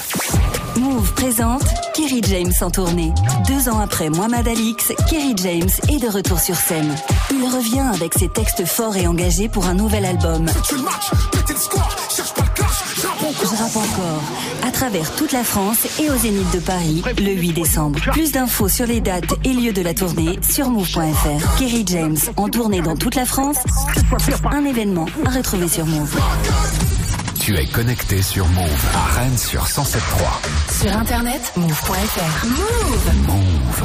Move 0.78 1.14
présente 1.14 1.64
Kerry 1.94 2.22
James 2.24 2.52
en 2.62 2.70
tournée. 2.70 3.14
Deux 3.66 3.72
ans 3.72 3.80
après 3.80 4.10
Mohamed 4.10 4.48
Alix, 4.48 4.94
Kerry 5.10 5.34
James 5.38 5.70
est 5.90 5.98
de 5.98 6.08
retour 6.08 6.40
sur 6.40 6.56
scène. 6.56 6.94
Il 7.32 7.44
revient 7.46 7.86
avec 7.94 8.14
ses 8.14 8.30
textes 8.30 8.64
forts 8.66 8.96
et 8.96 9.08
engagés 9.08 9.50
pour 9.50 9.66
un 9.66 9.74
nouvel 9.74 10.06
album. 10.06 10.46
Je 13.42 13.56
rappe 13.56 13.76
encore. 13.76 14.22
À 14.68 14.72
travers 14.72 15.16
toute 15.16 15.32
la 15.32 15.44
France 15.44 15.88
et 16.00 16.12
au 16.12 16.16
Zénith 16.16 16.52
de 16.54 16.60
Paris, 16.60 17.02
le 17.18 17.32
8 17.32 17.54
décembre. 17.54 18.00
Plus 18.12 18.32
d'infos 18.32 18.68
sur 18.68 18.86
les 18.86 19.02
dates 19.02 19.34
et 19.44 19.54
lieux 19.54 19.74
de 19.74 19.82
la 19.82 19.96
tournée 19.96 20.38
sur 20.48 20.70
move.fr. 20.70 21.58
Kerry 21.58 21.84
James 21.88 22.18
en 22.38 22.50
tournée 22.50 22.82
dans 22.82 22.96
toute 22.96 23.16
la 23.16 23.26
France. 23.26 23.58
Un 24.52 24.66
événement 24.66 25.08
à 25.26 25.30
retrouver 25.32 25.68
sur 25.68 25.88
Move. 25.88 26.16
Tu 27.46 27.56
es 27.60 27.68
connecté 27.68 28.24
sur 28.24 28.48
Move 28.48 28.86
à 28.96 29.20
Rennes 29.20 29.38
sur 29.38 29.66
107.3. 29.66 30.82
Sur 30.82 30.98
internet, 30.98 31.54
move.fr. 31.56 32.48
Move 32.48 33.28
Move. 33.28 33.84